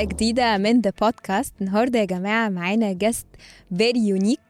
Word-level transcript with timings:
حلقة 0.00 0.12
جديدة 0.14 0.58
من 0.58 0.80
the 0.80 0.92
podcast 1.02 1.54
النهاردة 1.60 1.98
يا 1.98 2.04
جماعة 2.04 2.48
معانا 2.48 2.92
guest 2.92 3.26
very 3.78 4.00
unique 4.08 4.40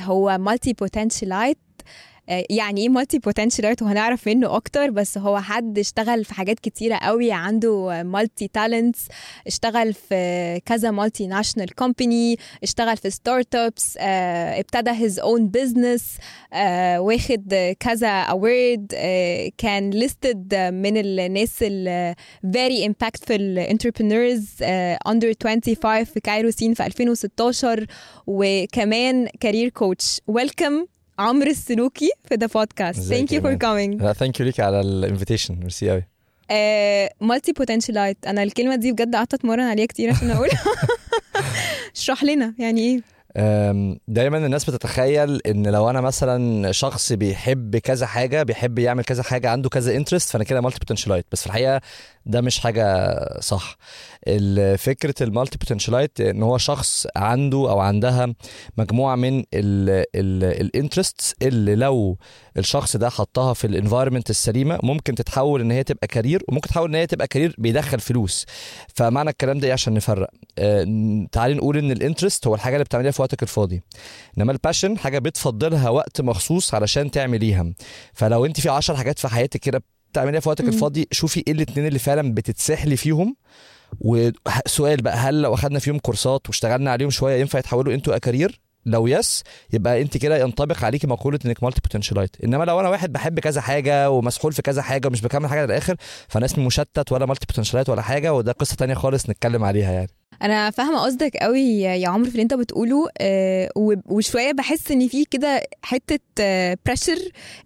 هو 0.00 0.38
multipotentialite 0.38 1.58
يعني 2.28 2.80
إيه 2.80 2.88
multipotentialite 2.88 3.82
وهنعرف 3.82 4.26
منه 4.28 4.56
أكتر 4.56 4.90
بس 4.90 5.18
هو 5.18 5.38
حد 5.40 5.78
اشتغل 5.78 6.24
في 6.24 6.34
حاجات 6.34 6.60
كتيرة 6.60 6.96
قوي 6.96 7.32
عنده 7.32 8.02
multi 8.02 8.48
talents 8.48 9.08
اشتغل 9.46 9.94
في 9.94 10.60
كذا 10.66 10.90
multinational 10.90 11.74
company 11.74 12.38
اشتغل 12.62 12.96
في 12.96 13.10
startups 13.10 13.96
آه 14.00 14.60
ابتدى 14.60 14.90
his 14.90 15.20
own 15.20 15.48
business 15.48 16.16
واخد 16.98 17.74
كذا 17.80 18.08
award 18.22 18.92
آه 18.94 19.50
كان 19.58 19.90
listed 19.90 20.54
من 20.54 20.96
الناس 20.96 21.56
ال 21.62 22.14
very 22.46 22.88
impactful 22.88 23.70
entrepreneurs 23.72 24.62
under 25.08 25.32
uh, 25.32 25.36
25 25.44 26.04
في 26.04 26.20
Cairo 26.20 26.50
Scene 26.50 26.74
في 26.74 26.86
2016 26.86 27.86
وكمان 28.26 29.26
career 29.40 29.68
coach 29.68 30.20
welcome 30.26 30.86
عمرو 31.18 31.50
السلوكي 31.50 32.10
في 32.28 32.34
the 32.34 32.46
podcast 32.46 33.00
thank 33.00 33.32
you 33.32 33.40
for 33.42 33.54
coming 33.54 34.02
لا 34.02 34.12
thank 34.12 34.40
you 34.40 34.46
ليك 34.46 34.60
على 34.60 34.80
ال 34.80 34.87
invitation 34.87 35.54
merci 35.54 35.90
قوي 35.90 36.04
multipotentialite 37.20 38.26
أنا 38.26 38.42
الكلمة 38.42 38.76
دي 38.76 38.92
بجد 38.92 39.16
قعدت 39.16 39.34
أتمرن 39.34 39.60
عليها 39.60 39.86
كتير 39.86 40.10
عشان 40.10 40.30
اقولها 40.30 40.62
اشرح 41.96 42.24
لنا 42.24 42.54
يعني 42.58 42.80
إيه؟ 42.80 43.16
دايما 44.08 44.46
الناس 44.46 44.70
بتتخيل 44.70 45.40
إن 45.46 45.66
لو 45.66 45.90
أنا 45.90 46.00
مثلا 46.00 46.72
شخص 46.72 47.12
بيحب 47.12 47.76
كذا 47.76 48.06
حاجة 48.06 48.42
بيحب 48.42 48.78
يعمل 48.78 49.04
كذا 49.04 49.22
حاجة 49.22 49.50
عنده 49.50 49.68
كذا 49.68 49.96
interest 49.96 50.30
فأنا 50.30 50.44
كده 50.44 50.60
multipotentialite 50.60 51.26
بس 51.32 51.40
في 51.40 51.46
الحقيقة 51.46 51.80
ده 52.26 52.40
مش 52.40 52.58
حاجة 52.58 53.14
صح. 53.40 53.76
فكرة 54.78 55.14
ال 55.20 55.58
multipotentialite 55.58 56.20
إن 56.20 56.42
هو 56.42 56.58
شخص 56.58 57.06
عنده 57.16 57.58
أو 57.58 57.80
عندها 57.80 58.34
مجموعة 58.78 59.16
من 59.16 59.44
ال 59.54 59.72
interests 59.72 61.34
اللي 61.42 61.74
لو 61.74 62.18
الشخص 62.58 62.96
ده 62.96 63.08
حطها 63.10 63.54
في 63.54 63.66
ال 63.66 63.71
environment 63.71 64.30
السليمة 64.30 64.78
ممكن 64.82 65.14
تتحول 65.14 65.60
إن 65.60 65.70
هي 65.70 65.84
تبقى 65.84 66.06
career 66.06 66.42
وممكن 66.48 66.68
تتحول 66.68 66.88
إن 66.88 66.94
هي 66.94 67.06
تبقى 67.06 67.26
career 67.26 67.54
بيدخل 67.58 68.00
فلوس. 68.00 68.46
فمعنى 68.94 69.30
الكلام 69.30 69.58
ده 69.58 69.66
إيه 69.66 69.72
عشان 69.72 69.94
نفرق؟ 69.94 70.30
آه 70.58 71.26
تعالي 71.32 71.54
نقول 71.54 71.76
إن 71.78 71.90
ال 71.90 71.96
interest 71.96 72.46
هو 72.46 72.54
الحاجة 72.54 72.74
اللي 72.74 72.84
بتعمليها 72.84 73.10
في 73.12 73.22
وقتك 73.22 73.42
الفاضي. 73.42 73.82
إنما 74.38 74.52
ال 74.52 74.58
passion 74.58 74.98
حاجة 74.98 75.18
بتفضيلها 75.18 75.88
وقت 75.88 76.20
مخصوص 76.20 76.74
علشان 76.74 77.10
تعمليها. 77.10 77.72
فلو 78.12 78.46
أنت 78.46 78.60
في 78.60 78.68
10 78.68 78.96
حاجات 78.96 79.18
في 79.18 79.28
حياتك 79.28 79.60
كده 79.60 79.82
بتعمليها 80.16 80.40
في 80.40 80.48
وقتك. 80.48 80.64
الفاضي 80.64 81.08
شوفي 81.12 81.44
إيه 81.46 81.52
الاثنين 81.52 81.86
اللي 81.86 81.98
فعلا 81.98 82.34
بتتسحلي 82.34 82.96
فيهم. 82.96 83.36
وسؤال 84.00 85.02
بقى 85.02 85.16
هل 85.16 85.42
لو 85.42 85.54
أخدنا 85.54 85.78
فيهم 85.78 85.98
كورسات 85.98 86.48
واشتغلنا 86.48 86.90
عليهم 86.90 87.10
شوية 87.10 87.40
ينفع 87.40 87.58
يتحولوا 87.58 87.94
into 87.94 88.18
career 88.18 88.60
لو 88.86 89.06
yes 89.06 89.42
يبقى 89.72 90.02
أنت 90.02 90.16
كده 90.16 90.38
ينطبق 90.38 90.84
عليكي 90.84 91.06
مقولة 91.06 91.38
إنك 91.46 91.62
multipotentialite 91.62 92.36
إنما 92.44 92.64
لو 92.64 92.80
أنا 92.80 92.88
واحد 92.88 93.12
بحب 93.12 93.40
كذا 93.40 93.60
حاجة 93.60 94.10
ومسحول 94.10 94.52
في 94.52 94.62
كذا 94.62 94.82
حاجة 94.82 95.08
ومش 95.08 95.20
بكمل 95.22 95.48
حاجة 95.48 95.66
للآخر 95.66 95.96
فأنا 96.28 96.44
اسمي 96.46 96.66
مشتت 96.66 97.12
ولا 97.12 97.26
multipotentialite 97.26 97.88
ولا 97.88 98.02
حاجة 98.02 98.34
وده 98.34 98.52
قصة 98.52 98.76
تانية 98.76 98.94
خالص 98.94 99.30
نتكلم 99.30 99.64
عليها 99.64 99.92
يعني. 99.92 100.10
أنا 100.42 100.70
فاهمه 100.70 100.98
قصدك 100.98 101.36
قوي 101.36 101.80
يا 101.80 102.08
عمرو 102.08 102.24
في 102.24 102.30
اللي 102.30 102.42
انت 102.42 102.54
بتقوله 102.54 103.08
آه 103.20 103.68
وشويه 104.06 104.52
بحس 104.52 104.90
ان 104.90 105.08
في 105.08 105.24
كده 105.24 105.62
حتة 105.82 106.18
آه 106.40 106.78
pressure 106.86 107.18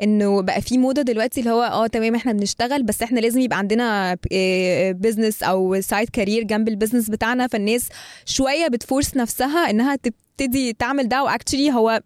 انه 0.02 0.42
بقى 0.42 0.60
في 0.60 0.78
موضة 0.78 1.02
دلوقتي 1.02 1.40
اللي 1.40 1.50
هو 1.50 1.62
آه 1.62 1.86
تمام 1.86 2.14
إحنا 2.14 2.32
بنشتغل 2.32 2.82
بس 2.82 3.02
إحنا 3.02 3.20
لازم 3.20 3.40
يبقى 3.40 3.58
عندنا 3.58 4.16
آه 4.32 4.92
business 4.92 5.42
أو 5.42 5.80
side 5.80 6.08
career 6.08 6.42
جنب 6.42 6.68
ال 6.68 6.73
business 6.73 7.10
بتاعنا. 7.10 7.46
فالناس 7.46 7.88
شوية 8.24 8.68
بت 8.68 8.82
force 8.82 9.16
نفسها 9.16 9.70
إنها 9.70 9.96
تبتدي 9.96 10.72
تعمل 10.72 11.08
ده 11.08 11.22
و 11.24 11.30
actually 11.30 11.72
هو 11.72 12.00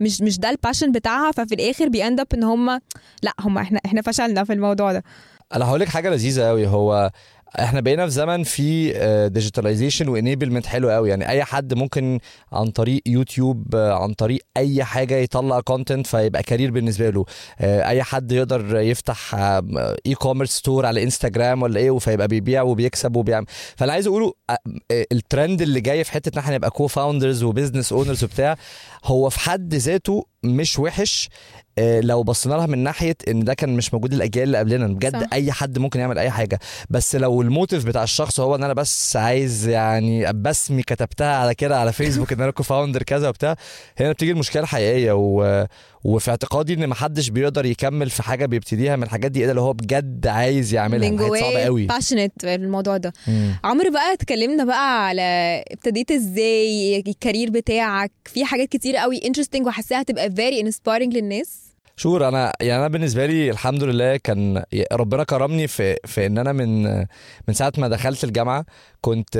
مش 0.00 0.20
مش 0.20 0.38
ده 0.38 0.50
ال 0.50 0.55
passion 0.55 0.92
بتاعها. 0.92 1.32
ففي 1.32 1.54
الآخر 1.54 1.88
بي 1.88 2.01
end 2.01 2.20
up 2.20 2.26
إن 2.34 2.44
هم 2.44 2.80
لأ 3.22 3.32
هم 3.40 3.58
إحنا 3.58 3.80
إحنا 3.86 4.02
فشلنا 4.02 4.44
في 4.44 4.52
الموضوع 4.52 4.92
ده. 4.92 5.02
أنا 5.54 5.64
هقول 5.64 5.80
لك 5.80 5.88
حاجة 5.88 6.10
لذيذة 6.10 6.48
قوي 6.48 6.66
هو 6.66 7.10
إحنا 7.48 7.80
بقينا 7.80 8.04
في 8.04 8.10
زمن 8.10 8.42
في 8.42 8.92
digitalization 9.32 10.08
و 10.08 10.13
enablement 10.13 10.66
حلو 10.66 10.90
قوي. 10.90 11.10
يعني 11.10 11.28
أي 11.28 11.44
حد 11.44 11.74
ممكن 11.74 12.18
عن 12.52 12.70
طريق 12.70 13.02
يوتيوب 13.06 13.76
عن 13.76 14.12
طريق 14.12 14.40
أي 14.56 14.84
حاجة 14.84 15.14
يطلع 15.14 15.60
content 15.60 16.06
فيبقى 16.06 16.42
career 16.42 16.70
بالنسبة 16.70 17.10
له. 17.10 17.24
أي 17.60 18.02
حد 18.02 18.32
يقدر 18.32 18.76
يفتح 18.76 19.34
e-commerce 20.06 20.50
store 20.50 20.86
على 20.86 21.02
انستجرام 21.02 21.62
ولا 21.62 21.80
إيه 21.80 21.98
فيبقى 21.98 22.28
بيبيع 22.28 22.62
وبيكسب 22.62 23.16
وبيعمل. 23.16 23.46
فأنا 23.76 23.92
عايز 23.92 24.06
أقوله 24.06 24.32
الترند 24.90 25.62
اللي 25.62 25.80
جاي 25.80 26.04
في 26.04 26.12
حتة 26.12 26.34
إن 26.34 26.38
إحنا 26.38 26.54
نبقى 26.54 26.70
co-founders 26.70 26.86
و 26.86 27.42
business 27.42 27.92
owners 27.92 28.24
وبتاع 28.24 28.56
هو 29.04 29.30
في 29.30 29.40
حد 29.40 29.74
ذاته 29.74 30.26
مش 30.42 30.78
وحش. 30.78 31.28
لو 32.00 32.22
بصينا 32.22 32.54
لها 32.54 32.66
من 32.66 32.78
ناحية 32.78 33.16
إن 33.28 33.44
ده 33.44 33.54
كان 33.54 33.76
مش 33.76 33.94
موجود 33.94 34.12
الأجيال 34.12 34.44
اللي 34.44 34.58
قبلنا 34.58 34.86
بجد 34.86 35.22
صح. 35.22 35.26
أي 35.32 35.52
حد 35.52 35.78
ممكن 35.78 36.00
يعمل 36.00 36.18
أي 36.18 36.30
حاجة. 36.30 36.58
بس 36.90 37.16
لو 37.16 37.42
ال 37.42 37.48
motive 37.48 37.84
بتاع 37.86 38.02
الشخص 38.02 38.40
هو 38.40 38.54
إن 38.54 38.62
أنا 38.64 38.72
بس 38.74 39.16
عايز 39.16 39.68
يعني 39.68 40.32
بسمي 40.32 40.82
كتبتها 40.82 41.36
على 41.36 41.54
كده 41.54 41.80
على 41.80 41.92
فيسبوك 41.92 42.32
إن 42.32 42.40
أنا 42.40 42.50
co-founder 42.50 43.02
كذا 43.02 43.28
وبتاع 43.28 43.56
هنا 44.00 44.12
بتيجي 44.12 44.32
المشكلة 44.32 44.62
الحقيقية. 44.62 45.12
و... 45.12 45.66
وفي 46.04 46.30
اعتقادي 46.30 46.74
إن 46.74 46.86
محدش 46.88 47.28
بيقدر 47.28 47.66
يكمل 47.66 48.10
في 48.10 48.22
حاجة 48.22 48.46
بيبتديها 48.46 48.96
من 48.96 49.02
الحاجات 49.02 49.30
دي 49.30 49.44
إلا 49.44 49.52
لو 49.52 49.62
هو 49.62 49.72
بجد 49.72 50.26
عايز 50.26 50.74
يعملها. 50.74 51.10
من 51.10 51.16
جواه 51.16 51.40
صعبه 51.40 51.58
قوي 51.64 51.86
passionate 51.86 52.44
الموضوع 52.44 52.96
ده. 52.96 53.12
عمرو 53.64 53.90
بقى 53.90 54.12
اتكلمنا 54.12 54.64
بقى 54.64 55.06
على 55.06 55.22
ابتديت 55.70 56.10
إزاي 56.10 56.98
ال 57.06 57.12
career 57.12 57.50
بتاعك 57.50 58.12
في 58.24 58.44
حاجات 58.44 58.68
كتير 58.68 58.96
قوي 58.96 59.26
interesting 59.26 59.66
وحاساها 59.66 60.00
هتبقى 60.00 60.30
very 60.30 60.60
inspiring 60.60 61.16
للناس. 61.16 61.67
sure 61.98 62.28
أنا 62.28 62.52
يعني 62.60 62.80
أنا 62.80 62.88
بالنسبة 62.88 63.26
لي 63.26 63.50
الحمد 63.50 63.82
لله 63.82 64.16
كان 64.16 64.62
ربنا 64.92 65.24
كرمني 65.24 65.66
في 65.66 65.96
في 66.04 66.26
إن 66.26 66.38
أنا 66.38 66.52
من 66.52 66.82
من 67.48 67.54
ساعة 67.54 67.72
ما 67.78 67.88
دخلت 67.88 68.24
الجامعة 68.24 68.64
كنت 69.00 69.38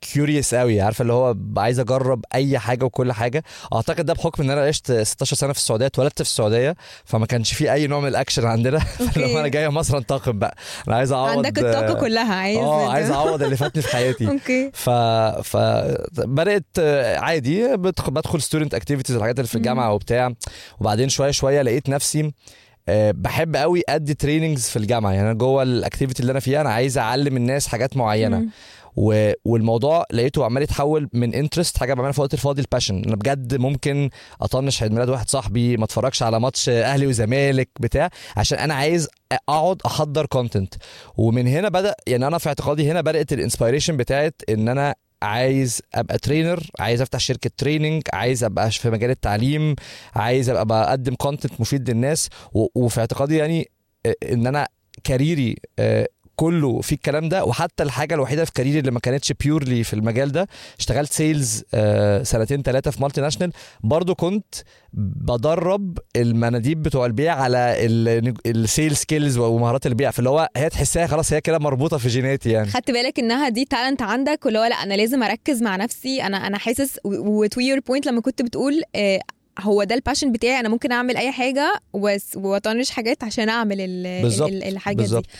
curious 0.00 0.54
قوي 0.54 0.80
عارفة 0.80 1.02
اللي 1.02 1.12
هو 1.12 1.36
عايز 1.56 1.80
أجرب 1.80 2.24
أي 2.34 2.58
حاجة 2.58 2.84
وكل 2.84 3.12
حاجة. 3.12 3.44
أعتقد 3.72 4.06
ده 4.06 4.12
بحكم 4.14 4.42
إن 4.42 4.50
أنا 4.50 4.60
عشت 4.60 4.92
16 4.92 5.36
سنة 5.36 5.52
في 5.52 5.58
السعودية 5.58 5.86
اتولدت 5.86 6.14
في 6.22 6.28
السعودية 6.28 6.76
فما 7.04 7.26
كانش 7.26 7.52
في 7.54 7.72
أي 7.72 7.86
نوع 7.86 8.00
من 8.00 8.08
الأكشن 8.08 8.46
عندنا. 8.46 8.80
لما 9.16 9.40
أنا 9.40 9.48
جاي 9.48 9.68
مصر 9.68 9.98
أنتقم 9.98 10.38
بقى. 10.38 10.56
أنا 10.88 10.96
عايز 10.96 11.12
اعوض 11.12 11.28
عندك 11.28 11.58
الطاقة 11.58 12.00
كلها 12.00 12.34
عايز 12.34 12.58
آه 12.58 12.90
عايز 12.92 13.10
أعوض 13.10 13.42
اللي 13.42 13.56
فاتني 13.56 13.82
في 13.82 13.88
حياتي. 13.88 14.28
okay. 14.32 14.70
ف 14.74 14.90
ف 15.40 15.56
بدأت 16.18 16.78
عادي 17.16 17.76
بدخل 17.76 18.42
student 18.42 18.74
activities 18.74 19.16
الحاجات 19.16 19.38
اللي 19.38 19.48
في 19.48 19.54
الجامعة 19.54 19.92
وبتاع. 19.92 20.32
وبعدين 20.80 21.08
شوية 21.08 21.30
شوية 21.30 21.62
لقيت 21.62 21.88
نفسي 21.88 22.32
بحب 22.88 23.56
قوي 23.56 23.82
أدي 23.88 24.14
trainings 24.14 24.68
في 24.68 24.76
الجامعة. 24.76 25.12
يعني 25.12 25.26
أنا 25.26 25.38
جوه 25.38 25.62
ال 25.62 25.68
activity 25.68 26.20
اللي 26.20 26.30
أنا 26.30 26.40
فيها 26.40 26.60
أنا 26.60 26.70
عايز 26.70 26.98
أعلم 26.98 27.36
الناس 27.36 27.66
حاجات 27.66 27.96
معينة. 27.96 28.38
مم. 28.38 28.50
و... 28.96 29.32
والموضوع 29.44 30.04
لقيته 30.12 30.44
عمال 30.44 30.62
يتحول 30.62 31.08
من 31.12 31.34
interest 31.34 31.78
حاجة 31.78 31.94
بعملها 31.94 32.12
في 32.12 32.20
وقت 32.20 32.34
الفاضي 32.34 32.60
ل 32.62 32.67
passion 32.67 33.02
أنا 33.06 33.16
بجد 33.16 33.54
ممكن 33.54 34.10
أطنش 34.40 34.82
عيد 34.82 34.92
ميلاد 34.92 35.08
واحد 35.08 35.28
صاحبي 35.28 35.76
ما 35.76 35.84
أتفرجش 35.84 36.22
على 36.22 36.40
ماتش 36.40 36.68
أهلي 36.68 37.06
وزمالك 37.06 37.68
بتاع 37.80 38.10
عشان 38.36 38.58
أنا 38.58 38.74
عايز 38.74 39.08
أقعد 39.32 39.80
أحضر 39.86 40.26
content 40.26 40.74
ومن 41.16 41.46
هنا 41.46 41.68
بدأ 41.68 41.94
يعني 42.06 42.26
أنا 42.26 42.38
في 42.38 42.48
اعتقادي 42.48 42.90
هنا 42.90 43.00
بدأت 43.00 43.32
ال 43.32 43.37
inspiration 43.37 43.96
بتاعت 43.96 44.42
إن 44.48 44.68
أنا 44.68 44.94
عايز 45.22 45.82
أبقى 45.94 46.18
trainer 46.18 46.70
عايز 46.78 47.00
أفتح 47.00 47.18
شركة 47.18 47.50
training 47.56 48.02
عايز 48.12 48.44
أبقى 48.44 48.70
في 48.70 48.90
مجال 48.90 49.10
التعليم 49.10 49.74
عايز 50.14 50.48
أبقى 50.48 50.66
بقدم 50.66 51.14
content 51.14 51.60
مفيد 51.60 51.90
للناس. 51.90 52.28
وفي 52.54 53.00
اعتقادي 53.00 53.36
يعني 53.36 53.70
إن 54.32 54.46
أنا 54.46 54.68
career 55.04 55.49
ي 55.49 55.56
كله 56.36 56.80
في 56.80 56.92
الكلام 56.92 57.28
ده. 57.28 57.44
وحتى 57.44 57.82
الحاجة 57.82 58.14
الوحيدة 58.14 58.44
في 58.44 58.52
career 58.52 58.74
ي 58.74 58.78
اللي 58.78 58.90
ما 58.90 59.00
كانتش 59.00 59.32
purely 59.32 59.84
في 59.84 59.94
المجال 59.94 60.32
ده 60.32 60.48
اشتغلت 60.78 61.12
sales 61.12 61.64
سنتين 62.22 62.62
ثلاثة 62.62 62.90
في 62.90 63.02
multinational 63.02 63.52
برضو 63.80 64.14
كنت 64.14 64.54
بدرب 64.92 65.98
المناديب 66.16 66.82
بتوع 66.82 67.06
البيع 67.06 67.34
على 67.34 67.76
ال 68.46 68.54
sales 68.54 68.96
skills 68.96 69.38
ومهارات 69.38 69.86
البيع. 69.86 70.10
فاللي 70.10 70.30
هو 70.30 70.48
هي 70.56 70.68
تحسها 70.68 71.06
خلاص 71.06 71.32
هي 71.32 71.40
كده 71.40 71.58
مربوطة 71.58 71.98
في 71.98 72.08
جيناتي 72.08 72.50
يعني. 72.50 72.70
خدت 72.70 72.90
بالك 72.90 73.18
إنها 73.18 73.48
دي 73.48 73.64
talent 73.64 74.02
عندك؟ 74.02 74.40
واللي 74.44 74.58
هو 74.58 74.64
لا 74.64 74.74
أنا 74.74 74.94
لازم 74.94 75.22
أركز 75.22 75.62
مع 75.62 75.76
نفسي. 75.76 76.22
أنا 76.22 76.46
أنا 76.46 76.58
حاسس 76.58 76.98
و 77.04 77.23
to 77.23 77.60
your 77.60 77.80
point 77.80 78.06
لما 78.06 78.20
كنت 78.20 78.42
بتقول 78.42 78.82
آه 78.96 79.20
هو 79.60 79.84
ده 79.84 79.94
ال 79.94 79.99
passion 79.99 80.32
بتاعي 80.32 80.60
أنا 80.60 80.68
ممكن 80.68 80.92
أعمل 80.92 81.16
أي 81.16 81.32
حاجة 81.32 81.72
وأطنش 82.34 82.90
حاجات 82.90 83.24
عشان 83.24 83.48
أعمل 83.48 83.76
بالظبط 84.22 84.50
الحاجة 84.50 84.96
بالظبط. 84.96 85.24
دي 85.24 85.30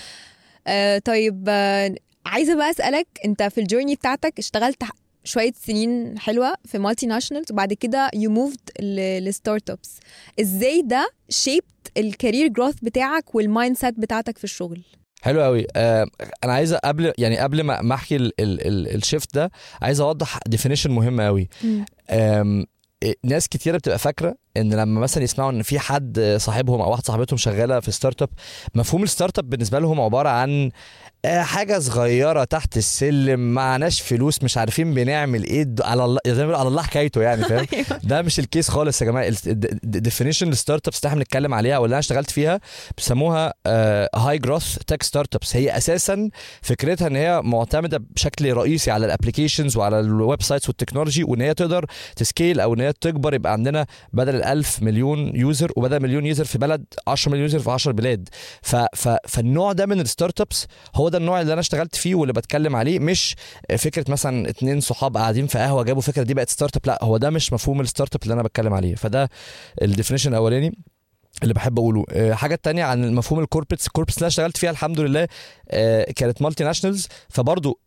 آه 0.66 0.99
طيب 0.99 1.44
آه 1.49 1.94
عايزة 2.26 2.55
بقى 2.56 2.70
أسألك 2.70 3.06
أنت 3.25 3.43
في 3.43 3.61
ال 3.61 3.65
journey 3.65 3.94
بتاعتك 3.94 4.38
اشتغلت 4.38 4.82
شوية 5.25 5.52
سنين 5.66 6.19
حلوة 6.19 6.55
في 6.64 6.78
multinationals 6.78 7.52
وبعد 7.52 7.72
كده 7.72 8.11
you 8.14 8.31
moved 8.31 8.61
ل 9.20 9.70
startups 9.70 9.99
إزاي 10.40 10.82
ده 10.82 11.08
shaped 11.28 11.64
ال 11.96 12.04
career 12.04 12.46
growth 12.49 12.75
بتاعك 12.82 13.34
وال 13.34 13.76
mindset 13.76 13.94
بتاعتك 14.00 14.38
في 14.38 14.44
الشغل؟ 14.44 14.82
حلو 15.22 15.43
قوي. 15.43 15.66
آه 15.76 16.06
أنا 16.44 16.52
عايز 16.52 16.75
قبل 16.75 17.12
يعني 17.19 17.38
قبل 17.38 17.62
ما 17.62 17.94
أحكي 17.94 18.16
ال- 18.16 18.40
ال- 18.40 18.66
ال- 18.66 18.94
ال 18.94 19.01
shift 19.01 19.34
ده 19.34 19.50
عايز 19.82 20.00
أوضح 20.00 20.38
definition 20.46 20.90
مهم 20.90 21.20
قوي. 21.20 21.49
ناس 23.25 23.49
كتيرة 23.49 23.76
بتبقى 23.76 23.99
فاكرة 23.99 24.37
إن 24.56 24.75
لما 24.75 25.00
مثلا 25.00 25.25
يسمعوا 25.25 25.50
إن 25.50 25.62
في 25.62 25.79
حد 25.79 26.37
صاحبهم 26.41 26.81
أو 26.81 26.91
واحد 26.91 27.06
صاحبتهم 27.06 27.37
شغالة 27.37 27.81
في 27.81 27.91
startup 27.90 28.28
مفهوم 28.75 29.02
ال 29.02 29.38
startup 29.38 29.50
بالنسبة 29.50 29.79
لهم 29.79 30.00
عبارة 30.00 30.29
عن 30.29 30.70
آه، 31.25 31.43
حاجة 31.43 31.79
صغيرة 31.79 32.44
تحت 32.44 32.76
السلم 32.76 33.55
معناش 33.55 34.00
فلوس 34.00 34.43
مش 34.43 34.58
عارفين 34.58 34.94
بنعمل 34.94 35.44
إيه 35.44 35.67
على 35.81 36.05
الله 36.05 36.19
زي 36.26 36.32
ما 36.32 36.38
بيقولوا 36.38 36.58
على 36.58 36.69
الله 36.69 36.82
حكايته 36.82 37.23
يعني 37.23 37.44
فاهم؟ 37.44 37.67
ده 38.05 38.23
مش 38.23 38.38
ال 38.38 38.44
case 38.44 38.69
خالص 38.69 39.02
يا 39.02 39.06
جماعة 39.06 39.32
ال 39.46 39.55
definition 39.55 40.40
ال 40.40 40.49
startups 40.49 40.99
اللي 40.99 41.08
إحنا 41.08 41.19
بنتكلم 41.19 41.55
عليها 41.55 41.79
واللي 41.79 41.94
أنا 41.94 41.99
اشتغلت 41.99 42.31
فيها 42.31 42.61
بيسموها 42.97 43.55
high 44.14 44.38
growth 44.38 44.78
tech 44.87 45.02
startups 45.02 45.56
هي 45.56 45.76
أساسا 45.76 46.31
فكرتها 46.62 47.06
إن 47.06 47.17
هي 47.17 47.40
معتمدة 47.44 47.99
بشكل 48.11 48.52
رئيسي 48.52 48.90
على 48.90 49.06
ال 49.06 49.12
applications 49.12 49.76
وعلى 49.76 50.00
ال 50.00 50.43
websites 50.43 50.69
والتكنولوجي 50.69 51.25
وإن 51.25 51.40
هي 51.40 51.55
تقدر 51.55 51.87
ت 52.16 52.24
scale 52.24 52.61
أو 52.61 52.75
إن 52.75 52.81
هي 52.84 52.92
تكبر 52.92 53.34
يبقى 53.34 53.52
عندنا 53.52 53.86
بدل 54.12 54.34
ال 54.34 54.44
1000 54.44 54.82
مليون 54.82 55.36
user 55.37 55.72
وبدل 55.76 56.00
مليون 56.02 56.26
user 56.26 56.44
في 56.44 56.58
بلد 56.58 56.84
10 57.06 57.31
مليون 57.32 57.42
user 57.43 57.58
في 57.58 57.70
10 57.70 57.92
بلاد. 57.92 58.28
ف 58.62 58.76
ف 58.76 59.08
فالنوع 59.28 59.72
ده 59.72 59.86
من 59.86 60.00
ال 60.00 60.40
startups 60.40 60.66
هو 60.94 61.08
ده 61.08 61.19
النوع 61.19 61.40
اللي 61.40 61.52
أنا 61.52 61.60
اشتغلت 61.60 61.96
فيه 61.96 62.14
واللي 62.14 62.32
بتكلم 62.32 62.76
عليه 62.76 62.98
مش 62.98 63.36
فكرة 63.78 64.04
مثلا 64.08 64.48
اتنين 64.48 64.81
صحاب 64.81 65.16
قاعدين 65.16 65.46
في 65.46 65.58
قهوة 65.58 65.82
جابوا 65.84 66.02
فكرة 66.02 66.22
دي 66.22 66.34
بقت 66.34 66.48
startup 66.50 66.82
لا 66.86 66.98
هو 67.04 67.16
ده 67.16 67.31
مش 67.31 67.52
مفهوم 67.52 67.81
ال 67.81 68.14
startup 68.14 68.22
اللي 68.22 68.34
أنا 68.34 68.42
بتكلم 68.42 68.75
عليه. 68.75 68.94
فده 68.94 69.30
ال 69.82 69.87
definition 69.87 70.31
الأولاني 70.30 70.78
اللي 71.42 71.54
بحب 71.54 71.78
أقوله. 71.78 72.04
آه، 72.10 72.32
حاجة 72.32 72.54
تانية 72.54 72.84
عن 72.84 73.14
مفهوم 73.14 73.40
ال 73.40 73.45
corporates 73.45 73.87
ال 73.87 73.89
corporates 73.89 74.16
اللي 74.19 74.25
أنا 74.25 74.28
اشتغلت 74.28 74.56
فيها 74.56 74.70
الحمد 74.70 75.00
لله 75.00 75.28
آه، 75.70 76.04
كانت 76.16 76.42
multinationals 76.43 77.08
فبرضو 77.28 77.80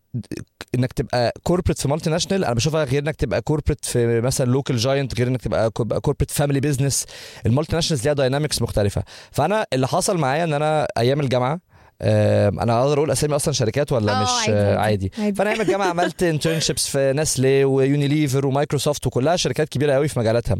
انك 0.74 0.92
تبقى 0.92 1.32
corporate 1.42 1.78
في 1.78 1.88
multinational 1.88 2.44
أنا 2.44 2.54
بشوفها 2.54 2.84
غير 2.84 3.02
انك 3.02 3.16
تبقى 3.16 3.42
corporate 3.42 3.84
في 3.84 4.20
مثلا 4.20 4.50
local 4.50 4.76
giant 4.76 5.18
غير 5.18 5.28
انك 5.28 5.42
تبقى 5.42 5.70
corporate 5.70 6.30
family 6.30 6.60
business 6.60 7.06
ال 7.46 7.76
multinationals 7.76 8.04
ليها 8.04 8.12
dynamics 8.12 8.62
مختلفة. 8.62 9.02
فأنا 9.32 9.66
اللي 9.72 9.88
حصل 9.88 10.18
معايا 10.18 10.44
إن 10.44 10.52
أنا 10.52 10.88
أيام 10.98 11.20
الجامعة 11.20 11.60
أنا 12.02 12.80
أقدر 12.82 12.98
أقول 12.98 13.10
أسامي 13.10 13.36
أصلا 13.36 13.54
شركات 13.54 13.92
ولا 13.92 14.12
آه، 14.20 14.22
مش 14.22 14.28
عادي، 14.28 14.52
عادي. 14.58 15.12
عادي. 15.18 15.34
فأنا 15.34 15.50
أيام 15.50 15.60
الجامعة 15.60 15.86
عملت 15.86 16.22
internships 16.22 16.88
في 16.88 17.12
نسلي 17.16 17.64
ويونيليفر 17.64 18.46
ومايكروسوفت 18.46 19.06
وكلها 19.06 19.36
شركات 19.36 19.68
كبيرة 19.68 19.92
قوي 19.92 20.08
في 20.08 20.18
مجالاتها 20.18 20.56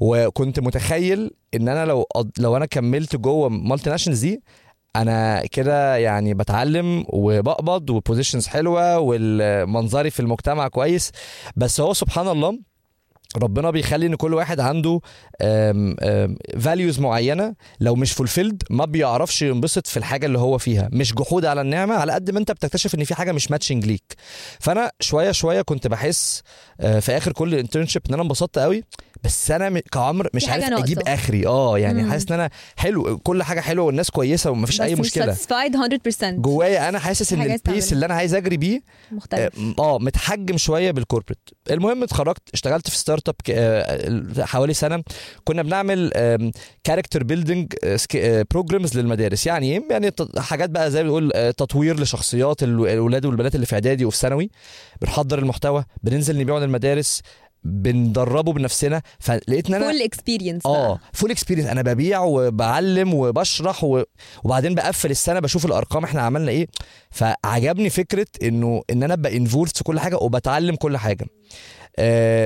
وكنت 0.00 0.60
متخيل 0.60 1.30
إن 1.54 1.68
أنا 1.68 1.86
لو 1.86 2.06
لو 2.38 2.56
أنا 2.56 2.66
كملت 2.66 3.16
جوه 3.16 3.48
multinationals 3.48 4.20
دي 4.20 4.42
أنا 4.96 5.46
كده 5.46 5.96
يعني 5.96 6.34
بتعلم 6.34 7.04
وبقبض 7.08 7.90
و 7.90 7.96
positions 7.96 8.46
حلوة 8.46 8.98
والمنظري 8.98 10.10
في 10.10 10.20
المجتمع 10.20 10.68
كويس. 10.68 11.12
بس 11.56 11.80
هو 11.80 11.92
سبحان 11.92 12.28
الله 12.28 12.58
ربنا 13.36 13.70
بيخلي 13.70 14.06
إن 14.06 14.14
كل 14.14 14.34
واحد 14.34 14.60
عنده 14.60 15.00
values 16.60 17.00
معينة 17.00 17.54
لو 17.80 17.94
مش 17.94 18.12
fulfilled 18.12 18.62
ما 18.70 18.84
بيعرفش 18.84 19.42
ينبسط 19.42 19.86
في 19.86 19.96
الحاجة 19.96 20.26
اللي 20.26 20.38
هو 20.38 20.58
فيها. 20.58 20.88
مش 20.92 21.14
جحود 21.14 21.44
على 21.44 21.60
النعمة 21.60 21.94
على 21.94 22.12
قد 22.12 22.30
ما 22.30 22.38
أنت 22.38 22.52
بتكتشف 22.52 22.94
إن 22.94 23.04
في 23.04 23.14
حاجة 23.14 23.32
مش 23.32 23.50
matching 23.50 23.86
ليك. 23.86 24.14
فأنا 24.60 24.90
شوية 25.00 25.32
شوية 25.32 25.62
كنت 25.62 25.86
بحس 25.86 26.42
آه، 26.80 27.00
في 27.00 27.16
آخر 27.16 27.32
كل 27.32 27.54
internship 27.54 28.02
إن 28.08 28.14
أنا 28.14 28.22
انبسطت 28.22 28.58
قوي 28.58 28.84
بس 29.24 29.50
أنا 29.50 29.80
كعمر 29.80 30.28
مش 30.34 30.48
عارف 30.48 30.64
أجيب 30.64 30.98
ناقصة. 30.98 31.14
آخري. 31.14 31.46
آه 31.46 31.78
يعني. 31.78 32.10
حاسس 32.10 32.26
إن 32.28 32.34
أنا 32.40 32.50
حلو 32.76 33.18
كل 33.18 33.42
حاجة 33.42 33.60
حلوة 33.60 33.86
والناس 33.86 34.10
كويسة 34.10 34.50
ومفيش 34.50 34.80
أي 34.80 34.94
مشكلة. 34.94 35.34
satisfied 35.34 35.76
100% 36.20 36.24
جوايا 36.24 36.88
أنا 36.88 36.98
حاسس 36.98 37.32
إن 37.32 37.42
ال 37.42 37.50
pace. 37.50 37.92
اللي 37.92 38.06
أنا 38.06 38.14
عايز 38.14 38.34
أجري 38.34 38.56
بيه 38.56 38.80
مختلف. 39.12 39.58
آه 39.78 39.98
متحجم 39.98 40.56
شوية 40.56 40.90
بال 40.90 40.99
corporate 40.99 41.38
المهم 41.70 42.02
اتخرجت 42.02 42.42
اشتغلت 42.54 42.90
في 42.90 42.96
startup 42.96 43.34
ك- 43.44 43.50
آه، 43.50 44.44
حوالي 44.44 44.74
سنة 44.74 45.02
كنا 45.44 45.62
بنعمل 45.62 46.12
character 46.84 47.22
building 47.24 47.72
programs 48.50 48.98
للمدارس. 48.98 49.46
يعني 49.46 49.72
إيه 49.72 49.82
يعني 49.90 50.10
حاجات 50.38 50.70
بقى 50.70 50.90
زي 50.90 51.02
ما 51.02 51.08
بنقول 51.08 51.30
آه، 51.34 51.50
تطوير 51.50 52.00
لشخصيات 52.00 52.62
ال- 52.62 52.80
الاولاد 52.88 53.26
والبنات 53.26 53.54
اللي 53.54 53.66
في 53.66 53.74
إعدادي 53.74 54.04
وفي 54.04 54.16
ثانوي. 54.16 54.50
بنحضر 55.02 55.38
المحتوى 55.38 55.84
بننزل 56.02 56.38
نبيعه 56.38 56.58
للمدارس 56.58 57.22
بندربه 57.64 58.52
بنفسنا. 58.52 59.02
فلقيت 59.18 59.68
ان 59.68 59.74
أنا 59.74 59.84
full 59.92 60.02
experience 60.02 60.66
آه 60.66 60.98
full 61.12 61.30
experience 61.30 61.66
أنا 61.68 61.82
ببيع 61.82 62.20
وبعلم 62.20 63.14
وبشرح 63.14 63.84
و... 63.84 64.02
وبعدين 64.44 64.74
بقفل 64.74 65.10
السنة 65.10 65.40
بشوف 65.40 65.66
الأرقام 65.66 66.04
إحنا 66.04 66.20
عملنا 66.22 66.50
إيه. 66.50 66.66
فعجبني 67.10 67.90
فكرة 67.90 68.26
إنه 68.42 68.82
إن 68.90 69.02
أنا 69.02 69.14
أبقى 69.14 69.36
involved 69.36 69.76
في 69.76 69.84
كل 69.84 70.00
حاجة 70.00 70.16
وبتعلم 70.16 70.76
كل 70.76 70.96
حاجة. 70.96 71.24
آه 71.24 71.81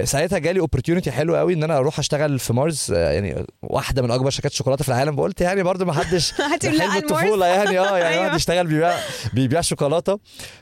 ساعتها 0.04 0.38
جالي 0.38 0.60
opportunity 0.60 1.10
حلو 1.10 1.37
قوي 1.37 1.54
إن 1.54 1.62
أنا 1.62 1.76
أروح 1.78 1.98
أشتغل 1.98 2.38
في 2.38 2.52
مارس. 2.52 2.90
آه 2.90 3.10
يعني 3.12 3.46
واحدة 3.62 4.02
من 4.02 4.10
أكبر 4.10 4.31
شركات 4.31 4.52
الشوكولاته 4.52 4.82
في 4.82 4.88
العالم. 4.88 5.16
فقلت 5.16 5.40
يعني 5.40 5.62
برضو 5.62 5.84
ما 5.84 5.93
حدش 5.93 6.32
حلم 6.62 6.96
الطفولة 6.96 7.46
يعني. 7.46 7.78
آه 7.78 7.98
يعني 7.98 8.14
أيوة. 8.14 8.25
واحد 8.25 8.37
يشتغل 8.37 8.66
بيبيع 8.66 8.93
بيبيع 9.32 9.60
شوكولاتة. 9.60 10.19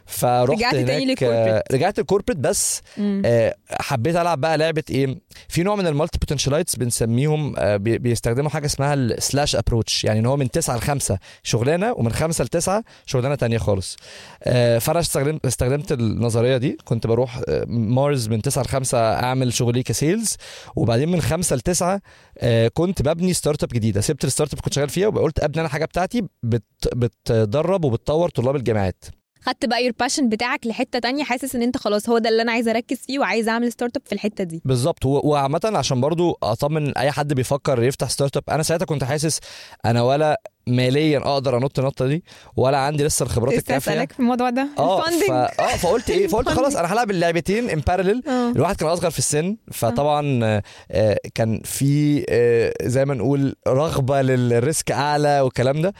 فرحت 0.07 0.51
رجعت 0.51 0.75
تاني 0.75 1.05
هناك. 1.05 1.23
آه، 1.23 1.65
رجعت 1.73 1.99
ال 1.99 2.03
corporate 2.03 2.39
بس. 2.39 2.81
آه، 3.01 3.55
حبيت 3.71 4.17
ألعب 4.17 4.41
بقى 4.41 4.59
لعبة 4.59 4.83
إيه؟ 4.91 5.19
في 5.49 5.63
نوع 5.63 5.77
من 5.77 5.87
ال 5.87 6.19
multipotentialites 6.19 6.77
بنسميهم 6.77 7.55
آه، 7.59 7.77
بي- 7.77 7.99
بيستخدموا 7.99 8.51
حاجة 8.51 8.67
اسمها 8.67 8.95
ال 8.95 9.05
slash 9.05 9.57
approach 9.57 10.05
يعني 10.05 10.19
إن 10.21 10.27
هو 10.27 10.37
من 10.37 10.51
9 10.51 10.77
ل 10.77 10.81
5 10.81 11.19
شغلانة 11.43 11.93
ومن 11.93 12.13
5 12.13 12.45
ل 12.45 12.49
9 12.49 12.85
شغلانة 13.07 13.35
تانية 13.35 13.59
خالص. 13.59 13.97
آه، 14.43 14.79
فأنا 14.79 15.01
استخدمت 15.01 15.47
استخدمت 15.47 15.93
النظرية 15.93 16.57
دي. 16.57 16.77
كنت 16.85 17.07
بروح 17.07 17.41
آه، 17.49 17.65
مارس 17.69 18.29
من 18.29 18.43
9 18.43 18.63
ل 18.63 18.67
5 18.75 18.99
أعمل 18.99 19.53
شغلي 19.53 19.83
ك 19.83 19.92
sales 19.92 20.37
وبعدين 20.77 21.09
من 21.09 21.21
5 21.21 21.57
ل 21.57 21.61
9 21.61 22.01
آه، 22.39 22.69
كنت 22.69 23.03
ببني 23.03 23.33
startup 23.35 23.69
جديدة. 23.69 24.01
سبت 24.01 24.25
ال 24.25 24.53
startup 24.55 24.61
كنت 24.61 24.73
شغال 24.75 24.89
فيها 24.89 25.09
وقلت 25.09 25.41
أبني 25.45 25.61
أنا 25.61 25.69
حاجة 25.69 25.85
بتاعتي 25.85 26.23
بت 26.43 26.63
بتدرب 26.97 27.85
وبتطور 27.85 28.29
طلاب 28.29 28.57
الجامعات. 28.57 29.05
خدت 29.41 29.65
بقى 29.67 29.85
your 29.85 29.93
passion 30.01 30.29
بتاعك 30.29 30.67
لحتة 30.67 30.99
تانية 30.99 31.25
حاسس 31.25 31.55
إن 31.55 31.63
أنت 31.63 31.77
خلاص 31.77 32.09
هو 32.09 32.19
ده 32.19 32.29
اللي 32.29 32.43
أنا 32.43 32.53
عايزة 32.53 32.71
أركز 32.71 32.97
فيه 33.07 33.19
وعايزه 33.19 33.51
أعمل 33.53 33.73
startup 33.73 34.03
في 34.07 34.13
الحتة 34.13 34.45
دي. 34.45 34.63
بالظبط. 34.65 35.05
و- 35.07 35.21
وعامة 35.25 35.61
عشان 35.75 36.01
برضو 36.01 36.39
أطمن 36.43 36.99
أي 36.99 37.11
حد 37.11 37.33
بيفكر 37.35 37.83
يفتح 37.83 38.09
startup 38.11 38.43
أنا 38.51 38.63
ساعتها 38.63 38.85
كنت 38.85 39.05
حاسس 39.05 39.41
أنا 39.85 40.03
ولا 40.03 40.41
ماليا 40.67 41.19
أقدر 41.19 41.57
أنط 41.57 41.79
النطة 41.79 42.07
دي 42.07 42.25
ولا 42.57 42.79
عندي 42.79 43.05
لسه 43.05 43.23
الخبرات 43.23 43.55
الكافية. 43.55 43.93
اسالك 43.93 44.13
في 44.13 44.21
الموضوع 44.21 44.51
ده. 44.51 44.69
آه 44.79 45.01
ف... 45.03 45.31
آه 45.31 45.77
فقلت 45.77 46.11
إيه 46.11 46.27
فقلت 46.27 46.49
خلاص 46.59 46.77
أنا 46.77 46.93
هلعب 46.93 47.11
اللعبتين 47.11 47.71
in 47.71 47.81
parallel 47.81 48.23
آه. 48.29 48.51
الواحد 48.51 48.77
كان 48.77 48.89
أصغر 48.89 49.11
في 49.11 49.19
السن 49.19 49.57
فطبعا 49.73 50.41
آه، 50.45 50.63
آه، 50.91 51.19
كان 51.35 51.61
في 51.65 52.25
آه، 52.29 52.73
زي 52.83 53.05
ما 53.05 53.15
نقول 53.15 53.55
رغبة 53.69 54.23
لل 54.23 54.46
risk 54.46 54.93
أعلى 54.93 55.41
والكلام 55.41 55.83
ده. 55.83 55.93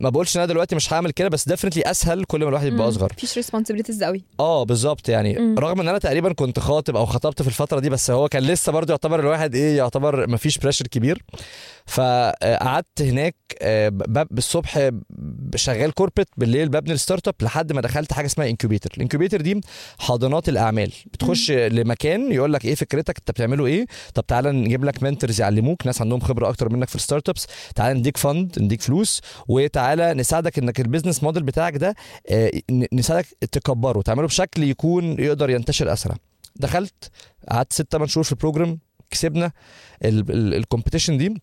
ما 0.00 0.08
بقولش 0.10 0.36
إن 0.36 0.42
أنا 0.42 0.52
دلوقتي 0.52 0.74
مش 0.76 0.92
هعمل 0.92 1.10
كده 1.10 1.28
بس 1.28 1.48
definitely 1.48 1.82
أسهل 1.90 2.24
كل 2.24 2.42
ما 2.42 2.48
الواحد 2.48 2.66
يبقى 2.66 2.88
أصغر. 2.88 3.12
مفيش 3.16 3.36
responsibilities 3.36 4.04
قوي 4.04 4.24
آه 4.40 4.62
بالظبط 4.64 5.08
يعني. 5.08 5.38
مم. 5.38 5.58
رغم 5.58 5.80
إن 5.80 5.88
أنا 5.88 5.98
تقريبا 5.98 6.32
كنت 6.32 6.58
خاطب 6.58 6.96
أو 6.96 7.06
خطبت 7.06 7.42
في 7.42 7.48
الفترة 7.48 7.80
دي 7.80 7.90
بس 7.90 8.10
هو 8.10 8.28
كان 8.28 8.42
لسه 8.42 8.72
برضه 8.72 8.92
يعتبر 8.92 9.20
الواحد 9.20 9.54
إيه 9.54 9.76
يعتبر 9.76 10.30
مفيش 10.30 10.58
pressure 10.58 10.86
كبير. 10.86 11.22
فقعدت 11.86 13.02
هناك 13.02 13.33
آه، 13.62 13.88
ب- 13.88 14.26
بالصبح 14.30 14.90
شغال 15.56 15.92
corporate 15.94 16.28
بالليل 16.36 16.68
ببني 16.68 16.92
ال 16.92 17.28
startup 17.28 17.34
لحد 17.42 17.72
ما 17.72 17.80
دخلت 17.80 18.12
حاجة 18.12 18.26
اسمها 18.26 18.48
incubator 18.48 18.90
ال 18.96 19.00
incubator 19.00 19.40
دي 19.40 19.60
حاضنات 19.98 20.48
الأعمال. 20.48 20.92
بتخش 21.12 21.50
لمكان 21.50 22.32
يقول 22.32 22.52
لك 22.52 22.64
إيه 22.64 22.74
فكرتك؟ 22.74 23.18
انت 23.18 23.30
بتعمله 23.30 23.66
إيه؟ 23.66 23.86
طب 24.14 24.26
تعالى 24.26 24.52
نجيب 24.52 24.84
لك 24.84 25.02
mentors 25.02 25.40
يعلموك 25.40 25.86
ناس 25.86 26.00
عندهم 26.00 26.20
خبرة 26.20 26.48
أكتر 26.48 26.68
منك 26.72 26.88
في 26.88 26.94
ال 26.94 27.28
startups 27.28 27.46
تعالى 27.74 27.98
نديك 27.98 28.16
fund 28.16 28.58
نديك 28.60 28.82
فلوس 28.82 29.20
وتعالى 29.48 30.14
نساعدك 30.14 30.58
إنك 30.58 30.80
ال 30.80 30.85
business 30.85 31.22
model 31.22 31.42
بتاعك 31.42 31.76
ده 31.76 31.94
آه، 32.28 32.50
نساعدك 32.92 33.26
تكبره 33.52 34.02
تعمله 34.02 34.26
بشكل 34.26 34.62
يكون 34.62 35.04
يقدر 35.20 35.50
ينتشر 35.50 35.92
أسرع. 35.92 36.16
دخلت 36.56 37.10
قعدت 37.48 37.72
ست 37.72 37.92
8 37.92 38.06
شهور 38.08 38.24
في 38.24 38.32
ال 38.32 38.38
program 38.38 38.78
كسبنا 39.10 39.52
ال 40.02 40.12
competition 40.12 41.18
دي. 41.18 41.42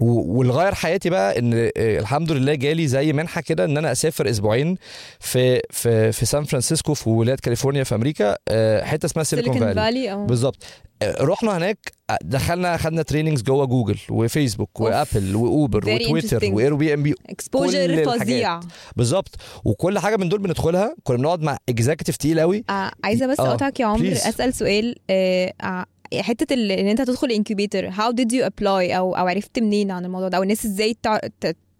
و- 0.00 0.38
واللي 0.38 0.52
غير 0.52 0.74
حياتي 0.74 1.10
بقى 1.10 1.38
إن 1.38 1.54
آه، 1.54 1.70
الحمد 1.98 2.32
لله 2.32 2.54
جالي 2.54 2.86
زي 2.88 3.12
منحة 3.12 3.40
كده 3.40 3.64
إن 3.64 3.76
أنا 3.76 3.92
أسافر 3.92 4.30
أسبوعين 4.30 4.76
في 5.20 5.60
في 5.70 6.12
في 6.12 6.26
سان 6.26 6.44
فرانسيسكو 6.44 6.94
في 6.94 7.08
ولاية 7.10 7.36
كاليفورنيا 7.36 7.84
في 7.84 7.94
أمريكا 7.94 8.36
آه، 8.48 8.84
حتة 8.84 9.06
اسمها 9.06 9.24
سيليكون 9.24 9.74
فالي 9.74 10.12
آه 10.12 10.26
بالظبط 10.26 10.56
آه، 11.02 11.16
رحنا 11.24 11.56
هناك 11.56 11.78
آه، 12.10 12.18
دخلنا 12.22 12.76
خدنا 12.76 13.02
trainings 13.02 13.42
جوه 13.42 13.64
جوجل 13.66 13.98
وفيسبوك. 14.10 14.80
وأبل 14.80 15.36
وأوبر 15.36 15.82
Very 15.84 16.02
وتويتر. 16.06 16.40
و 16.52 16.74
Airbnb 16.74 17.14
exposure. 17.30 18.04
فظيع 18.18 18.60
بالظبط 18.96 19.34
وكل 19.64 19.98
حاجة 19.98 20.16
من 20.16 20.28
دول 20.28 20.38
بندخلها 20.38 20.94
كنا 21.04 21.16
بنقعد 21.16 21.42
مع 21.42 21.58
executive 21.68 22.16
تقيل 22.16 22.40
قوي 22.40 22.64
آه 22.70 22.90
عايزة 23.04 23.26
بس 23.26 23.40
آه، 23.40 23.50
أقطعك 23.50 23.80
يا 23.80 23.86
عمرو 23.86 24.10
please. 24.10 24.26
أسأل 24.26 24.54
سؤال 24.54 24.96
آه 25.10 25.52
آه، 25.62 25.86
حتة 26.14 26.54
إن 26.54 26.86
أنت 26.88 27.02
تدخل 27.02 27.30
incubator 27.30 27.88
how 27.88 28.10
did 28.10 28.32
you 28.32 28.46
apply 28.46 28.96
أو 28.96 29.16
أو 29.16 29.28
عرفت 29.28 29.58
منين 29.58 29.90
عن 29.90 30.04
الموضوع 30.04 30.28
ده؟ 30.28 30.36
أو 30.36 30.42
الناس 30.42 30.66
إزاي 30.66 30.96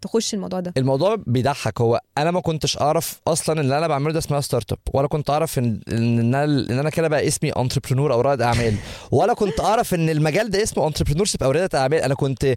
تخش 0.01 0.33
الموضوع 0.33 0.59
ده؟ 0.59 0.73
الموضوع 0.77 1.15
بيضحك. 1.27 1.81
هو 1.81 1.99
أنا 2.17 2.31
ما 2.31 2.39
كنتش 2.41 2.77
أعرف 2.77 3.21
أصلا 3.27 3.61
اللي 3.61 3.77
أنا 3.77 3.87
بعمله 3.87 4.13
ده 4.13 4.19
اسمها 4.19 4.41
startup 4.41 4.79
ولا 4.93 5.07
كنت 5.07 5.29
أعرف 5.29 5.59
ان 5.59 5.81
إن 5.91 6.19
أنا 6.35 6.43
إن 6.43 6.79
أنا 6.79 6.89
كده 6.89 7.07
بقى 7.07 7.27
اسمي 7.27 7.49
entrepreneur 7.51 8.13
أو 8.13 8.21
رائد 8.21 8.41
أعمال 8.41 8.75
ولا 9.11 9.33
كنت 9.33 9.59
أعرف 9.59 9.93
إن 9.93 10.09
المجال 10.09 10.49
ده 10.49 10.63
اسمه 10.63 10.87
entrepreneur 10.87 11.25
أو 11.41 11.51
ريادة 11.51 11.79
أعمال. 11.79 11.99
أنا 11.99 12.13
كنت 12.15 12.55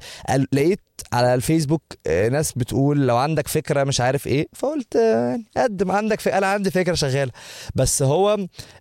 لقيت 0.53 0.81
على 1.13 1.35
الفيسبوك 1.35 1.83
آه، 2.07 2.29
ناس 2.29 2.53
بتقول 2.53 3.07
لو 3.07 3.17
عندك 3.17 3.49
فكرة 3.49 3.85
مش 3.85 4.01
عارف 4.01 4.27
إيه 4.27 4.47
فقلت 4.53 4.97
آه، 4.97 5.29
يعني 5.29 5.45
قدم 5.57 5.91
عندك 5.91 6.21
فكره 6.21 6.39
أنا 6.39 6.47
عندي 6.47 6.71
فكرة 6.71 6.95
شغالة. 6.95 7.33
بس 7.75 8.03
هو 8.03 8.39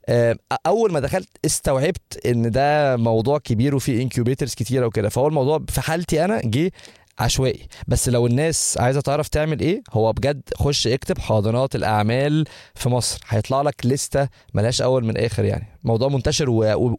آه، 0.10 0.36
أول 0.68 0.92
ما 0.92 1.00
دخلت 1.00 1.30
استوعبت 1.46 2.26
إن 2.26 2.52
ده 2.52 2.98
موضوع 2.98 3.38
كبير 3.38 3.76
وفيه 3.76 4.02
incubators 4.02 4.54
كتيرة 4.54 4.86
وكده. 4.86 5.10
فهو 5.10 5.28
الموضوع 5.28 5.62
في 5.70 5.82
حالتي 5.82 6.26
أنا 6.26 6.42
جه 6.44 6.72
عشوائي. 7.20 7.68
بس 7.88 8.10
لو 8.10 8.28
الناس 8.28 8.78
عايزة 8.78 9.02
تعرف 9.02 9.28
تعمل 9.28 9.60
إيه 9.60 9.84
هو 9.92 10.14
بجد 10.14 10.42
خش 10.56 10.88
اكتب 10.88 11.20
حاضنات 11.20 11.76
الأعمال 11.76 12.46
في 12.76 12.90
مصر. 12.90 13.20
هيطلع 13.28 13.62
لك 13.62 13.86
لستة 13.86 14.28
ملهاش 14.54 14.82
أول 14.82 15.06
من 15.06 15.18
آخر 15.18 15.46
يعني. 15.46 15.68
موضوع 15.84 16.08
منتشر 16.10 16.46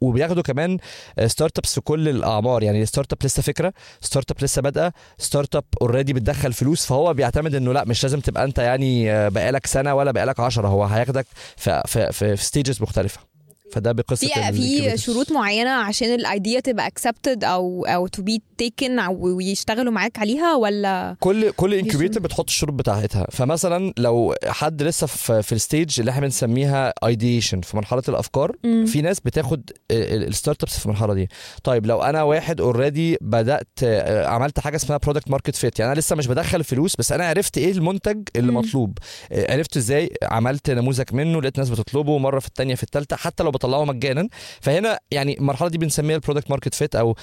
وبياخدوا 0.02 0.42
كمان 0.42 0.78
startups 1.26 1.74
في 1.74 1.80
كل 1.80 2.08
الأعمار. 2.08 2.62
يعني 2.62 2.86
startup 2.86 3.18
لسه 3.24 3.42
فكرة 3.42 3.72
startup 4.00 4.36
لسه 4.42 4.62
بادئة 4.62 4.92
startup 5.18 5.64
already 5.82 6.12
بتدخل 6.12 6.52
فلوس. 6.52 6.86
فهو 6.86 7.14
بيعتمد 7.14 7.54
إنه 7.54 7.72
لأ 7.72 7.84
مش 7.84 8.02
لازم 8.02 8.20
تبقى 8.20 8.44
أنت 8.44 8.58
يعني 8.58 9.12
آه، 9.12 9.28
بقالك 9.28 9.66
سنة 9.66 9.94
ولا 9.94 10.10
بقالك 10.10 10.40
عشرة. 10.40 10.68
هو 10.68 10.84
هياخدك 10.84 11.26
في 11.56 11.82
في, 11.86 12.12
في 12.12 12.36
stages 12.36 12.82
مختلفة. 12.82 13.33
فده 13.74 13.92
بقصة 13.92 14.50
في 14.50 14.52
في 14.52 14.96
شروط 14.98 15.32
معينة 15.32 15.70
عشان 15.70 16.14
ال 16.14 16.23
idea 16.23 16.60
تبقى 16.60 16.90
accepted 16.90 17.44
أو 17.44 17.84
أو 17.84 18.08
to 18.08 18.20
be 18.20 18.38
taken 18.62 18.90
أو 19.00 19.40
يشتغلوا 19.40 19.92
معاك 19.92 20.18
عليها 20.18 20.54
ولا 20.56 21.16
كل 21.20 21.50
كل 21.50 21.70
شروط. 21.70 21.84
incubator 21.84 22.22
بتحط 22.22 22.48
الشروط 22.48 22.74
بتاعتها 22.74 23.26
فمثلا 23.30 23.92
لو 23.98 24.34
حد 24.46 24.82
لسه 24.82 25.06
في 25.06 25.42
في 25.42 25.52
ال 25.52 25.60
stage 25.60 26.00
اللي 26.00 26.10
إحنا 26.10 26.20
بنسميها 26.22 26.92
ideation 27.06 27.60
في 27.60 27.76
مرحلة 27.76 28.02
الأفكار 28.08 28.56
مم. 28.64 28.86
في 28.86 29.02
ناس 29.02 29.20
بتاخد 29.20 29.70
ال 29.90 30.62
startups 30.62 30.78
في 30.78 30.86
المرحلة 30.86 31.14
دي 31.14 31.28
طيب 31.64 31.86
لو 31.86 32.02
أنا 32.02 32.22
واحد 32.22 32.60
already 32.60 33.16
بدأت 33.20 33.68
آه، 33.82 34.26
عملت 34.26 34.60
حاجة 34.60 34.76
اسمها 34.76 34.98
product 34.98 35.30
market 35.30 35.56
fit 35.56 35.78
يعني 35.78 35.92
أنا 35.92 36.00
لسه 36.00 36.16
مش 36.16 36.26
بدخل 36.26 36.64
فلوس 36.64 36.96
بس 36.96 37.12
أنا 37.12 37.24
عرفت 37.28 37.58
إيه 37.58 37.72
المنتج 37.72 38.22
اللي. 38.36 38.52
مطلوب 38.52 38.98
آه، 39.32 39.52
عرفت 39.52 39.76
إزاي 39.76 40.10
عملت 40.22 40.70
نموذج 40.70 41.04
منه 41.12 41.40
لقيت 41.42 41.58
ناس 41.58 41.70
بتطلبه 41.70 42.18
مرة 42.18 42.38
في 42.38 42.46
الثانية 42.46 42.74
في 42.74 42.82
الثالثه 42.82 43.16
حتى 43.16 43.42
لو 43.42 43.50
بطلعه 43.64 43.84
مجانا. 43.84 44.28
فهنا 44.60 44.98
يعني 45.10 45.38
المرحلة 45.38 45.68
دي 45.68 45.78
بنسميها 45.78 46.16
ال 46.16 46.20
product 46.20 46.50
market 46.50 46.74
fit 46.74 46.96
أو 46.96 47.16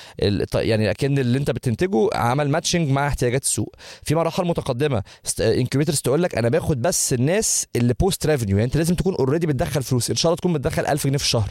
يعني 0.56 0.92
أكن 0.92 1.20
اللي 1.20 1.38
أنت 1.38 1.52
بتنتجه 1.52 2.10
عمل 2.14 2.50
matching 2.50 2.90
مع 2.90 3.08
احتياجات 3.08 3.44
السوق. 3.44 3.76
في 4.04 4.16
مراحل 4.16 4.46
متقدمة. 4.46 5.04
incubators 5.40 6.02
تقول 6.02 6.24
لك 6.24 6.36
أنا 6.36 6.50
باخد 6.50 6.82
بس 6.82 7.14
الناس 7.14 7.68
اللي 7.76 7.94
post 7.94 8.26
revenue 8.26 8.58
يعني 8.58 8.66
أنت 8.66 8.78
لازم 8.78 8.96
تكون 8.96 9.16
already 9.16 9.48
بتدخل 9.48 9.84
فلوس. 9.84 10.10
إن 10.10 10.16
شاء 10.16 10.30
الله 10.30 10.38
تكون 10.38 10.54
بتدخل 10.54 10.86
1000 10.86 11.08
جنيه 11.08 11.18
في 11.18 11.24
الشهر. 11.24 11.50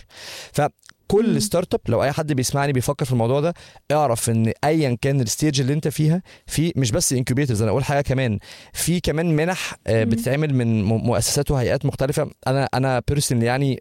مم. 0.58 0.68
فكل 1.10 1.42
startup 1.42 1.80
لو 1.88 2.02
أي 2.02 2.12
حد 2.12 2.32
بيسمعني 2.32 2.72
بيفكر 2.72 3.04
في 3.04 3.12
الموضوع 3.12 3.40
ده 3.40 3.54
اعرف 3.92 4.30
إن 4.30 4.52
ايا 4.64 4.98
كان 5.00 5.20
ال 5.20 5.27
stage 5.27 5.60
اللي 5.60 5.72
أنت 5.72 5.88
فيها 5.88 6.22
في 6.46 6.72
مش 6.76 6.90
بس 6.90 7.12
incubators 7.12 7.62
أنا 7.62 7.70
أقول 7.70 7.84
حاجة 7.84 8.00
كمان 8.00 8.38
في 8.72 9.00
كمان 9.00 9.36
منح 9.36 9.74
آه،. 9.86 10.04
بتتعمل 10.04 10.54
من 10.54 10.84
مؤسسات 10.84 11.50
وهيئات 11.50 11.86
مختلفة 11.86 12.30
أنا 12.46 12.68
أنا 12.74 13.02
personally 13.08 13.46
يعني 13.46 13.78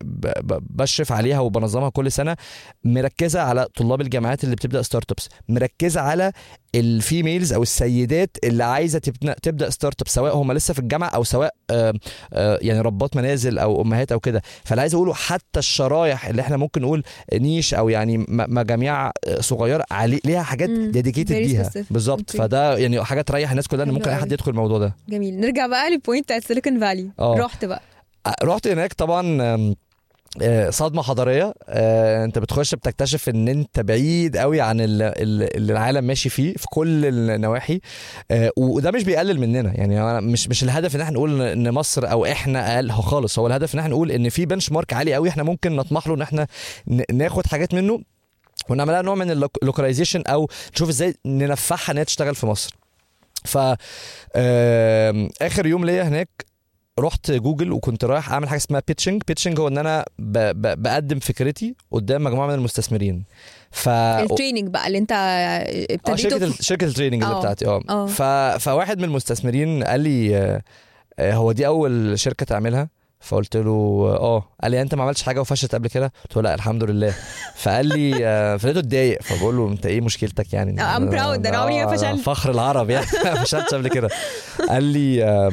بشرف 0.62 1.12
عليها 1.12 1.40
وبنظمها 1.40 1.90
كل 1.90 2.12
سنة 2.12 2.36
مركزة 2.84 3.42
على 3.42 3.68
طلاب 3.76 4.02
الجامعات 4.02 4.44
اللي 4.44 4.56
بتبدأ 4.56 4.82
startups 4.82 5.30
مركزة 5.50 6.02
على 6.02 6.32
ال 6.76 6.86
females 6.86 7.54
أو 7.54 7.62
السيدات 7.64 8.38
اللي 8.44 8.64
عايزة 8.64 9.00
تبدأ 9.44 9.70
startup 9.70 10.08
سواء 10.08 10.38
هم 10.38 10.52
لسه 10.52 10.74
في 10.74 10.80
الجامعة 10.80 11.08
أو 11.08 11.24
سواء 11.24 11.54
آه، 11.72 11.94
آه، 12.34 12.60
يعني 12.62 12.82
ربات 12.82 13.16
منازل 13.16 13.60
أو 13.60 13.82
أمهات 13.82 14.12
أو 14.12 14.20
كده 14.20 14.42
فأنا 14.64 14.82
عايز 14.82 14.96
أقوله 14.96 15.14
حتى 15.14 15.60
الشرايح 15.60 16.26
اللي 16.28 16.42
إحنا 16.42 16.58
ممكن 16.58 16.82
نقول 16.82 17.04
niche 17.34 17.74
أو 17.74 17.90
يعني 17.90 18.26
مجاميع 18.30 19.08
آه، 19.08 19.12
صغيرة 19.40 19.86
علي 19.92 20.22
ليها 20.26 20.44
حاجات. 20.44 20.70
dedicated 20.70 21.32
ليها. 21.36 21.72
بالظبط. 21.92 22.32
فده 22.32 22.78
يعني 22.78 23.04
حاجة 23.04 23.22
تريح 23.22 23.50
الناس 23.50 23.68
كلها 23.68 23.84
إن 23.84 23.92
ممكن 23.92 24.10
أي 24.10 24.16
حد. 24.16 24.32
يدخل 24.32 24.52
الموضوع 24.52 24.78
ده 24.80 24.96
جميل 25.10 25.40
نرجع 25.40 25.68
بقى 25.68 25.90
لل 25.90 26.00
point 26.00 26.24
بتاعت 26.26 26.44
سيليكون 26.44 26.80
فالي. 26.80 27.12
رحت 27.20 27.66
بقى 27.66 27.82
رحت 28.44 28.68
هناك 28.68 28.94
طبعا 28.94 29.76
صدمة 30.70 31.02
حضارية. 31.04 31.54
آه، 31.70 32.26
انت 32.26 32.40
بتخش 32.40 32.76
بتكتشف 32.76 33.30
ان 33.30 33.48
انت 33.48 33.80
بعيد 33.80 34.38
قوي 34.38 34.62
عن 34.62 34.82
ال- 34.82 35.02
ال- 35.02 35.56
اللي 35.58 35.74
العالم 35.74 36.04
ماشي 36.04 36.30
فيه 36.30 36.54
في 36.54 36.66
كل 36.72 37.06
النواحي. 37.06 37.82
آه، 38.32 38.52
وده 38.58 38.92
مش 38.92 39.04
بيقلل 39.04 39.40
مننا. 39.40 39.74
يعني 39.76 40.22
مش 40.22 40.48
مش 40.50 40.64
الهدف 40.64 40.96
ان 40.96 41.02
إحنا 41.02 41.14
نقول 41.14 41.42
إن 41.42 41.72
مصر 41.72 42.12
أو 42.12 42.26
إحنا 42.26 42.76
أقل 42.76 42.92
خالص. 42.92 43.40
هو 43.40 43.48
الهدف 43.48 43.74
ان 43.74 43.80
إحنا 43.80 43.92
نقول 43.92 44.12
ان 44.12 44.30
في 44.30 44.46
بنش 44.46 44.72
مارك 44.72 44.94
عالي 44.94 45.14
قوي 45.14 45.30
إحنا 45.30 45.44
ممكن 45.44 45.76
نطمح 45.76 46.08
له 46.08 46.16
ان 46.16 46.22
إحنا 46.22 46.48
ناخد 47.14 47.48
حاجات 47.48 47.74
منه. 47.74 48.00
ونعملها 48.70 49.02
نوع 49.02 49.16
من 49.16 49.32
اللوكاليزيشن 49.32 50.22
أو 50.28 50.50
نشوف 50.74 50.90
إزاي 50.90 51.14
ننفعها 51.26 51.92
ان 51.92 51.98
هي 51.98 52.06
تشتغل 52.06 52.36
في 52.36 52.46
مصر. 52.46 52.76
ف 53.46 53.58
آخر 55.42 55.66
يوم 55.66 55.86
ليا 55.86 56.04
هناك 56.04 56.49
رحت 57.00 57.32
جوجل 57.32 57.72
وكنت 57.72 58.06
رايح 58.06 58.32
أعمل 58.32 58.50
حاجة 58.50 58.58
اسمها 58.58 58.82
pitching 58.88 59.22
pitching 59.28 59.60
هو 59.60 59.68
إن 59.68 59.78
أنا 59.78 60.06
ب... 60.20 60.38
ب... 60.38 60.84
بقدم 60.84 61.20
فكرتي 61.20 61.76
قدام 61.92 62.24
مجموعة 62.24 62.48
من 62.48 62.54
المستثمرين. 62.54 63.24
ف 63.72 63.90
ال 63.90 63.99
training 63.99 64.68
بقى 64.68 64.88
اللي 64.88 64.98
أنت 64.98 65.12
آه 65.12 65.86
ابتديته 65.94 66.16
شركة 66.16 66.46
ال... 66.46 66.66
شركة 66.66 66.86
ال 66.86 66.90
training 66.90 67.24
اللي 67.24 67.36
آه. 67.36 67.40
بتاعتي. 67.40 67.68
آه. 67.68 67.82
آه. 67.90 68.06
ف... 68.06 68.22
فواحد 68.64 68.98
من 68.98 69.04
المستثمرين 69.04 69.84
قال 69.84 70.00
لي 70.00 70.38
آه، 70.38 70.62
آه، 71.20 71.34
هو 71.34 71.52
دي 71.52 71.68
أول 71.68 72.20
شركة 72.20 72.46
تعملها؟ 72.46 72.90
فقلت 73.20 73.58
له 73.58 73.72
آه. 74.20 74.44
قال 74.64 74.72
لي 74.72 74.82
أنت 74.82 74.96
ما 74.96 75.04
عملتش 75.04 75.24
حاجة 75.24 75.42
وفشلت 75.42 75.76
قبل 75.76 75.88
كده؟ 75.88 76.14
قلت 76.24 76.36
له 76.36 76.42
لا 76.42 76.56
الحمد 76.56 76.84
لله. 76.84 77.14
فقال 77.64 77.86
لي 77.86 78.26
آه، 78.28 78.58
فلقيته 78.58 78.80
اتضايق. 78.80 79.22
فبقول 79.22 79.58
له 79.58 79.68
أنت 79.68 79.86
إيه 79.86 80.02
مشكلتك 80.02 80.54
يعني؟ 80.54 80.82
آه، 80.82 80.96
I'm 80.96 81.12
proud، 81.12 81.48
أنا 81.48 81.58
عمري 81.58 81.86
ما 81.86 81.94
آه، 81.94 81.96
فشلت. 81.96 82.20
فخر 82.22 82.52
العرب 82.52 82.90
يعني. 82.90 83.06
ما 83.26 83.44
فشلتش 83.44 83.74
قبل 83.74 83.88
كده. 83.88 84.10
قال 84.70 84.84
لي 84.84 85.24
آه، 85.24 85.52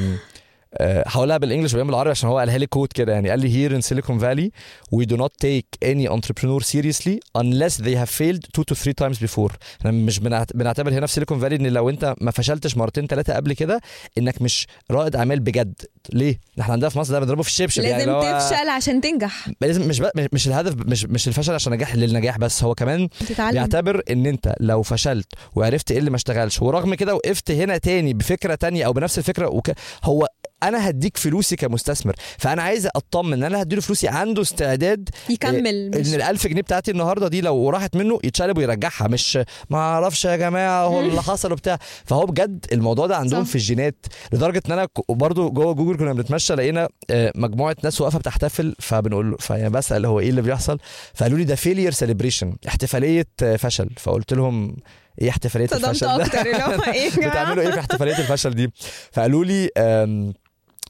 هقولها 0.81 1.37
بالإنجلش 1.37 1.73
وبعدين 1.73 1.87
بالعربي 1.87 2.09
عشان 2.09 2.29
هو 2.29 2.37
قالها 2.39 2.57
لي 2.57 2.67
كود 2.67 2.87
كده 2.93 3.13
يعني. 3.13 3.29
قال 3.29 3.39
لي 3.39 3.69
here 3.69 3.71
in 3.81 3.85
Silicon 3.87 4.19
Valley 4.21 4.49
we 4.95 5.05
do 5.05 5.17
not 5.17 5.31
take 5.45 5.87
any 5.89 6.07
entrepreneur 6.09 6.59
seriously 6.63 7.19
unless 7.37 7.73
they 7.77 7.95
have 8.01 8.09
failed 8.19 8.41
two 8.57 8.63
to 8.71 8.75
three 8.75 8.93
times 9.03 9.17
before. 9.27 9.53
إحنا 9.79 9.91
مش 9.91 10.19
بنعت- 10.19 10.55
بنعتبر 10.55 10.91
هنا 10.93 11.05
في 11.07 11.13
سيليكون 11.13 11.39
فالي 11.39 11.55
إن 11.55 11.67
لو 11.67 11.89
أنت 11.89 12.15
ما 12.21 12.31
فشلتش 12.31 12.77
مرتين 12.77 13.07
ثلاثة 13.07 13.33
قبل 13.33 13.53
كده 13.53 13.81
إنك 14.17 14.41
مش 14.41 14.67
رائد 14.91 15.15
أعمال 15.15 15.39
بجد. 15.39 15.73
ليه؟ 16.13 16.39
إحنا 16.61 16.73
عندنا 16.73 16.89
في 16.89 16.99
مصر 16.99 17.13
ده 17.13 17.19
بنضربه 17.19 17.43
في 17.43 17.49
الشبشب 17.49 17.83
يعني 17.83 18.05
لازم 18.05 18.09
اللي 18.17 18.31
هو- 18.35 18.39
تفشل 18.39 18.69
عشان 18.69 19.01
تنجح. 19.01 19.49
لازم 19.61 19.87
مش 19.87 20.01
مش 20.33 20.47
الهدف 20.47 20.75
مش 20.75 21.05
مش 21.05 21.27
الفشل 21.27 21.53
عشان 21.53 21.73
نجاح 21.73 21.95
للنجاح 21.95 22.37
بس 22.37 22.63
هو 22.63 22.75
كمان 22.75 23.09
تتعلم. 23.09 23.51
بيعتبر 23.51 24.01
إن 24.11 24.25
أنت 24.25 24.55
لو 24.59 24.81
فشلت 24.81 25.27
وعرفت 25.55 25.91
إيه 25.91 25.97
اللي 25.99 26.09
ما 26.09 26.15
اشتغلش 26.15 26.61
ورغم 26.61 26.95
كده 26.95 27.15
وقفت 27.15 27.51
هنا 27.51 27.77
تاني 27.77 28.13
بفكرة 28.13 28.55
تانية 28.55 28.85
أو 28.85 28.93
بنفس 28.93 29.17
الفكرة 29.17 29.47
وك... 29.47 29.71
هو 30.03 30.27
أنا 30.63 30.89
هديك 30.89 31.17
فلوسي 31.17 31.55
كمستثمر. 31.55 32.13
فأنا 32.37 32.61
عايز 32.61 32.87
أطمن 32.95 33.33
إن 33.33 33.43
أنا 33.43 33.61
هديله 33.61 33.81
فلوسي 33.81 34.07
عنده 34.07 34.41
استعداد 34.41 35.09
يكمل. 35.29 35.67
ان 35.67 36.01
مش 36.01 36.13
ال 36.13 36.21
1000 36.21 36.47
جنيه 36.47 36.61
بتاعتي 36.61 36.91
النهارده 36.91 37.27
دي 37.27 37.41
لو 37.41 37.69
راحت 37.69 37.95
منه 37.95 38.19
يتشالب 38.23 38.57
ويرجعها. 38.57 39.07
مش 39.07 39.39
ما 39.69 39.77
أعرفش 39.77 40.25
يا 40.25 40.35
جماعة 40.35 40.83
هو 40.83 40.99
اللي 40.99 41.21
حصل 41.21 41.51
وبتاع. 41.51 41.79
فهو 42.05 42.25
بجد 42.25 42.65
الموضوع 42.71 43.07
ده 43.07 43.17
عندهم 43.17 43.43
صح. 43.43 43.49
في 43.49 43.55
الجينات 43.55 44.05
لدرجة 44.33 44.61
إن 44.67 44.71
أنا 44.71 44.87
برضو 45.09 45.49
جوه 45.51 45.73
جوجل 45.73 45.97
كنا 45.97 46.13
بنتمشى 46.13 46.55
لقينا 46.55 46.89
آه، 47.09 47.31
مجموعة 47.35 47.75
ناس 47.83 48.01
واقفة 48.01 48.19
بتحتفل. 48.19 48.75
فبنقول 48.79 49.31
له 49.31 49.37
فيعني 49.37 49.69
بسأل 49.69 50.05
هو 50.05 50.19
إيه 50.19 50.29
اللي 50.29 50.41
بيحصل؟ 50.41 50.79
فقالوا 51.13 51.37
لي 51.37 51.43
ده 51.43 51.55
failure 51.55 51.91
celebration 51.91 52.55
احتفالية 52.67 53.27
آه، 53.43 53.55
فشل. 53.55 53.89
فقلت 53.97 54.33
لهم 54.33 54.77
إيه 55.21 55.29
احتفالية 55.29 55.65
الفشل 55.73 56.07
ده؟ 56.17 56.23
جماعة؟ 56.23 56.77
بتعملوا 57.29 57.63
إيه 57.63 57.71
في 57.71 57.79
احتفالية 57.79 58.17
الفشل 58.19 58.55
دي؟ 58.55 58.71
فقالوا 59.11 59.45
لي 59.45 59.69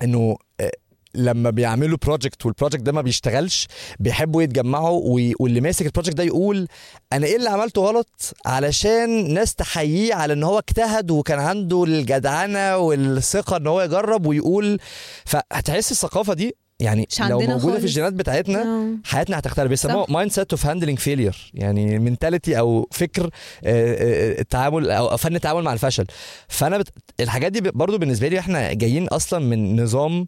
إنه 0.03 0.37
آه، 0.59 0.71
لما 1.15 1.49
بيعملوا 1.49 1.97
project 2.05 2.45
وال 2.45 2.53
project 2.53 2.81
ده 2.81 2.91
ما 2.91 3.01
بيشتغلش 3.01 3.67
بيحبوا 3.99 4.43
يتجمعوا 4.43 5.01
واللي 5.39 5.61
ماسك 5.61 5.85
ال 5.85 5.89
project 5.89 6.15
ده 6.17 6.23
يقول 6.23 6.67
أنا 7.13 7.25
إيه 7.27 7.35
اللي 7.35 7.49
عملته 7.49 7.81
غلط؟ 7.81 8.33
علشان 8.45 9.33
ناس 9.33 9.55
تحييه 9.55 10.13
على 10.13 10.33
إن 10.33 10.43
هو 10.43 10.59
اجتهد 10.59 11.11
وكان 11.11 11.39
عنده 11.39 11.83
الجدعنة 11.83 12.77
والثقة 12.77 13.57
إن 13.57 13.67
هو 13.67 13.81
يجرب 13.81 14.25
ويقول 14.25 14.79
فهتحس 15.25 15.91
الثقافة 15.91 16.33
دي 16.33 16.55
يعني 16.79 17.07
لو 17.19 17.39
موجودة 17.39 17.57
في 17.57 17.61
خالص. 17.61 17.83
الجينات 17.83 18.13
بتاعتنا 18.13 18.61
آه. 18.61 18.87
حياتنا 19.03 19.39
هتختلف 19.39 19.69
بيسموها. 19.69 20.05
mindset 20.09 20.51
of 20.53 20.65
handling 20.65 20.99
failure 20.99 21.51
يعني 21.53 21.99
mentality 21.99 22.59
أو 22.59 22.87
فكر 22.91 23.23
آه، 23.25 23.29
آه، 23.63 24.41
التعامل 24.41 24.91
أو 24.91 25.17
فن 25.17 25.35
التعامل 25.35 25.61
مع 25.63 25.73
الفشل 25.73 26.05
فأنا 26.47 26.77
بت... 26.77 26.87
الحاجات 27.19 27.51
دي 27.51 27.61
برضو 27.71 27.97
بالنسبة 27.97 28.27
لي 28.27 28.39
إحنا 28.39 28.73
جايين 28.73 29.07
أصلا 29.07 29.39
من 29.39 29.83
نظام 29.83 30.25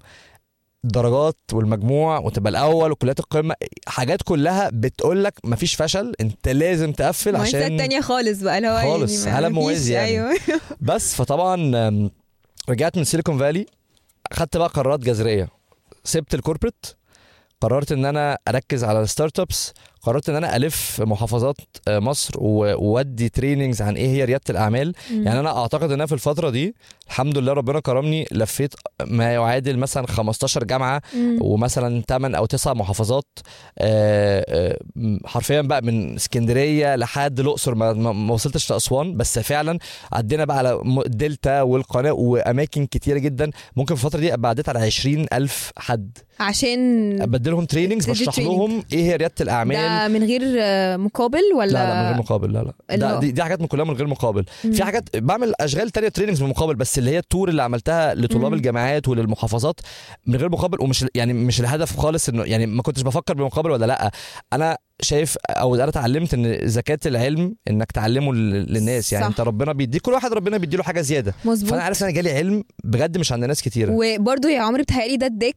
درجات 0.84 1.38
والمجموع 1.54 2.20
وتبقى 2.20 2.50
الأول 2.52 2.92
وكليات 2.92 3.20
القمة 3.20 3.56
حاجات 3.88 4.22
كلها 4.24 4.70
بتقول 4.74 5.24
لك 5.24 5.34
مفيش 5.44 5.76
فشل 5.76 6.14
أنت 6.22 6.48
لازم 6.50 6.92
تقفل 6.92 7.36
عشان 7.36 7.78
تانية 7.78 8.02
خالص 8.02 8.42
بقى 8.42 8.58
اللي 8.58 8.68
هو 8.70 8.82
خالص، 8.82 9.12
يعني 9.26 9.30
ما 9.30 9.36
عالم 9.36 9.48
فيش- 9.56 9.56
موازي 9.64 9.94
يعني. 9.94 10.08
أيوه 10.08 10.36
بس 10.82 11.16
فطبعا 11.16 12.10
رجعت 12.70 12.98
من 12.98 13.04
سيليكون 13.04 13.38
فالي 13.40 13.66
خدت 14.34 14.58
بقى 14.58 14.68
قرارات 14.68 15.00
جذرية 15.00 15.59
سبت 16.04 16.34
ال 16.34 16.39
corporate 16.39 16.86
قررت 17.62 17.92
إن 17.92 18.06
أنا 18.06 18.38
أركز 18.48 18.84
على 18.84 19.02
ال 19.02 19.40
startups 19.40 19.74
قررت 20.02 20.30
إن 20.30 20.36
أنا 20.36 20.56
ألف 20.56 21.02
محافظات 21.02 21.56
آه، 21.88 22.00
مصر 22.00 22.34
وأدي 22.38 23.30
trainings 23.30 23.82
عن 23.82 23.96
إيه 23.96 24.08
هي 24.08 24.26
ريادة 24.26 24.44
الأعمال. 24.50 24.94
يعني 25.12 25.40
أنا 25.40 25.58
أعتقد 25.62 25.84
إن 25.84 25.92
أنا 25.92 26.06
في 26.06 26.14
الفترة 26.14 26.50
دي 26.50 26.76
الحمد 27.08 27.38
لله 27.38 27.54
ربنا 27.54 27.80
كرمني 27.80 28.28
لفيت 28.32 28.74
ما 29.06 29.34
يعادل 29.34 29.78
مثلا 29.78 30.08
15 30.08 30.64
جامعة 30.64 31.02
مم. 31.16 31.38
ومثلا 31.42 32.02
8 32.10 32.38
أو 32.38 32.46
9 32.46 32.74
محافظات 32.74 33.26
آه، 33.80 34.46
آه، 34.50 34.78
حرفيا 35.26 35.62
بقى 35.62 35.82
من 35.82 36.16
اسكندرية 36.16 36.96
لحد 36.96 37.40
الأقصر. 37.40 37.76
ما, 37.76 38.34
وصلتش 38.34 38.72
لأسوان 38.72 39.18
بس 39.18 39.40
فعلا 39.40 39.80
عدينا 40.14 40.46
بقى 40.46 40.58
على 40.58 40.80
م- 40.84 41.02
دلتا 41.02 41.62
والقناة 41.62 42.12
وأماكن 42.14 42.86
كتيرة 42.86 43.18
جدا. 43.18 43.52
ممكن 43.76 43.96
في 43.96 44.06
الفترة 44.06 44.20
دي 44.20 44.34
أبقى 44.34 44.50
عديت 44.50 44.70
على 44.70 44.80
20 44.80 45.26
ألف 45.34 45.72
حد. 45.78 46.18
عشان 46.40 47.18
بديلهم 47.26 47.66
trainings 47.66 48.10
بشرح. 48.10 48.40
لهم 48.40 48.84
إيه 48.94 49.04
هي 49.04 49.16
ريادة 49.16 49.36
الأعمال 49.42 49.76
ده 49.98 50.08
من 50.08 50.24
غير 50.24 50.42
آه، 50.60 50.98
مقابل 50.98 51.42
ولا 51.58 51.72
لا 51.72 51.74
لا 51.90 52.02
من 52.02 52.08
غير 52.10 52.18
مقابل 52.18 52.54
لا 52.54 52.74
لا. 52.90 52.96
ده 52.98 53.20
دي, 53.20 53.32
دي 53.32 53.44
حاجات 53.44 53.62
من 53.62 53.68
كلها 53.68 53.86
من 53.86 53.94
غير 53.94 54.08
مقابل. 54.08 54.46
مم. 54.66 54.72
في 54.72 54.84
حاجات 54.84 55.18
بعمل 55.18 55.54
أشغال 55.62 55.90
تانية 55.90 56.08
trainings 56.10 56.44
بمقابل 56.44 56.76
بس 56.76 56.98
اللي 56.98 57.12
هي 57.12 57.18
ال 57.18 57.24
tour 57.24 57.50
اللي 57.50 57.64
عملتها 57.64 58.16
لطلاب 58.16 58.46
مم. 58.46 58.54
الجامعات 58.54 59.08
وللمحافظات 59.08 59.80
من 60.26 60.36
غير 60.36 60.50
مقابل 60.50 60.82
ومش 60.82 61.06
يعني 61.16 61.34
مش 61.34 61.60
الهدف 61.60 61.98
خالص 61.98 62.30
انه 62.30 62.44
يعني 62.44 62.66
ما 62.66 62.82
كنتش 62.82 63.02
بفكر 63.02 63.34
بمقابل 63.34 63.72
ولا 63.72 63.86
لأ. 63.86 64.12
أنا 64.54 64.78
شايف 65.02 65.38
أو 65.50 65.76
أنا 65.76 65.88
اتعلمت 65.88 66.34
إن 66.34 66.58
زكاة 66.68 67.00
العلم 67.06 67.56
إنك 67.70 67.92
تعلمه 67.92 68.34
لل- 68.34 68.74
للناس. 68.74 69.14
يعني 69.14 69.26
صح. 69.26 69.30
أنت 69.30 69.42
ربنا 69.42 69.74
بيدي 69.74 70.00
كل 70.00 70.12
واحد 70.12 70.34
ربنا 70.34 70.58
بيديله 70.58 70.84
حاجة 70.84 71.02
زيادة. 71.02 71.34
مظبوط. 71.46 71.70
فانا 71.72 71.84
عارف 71.84 72.02
إن 72.04 72.08
أنا 72.08 72.16
جالي 72.16 72.32
علم 72.32 72.64
بجد 72.84 73.18
مش 73.18 73.32
عند 73.32 73.46
ناس 73.46 73.62
كتيرة. 73.62 73.92
وبرضه 73.92 74.50
يا 74.50 74.62
عمرو 74.62 74.84
بتهيألي 74.84 75.18
ده 75.18 75.26
اداك 75.26 75.56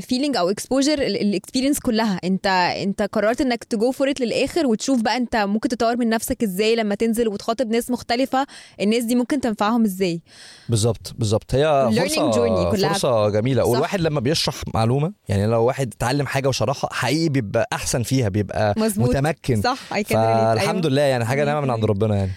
feeling 0.00 0.36
أو 0.36 0.50
exposure 0.50 0.92
ال 1.02 1.09
experience 1.09 1.78
كلها 1.80 2.20
انت 2.24 2.46
انت 2.82 3.02
قررت 3.02 3.40
إنك 3.40 3.64
ت 3.64 3.73
go 3.73 3.90
for 3.92 4.10
it 4.10 4.20
للآخر 4.20 4.66
وتشوف 4.66 5.02
بقى 5.02 5.16
انت 5.16 5.36
ممكن 5.36 5.68
تطور 5.68 5.96
من 5.96 6.08
نفسك 6.08 6.42
إزاي 6.42 6.76
لما 6.76 6.94
تنزل 6.94 7.28
وتخاطب 7.28 7.70
ناس 7.70 7.90
مختلفة 7.90 8.46
الناس 8.80 9.04
دي 9.04 9.14
ممكن 9.14 9.40
تنفعهم 9.40 9.84
إزاي 9.84 10.20
بالظبط 10.68 11.14
بالظبط 11.18 11.54
هي 11.54 11.90
فرصه 11.96 12.70
كلها. 12.70 12.92
فرصة 12.92 13.28
جميلة 13.28 13.62
صح. 13.62 13.68
والواحد 13.68 14.00
لما 14.00 14.20
بيشرح 14.20 14.54
معلومة 14.74 15.12
يعني 15.28 15.46
لو 15.46 15.64
واحد 15.64 15.92
اتعلم 15.96 16.26
حاجة 16.26 16.48
وشرحها 16.48 16.90
حقيقي 16.92 17.28
بيبقى 17.28 17.68
أحسن 17.72 18.02
فيها 18.02 18.28
بيبقى 18.28 18.74
مظبوط 18.76 19.08
متمكن 19.08 19.62
صح 19.62 19.78
relate. 19.94 20.06
فالحمد 20.12 20.76
أيوة. 20.76 20.88
لله 20.90 21.02
يعني 21.02 21.24
حاجة 21.24 21.44
نعمة 21.44 21.60
من 21.60 21.70
عند 21.70 21.84
ربنا 21.84 22.16
يعني 22.16 22.30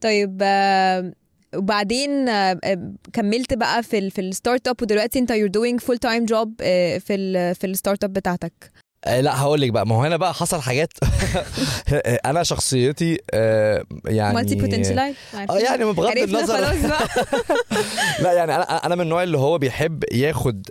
طيب 0.00 0.38
آه، 0.42 1.12
وبعدين 1.56 2.28
آه، 2.28 2.58
آه، 2.64 2.92
كملت 3.12 3.54
بقى 3.54 3.82
في 3.82 4.10
في 4.10 4.20
ال 4.20 4.68
startup 4.68 4.82
ودلوقتي 4.82 5.18
انت 5.18 5.32
doing 5.32 5.84
full 5.84 5.98
time 6.08 6.26
job 6.34 6.48
آه، 6.60 6.98
في 6.98 7.14
ال 7.14 7.54
في 7.54 7.66
ال 7.66 8.04
startup 8.04 8.12
بتاعتك. 8.12 8.72
آه 9.04 9.20
لا 9.20 9.40
هقول 9.40 9.60
لك 9.60 9.70
بقى. 9.70 9.86
ما 9.86 9.94
هو 9.94 10.02
هنا 10.02 10.16
بقى 10.16 10.34
حصل 10.34 10.60
حاجات 10.60 10.92
أنا 12.26 12.42
شخصيتي 12.42 13.18
يعني 14.04 14.34
multi 14.34 14.54
potential 14.54 14.98
آه 14.98 15.14
يعني 15.58 15.84
بغض 15.84 16.18
النظر 16.18 16.58
لا 18.22 18.32
يعني 18.32 18.54
أنا 18.54 18.86
أنا 18.86 18.94
من 18.94 19.00
النوع 19.00 19.22
اللي 19.22 19.38
هو 19.38 19.58
بيحب 19.58 20.04
ياخد. 20.12 20.66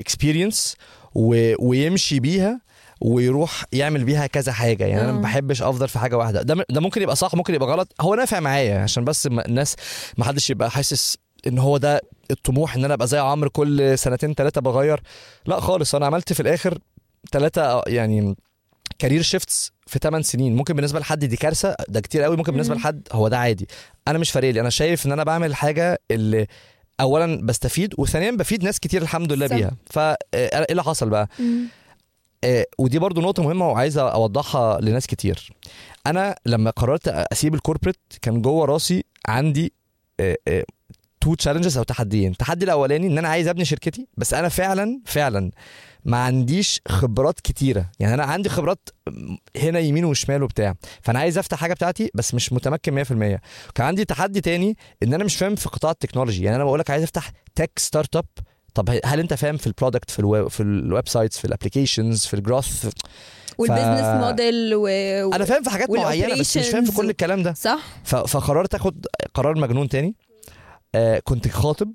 experience 0.00 0.76
ويمشي 1.58 2.20
بيها. 2.20 2.60
ويروح 3.04 3.64
يعمل 3.72 4.04
بيها 4.04 4.26
كذا 4.26 4.52
حاجة. 4.52 4.84
يعني 4.84 5.00
أنا 5.02 5.10
آه. 5.10 5.12
ما 5.12 5.20
بحبش 5.20 5.62
أفضل 5.62 5.88
في 5.88 5.98
حاجة 5.98 6.16
واحدة. 6.18 6.42
ده 6.42 6.64
ده 6.70 6.80
ممكن 6.80 7.02
يبقى 7.02 7.16
صح 7.16 7.34
ممكن 7.34 7.54
يبقى 7.54 7.68
غلط. 7.68 7.92
هو 8.00 8.14
نافع 8.14 8.40
معايا 8.40 8.78
عشان 8.78 9.04
بس 9.04 9.26
الناس 9.26 9.76
ما 10.18 10.24
حدش 10.24 10.50
يبقى 10.50 10.70
حاسس 10.70 11.16
إن 11.46 11.58
هو 11.58 11.76
ده 11.76 12.00
الطموح 12.30 12.76
إن 12.76 12.84
أنا 12.84 12.94
أبقى 12.94 13.06
زي 13.06 13.18
عمرو 13.18 13.50
كل 13.50 13.98
سنتين 13.98 14.34
ثلاثة 14.34 14.60
بغير. 14.60 15.00
لا 15.46 15.60
خالص 15.60 15.94
أنا 15.94 16.06
عملت 16.06 16.32
في 16.32 16.40
الآخر 16.40 16.78
ثلاثة 17.32 17.82
يعني 17.86 18.36
career 18.98 19.22
shifts 19.22 19.72
في 19.86 19.98
8 19.98 20.22
سنين. 20.24 20.56
ممكن 20.56 20.74
بالنسبة 20.74 21.00
لحد 21.00 21.24
دي 21.24 21.36
كارثة 21.36 21.76
ده 21.88 22.00
كتير 22.00 22.22
قوي. 22.22 22.36
ممكن 22.36 22.52
بالنسبة. 22.52 22.74
لحد 22.74 23.08
هو 23.12 23.28
ده 23.28 23.38
عادي. 23.38 23.68
أنا 24.08 24.18
مش 24.18 24.30
فارق 24.30 24.50
لي. 24.50 24.60
أنا 24.60 24.70
شايف 24.70 25.06
إن 25.06 25.12
أنا 25.12 25.24
بعمل 25.24 25.54
حاجة 25.54 25.98
اللي 26.10 26.46
اولا 27.00 27.46
بستفيد 27.46 27.94
وثانيا 27.98 28.30
بفيد 28.30 28.64
ناس 28.64 28.80
كتير 28.80 29.02
الحمد 29.02 29.32
لله. 29.32 29.46
بيها. 29.46 29.70
فايه 29.90 30.16
اللي 30.70 30.82
حصل 30.82 31.08
بقى؟ 31.10 31.28
مم. 31.38 31.64
آه، 32.44 32.66
ودي 32.78 32.98
برضو 32.98 33.20
نقطة 33.20 33.42
مهمة 33.42 33.68
وعايز 33.68 33.98
أوضحها 33.98 34.80
لناس 34.80 35.06
كتير. 35.06 35.50
أنا 36.06 36.36
لما 36.46 36.70
قررت 36.70 37.08
أسيب 37.08 37.54
ال 37.54 37.58
corporate 37.58 37.96
كان 38.22 38.42
جوه 38.42 38.66
راسي 38.66 39.04
عندي 39.28 39.72
two 41.20 41.34
challenges 41.34 41.76
أو 41.78 41.82
تحديين. 41.82 42.30
التحدي 42.32 42.64
الأولاني 42.64 43.06
إن 43.06 43.18
أنا 43.18 43.28
عايز 43.28 43.48
أبني 43.48 43.64
شركتي 43.64 44.08
بس 44.16 44.34
أنا 44.34 44.48
فعلا 44.48 45.00
فعلا 45.06 45.50
ما 46.04 46.16
عنديش 46.16 46.80
خبرات 46.88 47.40
كتيرة. 47.40 47.90
يعني 48.00 48.14
أنا 48.14 48.24
عندي 48.24 48.48
خبرات 48.48 48.88
هنا 49.56 49.78
يمين 49.78 50.04
وشمال 50.04 50.42
وبتاع. 50.42 50.74
فأنا 51.02 51.18
عايز 51.18 51.38
أفتح 51.38 51.58
حاجة 51.58 51.74
بتاعتي 51.74 52.10
بس 52.14 52.34
مش 52.34 52.52
متمكن 52.52 53.04
100% 53.04 53.40
كان 53.74 53.86
عندي 53.86 54.04
تحدي 54.04 54.40
تاني 54.40 54.76
إن 55.02 55.14
أنا 55.14 55.24
مش 55.24 55.36
فاهم 55.36 55.54
في 55.54 55.68
قطاع 55.68 55.90
ال 55.90 55.94
technology. 55.94 56.44
يعني 56.44 56.56
أنا 56.56 56.64
بقول 56.64 56.78
لك 56.80 56.90
عايز 56.90 57.02
أفتح 57.02 57.32
tech 57.54 57.70
startup 57.78 58.26
طب 58.74 58.98
هل 59.04 59.20
انت 59.20 59.34
فاهم 59.34 59.56
في 59.56 59.66
ال 59.66 59.71
product 59.71 60.10
في 60.10 60.18
الويب 60.18 60.48
في 60.48 60.60
ال 60.62 61.08
websites 61.08 61.38
في 61.38 61.44
ال 61.44 61.50
applications 61.50 62.26
في 62.26 62.34
ال 62.34 62.42
growth 62.42 62.88
والبزنس 63.58 64.24
موديل 64.24 64.74
و... 64.74 64.86
أنا 65.34 65.44
فاهم 65.44 65.62
في 65.62 65.70
حاجات 65.70 65.90
معينة 65.90 66.40
بس 66.40 66.56
مش 66.56 66.68
فاهم 66.68 66.84
في 66.84 66.92
كل 66.92 67.10
الكلام 67.10 67.42
ده. 67.42 67.52
صح. 67.54 67.78
ف- 68.04 68.14
فقررت 68.16 68.74
آخد 68.74 69.06
قرار 69.34 69.58
مجنون 69.58 69.88
تاني. 69.88 70.14
آه 70.94 71.18
كنت 71.24 71.48
خاطب 71.48 71.92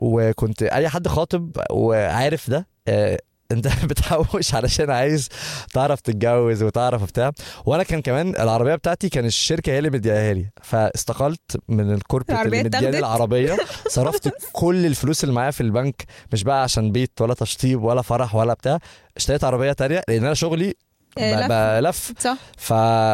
وكنت 0.00 0.62
أي 0.62 0.88
حد 0.88 1.08
خاطب 1.08 1.56
وعارف 1.70 2.50
ده 2.50 2.66
آه 2.88 3.18
انت 3.52 3.68
بتحوش 3.90 4.54
علشان 4.54 4.90
عايز 4.90 5.28
تعرف 5.74 6.00
تتجوز 6.00 6.62
وتعرف 6.62 7.02
بتاع 7.02 7.30
وأنا 7.66 7.82
كان 7.82 8.02
كمان 8.02 8.28
العربية 8.28 8.74
بتاعتي 8.74 9.08
كان 9.08 9.24
الشركة 9.24 9.72
هي 9.72 9.78
اللي 9.78 9.90
مديها 9.90 10.32
لي. 10.32 10.46
فاستقلت 10.62 11.60
من 11.68 11.92
ال 11.92 11.97
corporate 11.97 12.46
اللي 12.46 12.62
مدياني؟ 12.64 12.98
العربية. 12.98 13.56
صرفت 13.88 14.32
كل 14.52 14.86
الفلوس 14.86 15.24
اللي 15.24 15.34
معايا 15.34 15.50
في 15.50 15.60
البنك 15.60 16.04
مش 16.32 16.44
بقى 16.44 16.62
عشان 16.62 16.92
بيت 16.92 17.20
ولا 17.20 17.34
تشطيب 17.34 17.82
ولا 17.82 18.02
فرح 18.02 18.34
ولا 18.34 18.54
بتاع. 18.54 18.78
اشتريت 19.16 19.44
عربية 19.44 19.72
تانية 19.72 20.02
لأن 20.08 20.24
أنا 20.24 20.34
شغلي 20.34 20.74
آه، 21.18 21.80
بلف. 21.80 22.12
صح. 22.18 22.36
ف... 22.58 22.72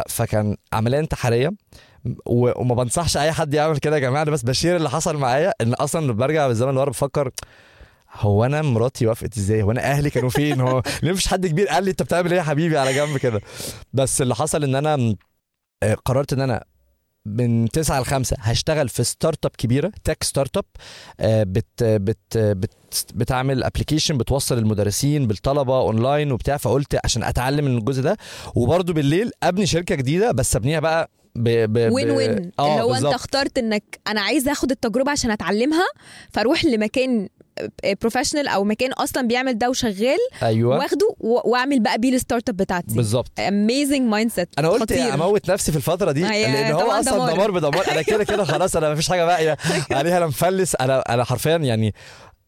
فكان 0.09 0.57
عملية 0.73 0.99
انتحارية. 0.99 1.51
وما 2.27 2.75
بنصحش 2.75 3.17
أي 3.17 3.33
حد 3.33 3.55
يعمل 3.55 3.79
كده 3.79 3.97
يا 3.97 4.01
جماعة. 4.01 4.23
أنا 4.23 4.31
بس 4.31 4.43
ب 4.43 4.48
share 4.48 4.77
اللي 4.77 4.91
حصل 4.91 5.17
معايا 5.17 5.53
إن 5.61 5.75
أصلا 5.75 6.13
برجع 6.13 6.47
بالزمن 6.49 6.75
لورا 6.75 6.91
بفكر 6.91 7.31
هو 8.13 8.45
أنا 8.45 8.63
مراتي 8.63 9.07
وافقت 9.07 9.37
إزاي؟ 9.39 9.63
هو 9.63 9.71
أنا 9.71 9.81
أهلي 9.81 10.11
كانوا 10.11 10.31
فين؟ 10.31 10.61
هو 10.61 10.83
ليه 11.03 11.13
مفيش 11.13 11.29
حد 11.29 11.47
كبير 11.47 11.69
قال 11.69 11.85
لي 11.85 11.91
أنت 11.91 12.03
بتعمل 12.03 12.31
إيه 12.33 12.39
يا 12.39 12.43
حبيبي 12.45 12.79
على 12.79 12.95
جنب 12.95 13.17
كده؟ 13.17 13.41
بس 13.93 14.23
اللي 14.23 14.35
حصل 14.35 14.65
إن 14.65 14.75
أنا 14.75 15.15
آه، 15.83 15.95
قررت 15.95 16.33
إن 16.33 16.41
أنا 16.41 16.65
من 17.27 17.69
9 17.69 18.01
ل 18.01 18.05
5 18.07 18.37
هشتغل 18.41 18.89
في 18.89 19.05
startup 19.05 19.51
كبيرة 19.59 19.93
tech 20.05 20.25
startup 20.25 20.65
آه، 21.21 21.43
بت 21.43 21.67
بت 21.85 22.19
بت 22.39 22.73
بتعمل 23.15 23.65
application 23.65 24.19
بتوصل 24.19 24.59
المدرسين 24.59 25.27
بالطلبة 25.27 25.79
اونلاين 25.81 26.33
وبتاع 26.33 26.57
فقلت 26.57 26.99
عشان 27.05 27.23
أتعلم 27.23 27.65
من 27.65 27.79
الجزء 27.79 28.03
ده. 28.03 28.17
وبرده 28.55 28.93
بالليل 28.93 29.31
أبني 29.43 29.67
شركة 29.67 29.95
جديدة 29.95 30.33
بس 30.33 30.57
أبنيها 30.57 30.81
بقى 30.81 31.11
ب 31.37 31.49
ب 31.73 31.93
win 31.93 32.09
ب- 32.09 32.17
win 32.17 32.51
آه 32.59 32.73
اللي 32.73 32.83
هو 32.83 32.89
بالظبط. 32.89 33.07
انت 33.07 33.15
اخترت 33.15 33.59
إنك 33.59 34.01
أنا 34.09 34.21
عايز 34.21 34.49
أخد 34.49 34.71
التجربة 34.71 35.11
عشان 35.11 35.31
أتعلمها 35.31 35.87
فأروح 36.33 36.65
لمكان 36.65 37.29
professional 38.01 38.49
أو 38.49 38.65
مكان 38.65 38.93
أصلا 38.93 39.23
بيعمل 39.29 39.59
ده 39.59 39.71
وشغال 39.71 40.19
أيوه 40.43 40.79
واخده 40.79 41.15
وأعمل 41.21 41.81
بقى 41.81 41.99
بيه 41.99 42.15
ال 42.15 42.49
startup 42.49 42.57
بتاعتي 42.57 42.95
بالظبط 42.95 43.41
amazing 43.41 44.01
mindset 44.03 44.49
أنا 44.59 44.69
قلت 44.69 44.83
خطير. 44.83 45.15
أموت 45.15 45.51
نفسي 45.51 45.71
في 45.73 45.77
الفترة 45.77 46.13
دي 46.13 46.21
لأن 46.23 46.73
هو 46.73 46.91
أصلا 46.91 47.15
دمار. 47.17 47.33
دمار 47.35 47.51
بدمار 47.51 47.91
أنا 47.93 48.03
كده 48.03 48.25
كده 48.25 48.45
خلاص 48.45 48.77
أنا 48.77 48.93
مفيش 48.93 49.09
حاجة 49.09 49.25
باقية 49.25 49.57
عليها 49.91 50.17
أنا 50.19 50.27
مفلس 50.27 50.75
أنا 50.75 51.15
أنا 51.15 51.25
حرفيا 51.25 51.57
يعني 51.57 51.95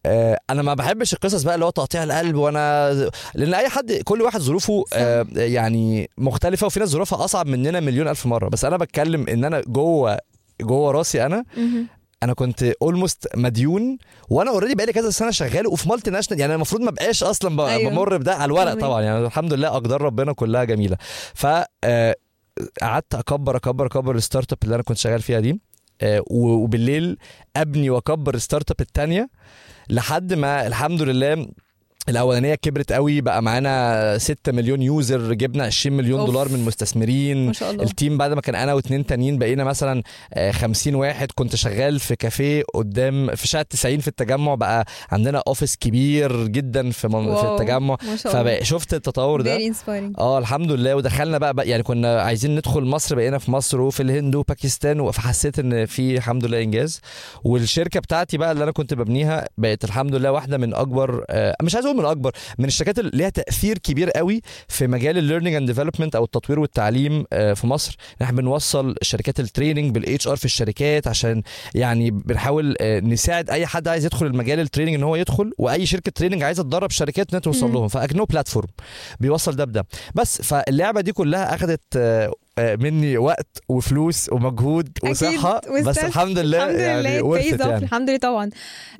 آه، 0.05 0.39
أنا 0.49 0.61
ما 0.61 0.73
بحبش 0.73 1.13
القصص 1.13 1.43
بقى 1.43 1.55
اللي 1.55 1.65
هو 1.65 1.69
تقطيع 1.69 2.03
القلب 2.03 2.35
وأنا 2.35 2.91
لأن 3.35 3.53
أي 3.53 3.69
حد 3.69 3.91
كل 3.93 4.21
واحد 4.21 4.39
ظروفه. 4.39 4.83
آه، 4.93 5.25
يعني 5.35 6.09
مختلفة 6.17 6.67
وفي 6.67 6.79
ناس 6.79 6.89
ظروفها 6.89 7.25
أصعب 7.25 7.47
مننا 7.47 7.79
مليون 7.79 8.07
ألف 8.07 8.25
مرة 8.25 8.49
بس 8.49 8.65
أنا 8.65 8.77
بتكلم 8.77 9.25
إن 9.29 9.43
أنا 9.45 9.61
جوه 9.67 10.17
جوه 10.61 10.91
راسي 10.91 11.25
أنا. 11.25 11.43
أنا 12.23 12.33
كنت 12.33 12.63
almost 12.81 13.27
مديون 13.35 13.97
وأنا 14.29 14.51
already 14.51 14.75
بقالي 14.75 14.93
كذا 14.93 15.09
سنة 15.09 15.31
شغال 15.31 15.67
وفي 15.67 15.89
multinational 15.89 16.39
يعني 16.41 16.55
المفروض 16.55 16.81
ما 16.81 16.91
بقاش 16.91 17.23
أصلا 17.23 17.55
ب- 17.55 17.59
أيوة. 17.61 17.91
بمر 17.91 18.17
بده 18.17 18.33
على 18.35 18.45
الورق. 18.45 18.73
طبعا 18.73 19.01
يعني 19.01 19.25
الحمد 19.25 19.53
لله 19.53 19.67
أقدار 19.67 20.01
ربنا 20.01 20.33
كلها 20.33 20.63
جميلة 20.63 20.97
ف 21.33 21.47
آه، 21.83 22.15
قعدت 22.81 23.15
أكبر 23.15 23.55
أكبر 23.55 23.85
أكبر 23.85 24.15
ال 24.15 24.51
startup 24.53 24.57
اللي 24.63 24.75
أنا 24.75 24.83
كنت 24.83 24.97
شغال 24.97 25.21
فيها 25.21 25.39
دي 25.39 25.61
آه، 26.01 26.23
و- 26.27 26.63
وبالليل 26.63 27.17
أبني 27.55 27.89
وأكبر 27.89 28.35
ال 28.35 28.71
startup 28.71 28.81
الثانية 28.81 29.29
لحد 29.89 30.33
ما 30.33 30.67
الحمد 30.67 31.01
لله 31.01 31.47
الأولانية 32.11 32.55
كبرت 32.55 32.91
قوي 32.93 33.21
بقى 33.21 33.43
معانا 33.43 34.17
6 34.17 34.51
مليون 34.51 34.81
user 34.81 35.33
جبنا 35.33 35.63
20 35.63 35.97
مليون 35.97 36.19
أوف. 36.19 36.29
دولار 36.29 36.49
من 36.49 36.65
مستثمرين. 36.65 37.45
ما 37.47 37.53
شاء 37.53 37.71
الله. 37.71 37.83
ال 37.83 37.90
team 37.90 38.17
بعد 38.17 38.33
ما 38.33 38.41
كان 38.41 38.55
أنا 38.55 38.73
واتنين 38.73 39.05
تانيين 39.05 39.37
بقينا 39.37 39.63
مثلا 39.63 40.03
آه، 40.33 40.51
50 40.51 40.95
واحد. 40.95 41.31
كنت 41.35 41.55
شغال 41.55 41.99
في 41.99 42.15
كافيه 42.15 42.63
قدام 42.73 43.35
في 43.35 43.47
شارع 43.47 43.63
90 43.69 43.99
في 43.99 44.07
التجمع 44.07 44.55
بقى 44.55 44.85
عندنا 45.11 45.43
office 45.47 45.75
كبير 45.77 46.47
جدا 46.47 46.89
في 46.91 47.07
من 47.07 47.35
في. 47.35 47.43
التجمع. 47.47 47.97
ما 48.03 48.15
شاء 48.15 48.31
الله. 48.33 48.43
فبقى 48.43 48.65
شفت 48.65 48.93
التطور 48.93 49.41
ده؟ 49.41 49.57
آه 50.19 50.37
الحمد 50.39 50.71
لله. 50.71 50.95
ودخلنا 50.95 51.37
بقى, 51.37 51.53
بقى 51.53 51.69
يعني 51.69 51.83
كنا 51.83 52.21
عايزين 52.21 52.55
ندخل 52.55 52.81
مصر 52.83 53.15
بقينا 53.15 53.37
في 53.37 53.51
مصر 53.51 53.81
وفي 53.81 54.03
الهند 54.03 54.35
وباكستان 54.35 55.11
فحسيت 55.11 55.59
إن 55.59 55.85
في 55.85 56.17
الحمد 56.17 56.45
لله 56.45 56.61
إنجاز. 56.61 57.01
والشركة 57.43 57.99
بتاعتي 57.99 58.37
بقى 58.37 58.51
اللي 58.51 58.63
أنا 58.63 58.71
كنت 58.71 58.93
ببنيها 58.93 59.47
بقت 59.57 59.83
الحمد 59.83 60.15
لله 60.15 60.31
واحدة 60.31 60.57
من 60.57 60.73
أكبر 60.73 61.25
آه 61.29 61.55
مش 61.61 61.75
عايز 61.75 61.85
أقول 61.85 61.97
من 62.01 62.07
اكبر 62.07 62.31
من 62.57 62.65
الشركات 62.65 62.99
اللي 62.99 63.11
ليها 63.13 63.29
تأثير 63.29 63.77
كبير 63.77 64.09
قوي 64.09 64.41
في 64.67 64.87
مجال 64.87 65.17
ال 65.17 65.21
learning 65.21 65.55
and 65.55 65.67
development 65.67 66.15
أو 66.15 66.23
التطوير 66.23 66.59
والتعليم 66.59 67.25
آه 67.33 67.53
في 67.53 67.67
مصر. 67.67 67.97
إحنا 68.21 68.37
بنوصل 68.41 68.95
شركات 69.01 69.39
ال 69.39 69.45
training 69.45 69.93
بال 69.95 70.27
HR 70.27 70.35
في 70.37 70.45
الشركات 70.45 71.07
عشان 71.07 71.41
يعني 71.75 72.11
بنحاول 72.11 72.75
آه 72.81 72.99
نساعد 72.99 73.49
أي 73.49 73.65
حد 73.65 73.87
عايز 73.87 74.05
يدخل 74.05 74.25
المجال 74.25 74.59
ال 74.59 74.63
training 74.63 74.95
إن 74.95 75.03
هو 75.03 75.15
يدخل 75.15 75.51
وأي 75.57 75.85
شركة 75.85 76.11
training 76.11 76.43
عايزة 76.43 76.63
تدرب 76.63 76.91
شركات 76.91 77.29
إنها 77.29 77.39
توصل. 77.39 77.73
لهم. 77.73 77.87
فاكنه 77.87 78.25
platform 78.25 78.67
بيوصل 79.19 79.55
ده 79.55 79.65
بده. 79.65 79.85
بس 80.15 80.41
فاللعبة 80.41 81.01
دي 81.01 81.11
كلها 81.11 81.55
اخذت 81.55 81.81
آه، 81.97 82.33
مني 82.59 83.17
وقت 83.17 83.47
وفلوس 83.69 84.29
ومجهود 84.31 84.89
أكيد، 84.97 85.09
وصحة 85.11 85.61
بس. 85.85 85.97
الحمد 85.97 86.37
لله 86.39 86.63
الحمد 86.63 86.79
يعني 86.79 87.19
لله 87.21 87.41
pays 87.41 87.57
off. 87.57 87.67
يعني. 87.67 87.83
الحمد 87.85 88.09
لله 88.09 88.19
طبعا. 88.19 88.49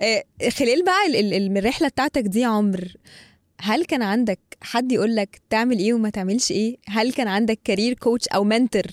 آه، 0.01 0.23
خلال 0.49 0.83
بقى 0.85 1.07
ال- 1.09 1.15
ال- 1.15 1.33
ال- 1.33 1.57
الرحلة 1.57 1.87
بتاعتك 1.87 2.21
دي 2.21 2.39
يا 2.39 2.47
عمرو 2.47 2.87
هل 3.61 3.85
كان 3.85 4.01
عندك 4.01 4.39
حد 4.61 4.91
يقول 4.91 5.15
لك 5.15 5.41
تعمل 5.49 5.79
إيه 5.79 5.93
وما 5.93 6.09
تعملش 6.09 6.51
إيه؟ 6.51 6.77
هل 6.87 7.13
كان 7.13 7.27
عندك 7.27 7.59
career 7.63 7.93
coach 7.93 8.27
أو 8.27 8.43
mentor 8.43 8.83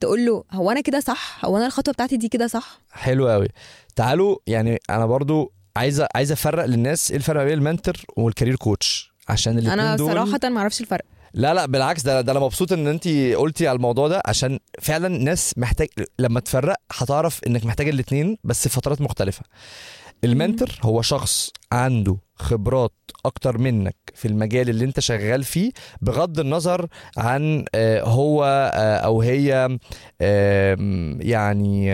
تقول 0.00 0.26
له 0.26 0.44
هو 0.52 0.70
أنا 0.70 0.80
كده 0.80 1.00
صح؟ 1.00 1.44
هو 1.44 1.56
أنا 1.56 1.66
الخطوة 1.66 1.94
بتاعتي 1.94 2.16
دي 2.16 2.28
كده 2.28 2.46
صح؟ 2.46 2.80
حلو 2.92 3.28
قوي 3.28 3.48
تعالوا 3.96 4.36
يعني 4.46 4.78
أنا 4.90 5.06
برضو 5.06 5.52
عايزة 5.76 6.08
عايز 6.14 6.32
أفرق 6.32 6.64
للناس 6.64 7.10
إيه 7.10 7.16
الفرق 7.16 7.44
بين 7.44 7.52
ال 7.52 7.58
mentor 7.58 7.94
وال 8.16 8.26
career 8.26 8.56
coach 8.56 9.12
عشان 9.28 9.52
الاثنين 9.52 9.80
أنا 9.80 9.96
دول 9.96 10.10
صراحة 10.12 10.48
ما 10.48 10.60
أعرفش 10.60 10.80
الفرق. 10.80 11.04
لا 11.34 11.54
لا 11.54 11.66
بالعكس 11.66 12.02
ده 12.02 12.20
ده 12.20 12.32
أنا 12.32 12.40
مبسوط 12.40 12.72
إن 12.72 12.86
انت 12.86 13.08
قلتي 13.08 13.68
على 13.68 13.76
الموضوع 13.76 14.08
ده 14.08 14.22
عشان 14.26 14.58
فعلا 14.82 15.08
ناس 15.08 15.54
محتاج 15.56 15.88
لما 16.18 16.40
تفرق 16.40 16.76
هتعرف 16.92 17.40
إنك 17.46 17.66
محتاج 17.66 17.88
الاثنين 17.88 18.36
بس 18.44 18.68
في 18.68 18.74
فترات 18.74 19.00
مختلفة. 19.00 19.42
ال 20.24 20.30
mentor 20.30 20.68
هو 20.82 21.02
شخص 21.02 21.50
عنده 21.72 22.16
خبرات 22.36 22.92
أكتر 23.24 23.58
منك 23.58 23.96
في 24.14 24.28
المجال 24.28 24.68
اللي 24.68 24.84
أنت 24.84 25.00
شغال 25.00 25.44
فيه 25.44 25.70
بغض 26.00 26.40
النظر 26.40 26.86
عن 27.16 27.64
آه، 27.74 28.02
هو 28.02 28.44
آه، 28.74 28.96
أو 28.96 29.22
هي 29.22 29.78
يعني 31.20 31.86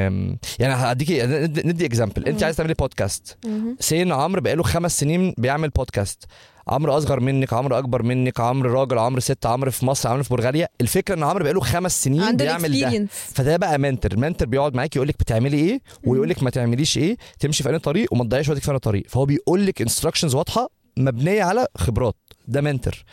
يعني 0.59 0.75
هديكي 0.75 1.23
ندي- 1.27 1.87
example 1.87 2.27
انت. 2.29 2.43
عايز 2.43 2.57
تعملي 2.57 2.75
بودكاست 2.75 3.39
سين 3.81 4.13
عمرو 4.13 4.41
بقاله 4.41 4.63
خمس 4.63 5.01
سنين 5.01 5.35
بيعمل 5.39 5.69
بودكاست 5.69 6.25
عمرو 6.69 6.97
أصغر 6.99 7.21
منك 7.21 7.53
عمرو 7.53 7.79
أكبر 7.79 8.03
منك 8.03 8.41
عمرو 8.41 8.73
راجل 8.73 8.99
عمرو 8.99 9.21
ست 9.21 9.47
عمرو 9.47 9.71
في 9.71 9.87
مصر 9.87 10.09
عمرو 10.09 10.23
في 10.23 10.35
بلغاريا 10.35 10.69
الفكرة 10.81 11.15
إن 11.15 11.23
عمرو 11.23 11.45
بقاله 11.45 11.61
خمس 11.61 12.05
سنين 12.05 12.21
بيعمل 12.45 12.63
ده. 12.81 12.87
فده 13.11 13.57
بقى 13.57 13.79
mentor 13.79 14.17
mentor 14.17 14.47
بيقعد 14.47 14.75
معاك 14.75 14.97
يقول 14.97 15.09
لك 15.09 15.19
بتعملي 15.19 15.57
إيه 15.57 15.81
ويقول 16.05 16.29
لك 16.29 16.43
ما 16.43 16.51
تعمليش 16.51 16.99
إيه 16.99 17.17
تمشي 17.39 17.63
في 17.63 17.69
أنهي 17.69 17.79
طريق 17.81 18.13
وما 18.13 18.25
تضيعيش 18.25 18.49
وقتك 18.49 18.63
في 18.63 18.69
أنهي 18.69 18.79
طريق. 18.79 19.05
فهو 19.09 19.25
بيقول 19.25 19.67
لك 19.67 19.83
instructions 19.83 20.35
واضحة 20.35 20.71
مبنية 20.99 21.43
على 21.43 21.67
خبرات. 21.77 22.17
ده 22.49 22.61
mentor 22.61 23.05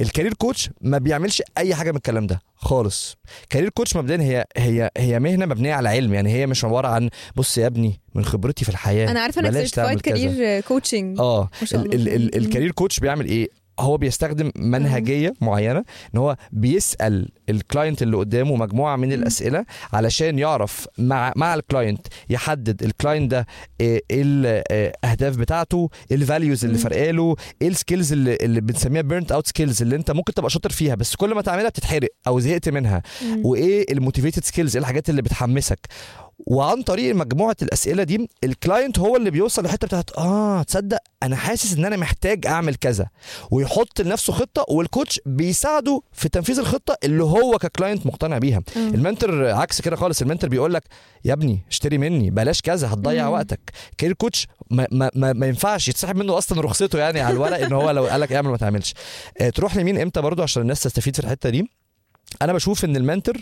ال 0.00 0.05
career 0.05 0.34
coach 0.34 0.70
ما 0.80 0.98
بيعملش 0.98 1.42
أي 1.58 1.74
حاجة 1.74 1.90
من 1.90 1.96
الكلام 1.96 2.26
ده 2.26 2.40
خالص 2.56 3.16
career 3.50 3.68
coach 3.68 3.96
مبدئيا 3.96 4.20
هي 4.22 4.44
هي 4.56 4.90
هي 4.96 5.18
مهنة 5.20 5.46
مبنية 5.46 5.74
على 5.74 5.88
علم 5.88 6.14
يعني 6.14 6.32
هي 6.32 6.46
مش 6.46 6.64
عبارة 6.64 6.88
عن 6.88 7.10
بص 7.36 7.58
يا 7.58 7.66
ابني 7.66 8.00
من 8.14 8.24
خبرتي 8.24 8.64
في 8.64 8.70
الحياة 8.70 9.10
أنا 9.10 9.20
عارفة 9.20 9.40
إنك 9.40 9.52
certified. 9.52 10.00
career 10.00 10.60
coaching 10.60 11.18
آه 11.20 11.50
ال-. 11.74 11.94
ال- 11.94 12.08
ال-. 12.14 12.36
ال 12.36 12.41
career 12.41 12.70
coach 12.70 13.00
بيعمل 13.00 13.26
إيه 13.26 13.48
هو 13.80 13.96
بيستخدم 13.96 14.52
منهجية 14.56 15.34
معينة 15.40 15.84
إن 16.14 16.18
هو 16.18 16.36
بيسأل 16.52 17.28
ال 17.48 17.56
client 17.56 18.02
اللي 18.02 18.16
قدامه 18.16 18.56
مجموعة 18.56 18.96
من. 18.96 19.16
الأسئلة 19.16 19.64
علشان 19.92 20.38
يعرف 20.38 20.86
مع 20.98 21.32
مع 21.36 21.54
ال 21.54 21.61
client 21.61 22.06
يحدد 22.30 22.82
ال 22.82 22.89
client 22.89 23.30
ده 23.30 23.46
إيه 23.80 24.02
إيه 24.10 24.22
الاهداف 24.24 25.36
بتاعته 25.36 25.90
إيه 26.10 26.16
ال 26.16 26.23
values 26.23 26.64
اللي. 26.64 26.78
فرقاله 26.78 27.36
إيه 27.62 27.68
ال 27.68 27.74
skills 27.74 28.12
اللي, 28.12 28.36
اللي 28.42 28.60
بنسميها 28.60 29.02
burnt 29.02 29.32
out 29.32 29.46
skills 29.46 29.82
اللي 29.82 29.96
أنت 29.96 30.10
ممكن 30.10 30.34
تبقى 30.34 30.50
شاطر 30.50 30.70
فيها 30.70 30.94
بس 30.94 31.16
كل 31.16 31.34
ما 31.34 31.42
تعملها 31.42 31.68
بتتحرق 31.68 32.08
أو 32.26 32.40
زهقت 32.40 32.68
منها. 32.68 33.02
وإيه 33.44 33.92
ال 33.92 33.97
motivated 33.97 34.44
skills 34.44 34.76
إيه 34.76 34.80
الحاجات 34.80 35.10
اللي 35.10 35.22
بتحمسك 35.22 35.78
وعن 36.38 36.82
طريق 36.82 37.14
مجموعة 37.14 37.56
الأسئلة 37.62 38.02
دي 38.02 38.28
ال 38.44 38.52
client 38.52 38.98
هو 38.98 39.16
اللي 39.16 39.30
بيوصل 39.30 39.62
للحته 39.62 39.86
بتاعت 39.86 40.10
آه 40.18 40.62
تصدق 40.62 40.98
أنا 41.22 41.36
حاسس 41.36 41.72
إن 41.74 41.84
أنا 41.84 41.96
محتاج 41.96 42.46
أعمل 42.46 42.74
كذا. 42.74 43.06
ويحط 43.50 44.00
لنفسه 44.00 44.32
خطة 44.32 44.64
وال 44.68 44.83
coach 44.83 45.20
بيساعده 45.26 46.02
في 46.12 46.28
تنفيذ 46.28 46.58
الخطة 46.58 46.96
اللي 47.04 47.24
هو 47.24 47.58
ك 47.58 47.65
client 47.65 48.06
مقتنع 48.06 48.38
بيها. 48.38 48.62
مم. 48.76 48.94
ال 48.94 49.01
mentor 49.01 49.46
عكس 49.50 49.80
كده 49.80 49.96
خالص 49.96 50.22
ال 50.22 50.26
mentor 50.26 50.50
بيقول 50.50 50.74
لك 50.74 50.82
يا 51.24 51.32
ابني 51.32 51.60
اشتري 51.70 51.98
مني 51.98 52.30
بلاش 52.30 52.60
كذا 52.62 52.92
هتضيع 52.92 53.26
مم. 53.26 53.32
وقتك. 53.32 53.60
career 53.98 54.14
coach 54.14 54.46
ما, 54.70 54.86
ما, 54.92 55.10
ما, 55.14 55.32
ما 55.32 55.46
ينفعش 55.46 55.88
يتسحب 55.88 56.16
منه 56.16 56.38
أصلا 56.38 56.60
رخصته 56.60 56.98
يعني 56.98 57.20
على 57.20 57.34
الورق 57.34 57.58
إن 57.58 57.72
هو 57.72 57.90
لو 57.90 58.06
قال 58.06 58.20
لك 58.20 58.32
اعمل 58.32 58.50
ما 58.50 58.56
تعملش. 58.56 58.94
آه 59.40 59.50
تروح 59.50 59.76
لمين 59.76 60.00
إمتى 60.00 60.20
برضو 60.20 60.42
عشان 60.42 60.62
الناس 60.62 60.80
تستفيد 60.82 61.16
في 61.16 61.22
الحتة 61.22 61.50
دي؟ 61.50 61.70
أنا 62.42 62.52
بشوف 62.52 62.84
إن 62.84 62.96
ال 62.96 63.01
mentor 63.01 63.34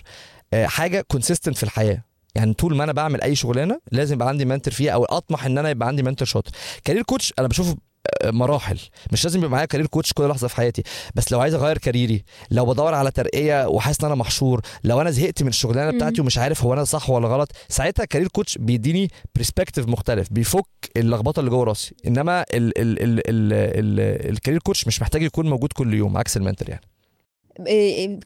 آه 0.55 0.67
حاجة 0.67 1.01
consistent 1.09 1.57
في 1.57 1.63
الحياة. 1.63 2.03
يعني 2.35 2.55
طول 2.55 2.77
ما 2.77 2.85
أنا 2.85 2.93
بعمل 2.93 3.21
اي 3.23 3.35
شغلانه 3.35 3.81
لازم 3.93 4.15
يبقى 4.15 4.29
عندي 4.29 4.45
mentor 4.45 4.75
فيها 4.75 4.93
أو 4.93 5.05
اطمح 5.05 5.47
ان 5.47 5.59
أنا 5.59 5.71
يبقى 5.71 5.89
عندي 5.89 6.03
mentor 6.03 6.29
شاطر. 6.29 6.51
career 6.85 7.03
coach 7.03 7.33
أنا 7.39 7.49
بشوفه 7.49 7.77
آه، 8.23 8.31
مراحل. 8.31 8.79
مش 9.13 9.25
لازم 9.25 9.39
يبقى 9.39 9.51
معايا 9.51 9.67
career 9.67 9.87
coach 9.87 10.13
كل 10.13 10.29
لحظه 10.29 10.49
في 10.49 10.57
حياتي. 10.57 10.83
بس 11.15 11.33
لو 11.33 11.41
عايز 11.41 11.55
اغير 11.55 11.79
career 11.79 12.18
ي 12.18 12.25
لو 12.51 12.67
بدور 12.67 12.95
على 12.95 13.11
ترقية 13.11 13.69
وحاسس 13.69 14.01
ان 14.01 14.07
أنا 14.07 14.15
محشور 14.15 14.61
لو 14.85 15.01
أنا 15.01 15.11
زهقت 15.11 15.43
من 15.43 15.49
الشغلانة. 15.49 15.91
بتاعتي 15.91 16.21
ومش 16.21 16.39
عارف 16.39 16.65
هو 16.65 16.73
أنا 16.73 16.85
صح 16.85 17.11
ولا 17.11 17.29
غلط 17.29 17.53
ساعتها 17.69 18.05
career 18.05 18.29
coach 18.29 18.59
بيديني 18.59 19.11
perspective 19.37 19.89
مختلف 19.89 20.29
بيفك 20.31 20.67
اللخبطة 20.97 21.41
اللي 21.41 21.51
جوه 21.51 21.65
راسي. 21.65 21.95
انما 22.07 22.41
ال 22.43 22.47
ال 22.55 23.03
ال 23.03 23.03
ال 23.03 23.53
ال 23.53 24.31
ال 24.31 24.35
career 24.35 24.61
coach 24.61 24.87
مش 24.87 25.01
محتاج 25.03 25.23
يكون 25.23 25.51
موجود 25.51 25.73
كل 25.73 25.95
يوم 25.95 26.17
عكس 26.17 26.37
ال 26.37 26.41
mentor 26.41 26.69
يعني. 26.69 26.83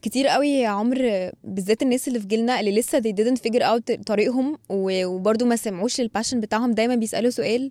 كتير 0.03 0.27
قوي 0.27 0.49
يا 0.49 0.69
عمرو 0.69 1.31
بالذات 1.45 1.83
الناس 1.83 2.09
اللي 2.09 2.21
في 2.21 2.27
جيلنا 2.27 2.61
اللي 2.61 2.73
لسه 2.81 3.01
they 3.01 3.12
didn't 3.14 3.38
figure 3.49 3.62
out 3.62 4.03
طريقهم 4.07 4.59
و- 4.69 5.05
وبرضه 5.07 5.47
ما 5.47 5.57
سمعوش 5.57 6.01
لل 6.01 6.09
passion 6.09 6.40
بتاعهم 6.41 6.73
دايما 6.73 6.95
بيسألوا 6.95 7.31
سؤال 7.31 7.71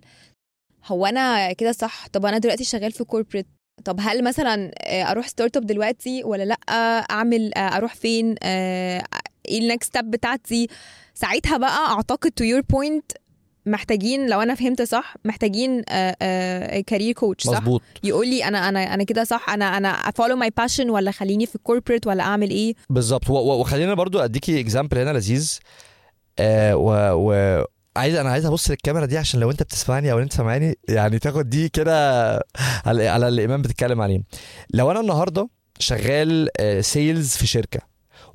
هو 0.86 1.06
أنا 1.06 1.52
كده 1.52 1.72
صح؟ 1.72 2.06
طب 2.08 2.26
أنا 2.26 2.38
دلوقتي 2.38 2.64
شغال 2.64 2.92
في 2.92 3.04
corporate 3.04 3.46
طب 3.84 3.96
هل 4.00 4.24
مثلا 4.24 4.70
آه، 4.78 5.02
أروح 5.10 5.28
startup 5.28 5.66
دلوقتي 5.66 6.24
ولا 6.24 6.42
لأ؟ 6.42 6.58
أعمل 7.10 7.54
آه، 7.54 7.58
أروح 7.76 7.94
فين؟ 7.94 8.34
آه، 8.42 9.02
إيه 9.48 9.58
ال 9.60 9.66
next 9.66 9.90
step 9.90 10.10
بتاعتي؟ 10.10 10.66
ساعتها 11.14 11.56
بقى 11.56 11.86
أعتقد 11.86 12.30
to 12.30 12.44
your 12.44 12.60
point 12.60 13.12
محتاجين 13.70 14.30
لو 14.30 14.40
أنا 14.42 14.54
فهمت 14.54 14.82
صح 14.82 15.14
محتاجين 15.24 15.82
career 16.86 17.12
coach 17.12 17.44
صح؟ 17.44 17.52
مظبوط. 17.52 17.82
يقول 18.04 18.28
لي 18.28 18.44
أنا 18.44 18.68
أنا 18.68 18.94
أنا 18.94 19.04
كده 19.04 19.24
صح 19.24 19.50
أنا 19.50 19.76
أنا 19.76 19.88
ا 19.88 19.95
follow 19.95 20.36
my 20.36 20.50
passion 20.56 20.90
ولا 20.90 21.10
خليني 21.10 21.46
في 21.46 21.54
ال 21.56 21.61
corporate 21.61 22.06
ولا 22.06 22.22
أعمل 22.22 22.50
إيه؟ 22.50 22.74
بالظبط. 22.90 23.30
وخلينا 23.30 23.94
برضو 23.94 24.18
أديكي 24.18 24.60
example 24.60 24.98
هنا 24.98 25.10
لذيذ. 25.10 25.58
آه 26.38 26.76
و, 26.76 26.90
و 27.14 27.64
عايز 27.96 28.14
أنا 28.14 28.30
عايز 28.30 28.46
أبص 28.46 28.70
للكاميرا 28.70 29.06
دي 29.06 29.18
عشان 29.18 29.40
لو 29.40 29.50
أنت 29.50 29.62
بتسمعني 29.62 30.12
أو 30.12 30.18
أنت 30.18 30.32
سامعني 30.32 30.78
يعني 30.88 31.18
تاخد 31.18 31.50
دي 31.50 31.68
كده 31.68 32.32
على, 32.86 33.08
على 33.08 33.28
اللي 33.28 33.42
ايمان 33.42 33.62
بتتكلم 33.62 34.00
عليه. 34.00 34.22
لو 34.74 34.90
أنا 34.90 35.00
النهارده 35.00 35.48
شغال 35.78 36.48
sales 36.80 37.28
في 37.36 37.46
شركة 37.46 37.80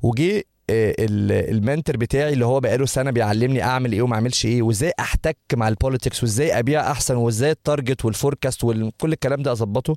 وجي 0.02 0.46
آه، 0.70 0.94
ال- 0.98 1.54
ال 1.56 1.62
mentor 1.62 1.96
بتاعي 1.96 2.32
اللي 2.32 2.46
هو 2.46 2.60
بقاله 2.60 2.86
سنة 2.86 3.10
بيعلمني 3.10 3.62
أعمل 3.62 3.92
إيه 3.92 4.02
وما 4.02 4.14
أعملش 4.14 4.46
إيه 4.46 4.62
وإزاي 4.62 4.92
أحتك 5.00 5.36
مع 5.54 5.68
ال 5.68 5.74
politics 5.74 6.22
وإزاي 6.22 6.58
أبيع 6.58 6.90
أحسن 6.90 7.16
وإزاي 7.16 7.50
ال 7.50 7.58
target 7.58 8.04
وال 8.04 8.16
forecast 8.16 8.64
وكل 8.64 9.12
الكلام 9.12 9.42
ده 9.42 9.52
أظبطه. 9.52 9.96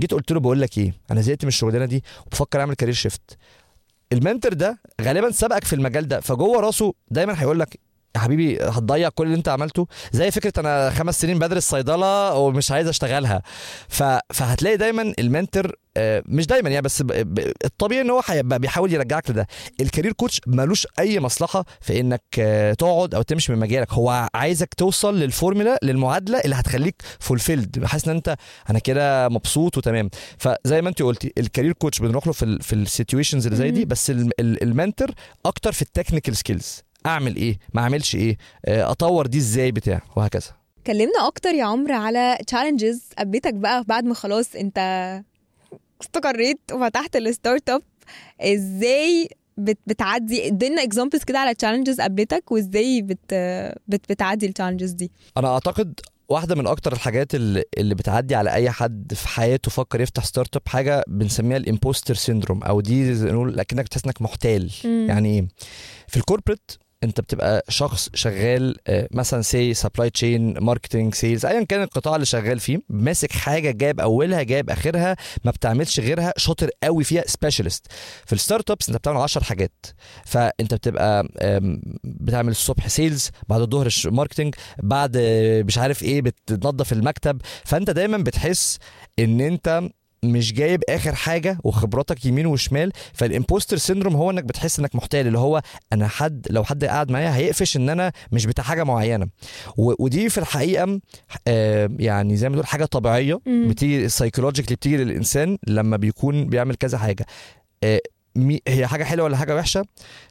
جيت 0.00 0.14
قلت 0.14 0.32
له 0.32 0.40
بقول 0.40 0.60
لك 0.60 0.78
إيه 0.78 0.92
أنا 1.10 1.20
زهقت 1.20 1.44
من 1.44 1.48
الشغلانة 1.48 1.84
دي 1.84 2.04
وبفكر 2.26 2.60
أعمل 2.60 2.74
career 2.74 2.94
shift 2.94 3.36
ال 4.12 4.18
mentor 4.18 4.52
ده 4.52 4.78
غالبا 5.02 5.30
سبقك 5.30 5.64
في 5.64 5.72
المجال 5.72 6.08
ده 6.08 6.20
فجوه 6.20 6.60
راسه 6.60 6.94
دايما 7.10 7.42
هيقول 7.42 7.60
لك 7.60 7.78
يا 8.14 8.20
حبيبي 8.20 8.58
هتضيع 8.62 9.08
كل 9.08 9.24
اللي 9.26 9.36
انت 9.36 9.48
عملته. 9.48 9.86
زي 10.12 10.30
فكرة 10.30 10.52
أنا 10.60 10.90
خمس 10.90 11.20
سنين 11.20 11.38
بدرس 11.38 11.70
صيدلة 11.70 12.34
ومش 12.34 12.70
عايز 12.70 12.88
أشتغلها. 12.88 13.42
ف... 13.88 14.02
فهتلاقي 14.34 14.76
دايما 14.76 15.14
ال 15.18 15.26
mentor 15.26 15.72
آه، 15.98 16.22
مش 16.26 16.46
دايما 16.46 16.70
يعني 16.70 16.82
بس. 16.82 17.04
الطبيعي 17.64 18.00
إن 18.00 18.10
هو 18.10 18.22
هيبقى 18.26 18.58
بيحاول 18.58 18.92
يرجعك 18.92 19.30
لده. 19.30 19.46
ال 19.80 19.85
career 19.85 20.12
coach 20.12 20.40
ملوش 20.46 20.86
أي 20.98 21.20
مصلحة 21.20 21.64
في 21.80 22.00
إنك 22.00 22.22
آه، 22.38 22.72
تقعد 22.72 23.14
أو 23.14 23.22
تمشي 23.22 23.52
من 23.52 23.58
مجالك. 23.58 23.92
هو 23.92 24.28
عايزك 24.34 24.74
توصل 24.74 25.18
للفورمولا 25.18 25.78
للمعادلة 25.82 26.38
اللي 26.40 26.54
هتخليك 26.56 27.02
fulfilled 27.20 27.84
حاسس 27.84 28.08
إن 28.08 28.14
أنت 28.16 28.36
أنا 28.70 28.78
كده 28.78 29.28
مبسوط 29.28 29.76
وتمام. 29.76 30.10
فزي 30.38 30.82
ما 30.82 30.88
أنت 30.88 31.02
قلتي 31.02 31.32
ال 31.38 31.43
career 31.43 31.72
coach 31.72 31.98
بنروح 31.98 32.26
له 32.26 32.32
في 32.32 32.44
ال... 32.44 32.62
في 32.62 32.72
ال 32.72 32.79
situations 32.79 33.46
اللي 33.46 33.58
زي 33.58 33.70
دي. 33.70 33.84
بس 33.84 34.10
ال- 34.10 34.40
ال- 34.40 34.62
ال 34.62 34.69
mentor 34.69 35.10
أكتر 35.46 35.72
في 35.72 35.82
ال 35.82 35.87
technical 35.87 36.36
skills 36.36 36.85
اعمل 37.06 37.36
إيه؟ 37.36 37.58
ما 37.74 37.80
أعملش 37.82 38.14
إيه؟ 38.14 38.36
آه، 38.64 38.90
أطور 38.90 39.26
دي 39.26 39.38
إزاي 39.38 39.72
بتاع؟ 39.72 40.02
وهكذا. 40.16 40.50
كلمنا 40.86 41.26
أكتر 41.26 41.50
يا 41.54 41.64
عمرو 41.64 41.94
على 41.94 42.38
challenges 42.46 43.02
قابلتك 43.18 43.54
بقى 43.54 43.84
بعد 43.84 44.04
ما 44.04 44.14
خلاص 44.14 44.54
أنت 44.56 44.78
استقريت 46.02 46.60
وفتحت 46.72 47.16
ال 47.16 47.70
startup 47.70 47.82
إزاي 48.40 49.28
بت 49.58 49.78
بتعدي؟ 49.86 50.46
ادينا 50.46 50.82
examples 50.82 51.24
كده 51.24 51.38
على 51.38 51.54
challenges 51.54 52.00
قابلتك 52.00 52.52
وإزاي 52.52 53.02
بت 53.02 53.34
بت 53.88 54.12
بتعدي 54.12 54.46
ال 54.46 54.50
challenges 54.50 54.90
دي. 54.90 55.10
أنا 55.36 55.48
أعتقد 55.48 56.00
واحدة 56.28 56.54
من 56.54 56.66
أكتر 56.66 56.92
الحاجات 56.92 57.34
اللي, 57.34 57.64
بتعدي 57.94 58.34
على 58.34 58.52
أي 58.52 58.70
حد 58.70 59.14
في 59.14 59.28
حياته 59.28 59.70
فكر 59.70 60.00
يفتح 60.00 60.24
startup 60.24 60.62
حاجة 60.66 61.04
بنسميها 61.08 61.56
ال 61.56 61.62
imposter 61.62 62.14
syndrome 62.14 62.62
أو 62.62 62.80
دي 62.80 63.12
نقول 63.12 63.60
اكنك 63.60 63.84
بتحس 63.84 64.04
إنك 64.04 64.22
محتال. 64.22 64.70
مم. 64.84 65.06
يعني 65.08 65.28
إيه؟ 65.38 65.48
في 66.08 66.16
ال 66.16 66.21
corporate 66.21 66.70
انت 67.04 67.20
بتبقى 67.20 67.64
شخص 67.68 68.08
شغال 68.14 68.76
آه، 68.86 69.08
مثلا 69.10 69.42
say 69.42 69.74
supply 69.74 70.10
chain 70.10 70.58
marketing 70.58 71.14
sales 71.14 71.46
ايا 71.46 71.64
كان 71.64 71.82
القطاع 71.82 72.14
اللي 72.14 72.26
شغال 72.26 72.60
فيه 72.60 72.78
ماسك 72.88 73.32
حاجة 73.32 73.70
جايب 73.70 74.00
أولها 74.00 74.42
جايب 74.42 74.70
آخرها 74.70 75.16
ما 75.44 75.50
بتعملش 75.50 76.00
غيرها 76.00 76.32
شاطر 76.36 76.70
قوي 76.82 77.04
فيها 77.04 77.22
specialist 77.26 77.86
في 78.26 78.32
ال 78.32 78.70
startups 78.70 78.88
انت 78.88 78.98
بتعمل 78.98 79.16
10 79.16 79.42
حاجات. 79.44 79.86
فانت 80.24 80.74
بتبقى 80.74 81.28
بتعمل 82.04 82.50
الصبح 82.50 82.88
sales 82.88 83.30
بعد 83.48 83.60
الظهر 83.60 83.88
marketing 84.04 84.54
بعد 84.82 85.16
مش 85.66 85.78
عارف 85.78 86.02
إيه 86.02 86.22
بتنظف 86.22 86.92
المكتب. 86.92 87.40
فأنت 87.64 87.90
دايما 87.90 88.16
بتحس 88.18 88.78
إن 89.18 89.40
أنت 89.40 89.88
مش 90.32 90.52
جايب 90.52 90.82
آخر 90.88 91.14
حاجة 91.14 91.58
وخبراتك 91.64 92.26
يمين 92.26 92.46
وشمال 92.46 92.92
فال 93.12 93.25
impostor 93.25 93.76
syndrome 93.76 94.16
هو 94.16 94.30
إنك 94.30 94.44
بتحس 94.44 94.78
إنك 94.78 94.94
محتال 94.94 95.26
اللي 95.26 95.38
هو 95.38 95.62
أنا 95.92 96.08
حد 96.08 96.46
لو 96.50 96.64
حد 96.64 96.84
قاعد 96.84 97.10
معايا 97.10 97.36
هيقفش 97.36 97.76
إن 97.76 97.88
أنا 97.88 98.12
مش 98.32 98.46
بتاع 98.46 98.64
حاجة 98.64 98.84
معينة 98.84 99.26
ودي 99.76 100.28
في 100.28 100.38
الحقيقة 100.38 101.00
آه، 101.48 101.90
يعني 101.98 102.36
زي 102.36 102.48
ما 102.48 102.54
تقول 102.54 102.66
حاجة 102.66 102.84
طبيعية. 102.84 103.40
بتيجي 103.46 104.08
psychologically 104.08 104.76
بتيجي 104.76 104.96
للإنسان 104.96 105.58
لما 105.66 105.96
بيكون 105.96 106.46
بيعمل 106.48 106.74
كذا 106.74 106.98
حاجة 106.98 107.26
آه، 107.84 108.00
هي 108.68 108.86
حاجة 108.86 109.04
حلوة 109.04 109.24
ولا 109.24 109.36
حاجة 109.36 109.56
وحشة؟ 109.56 109.84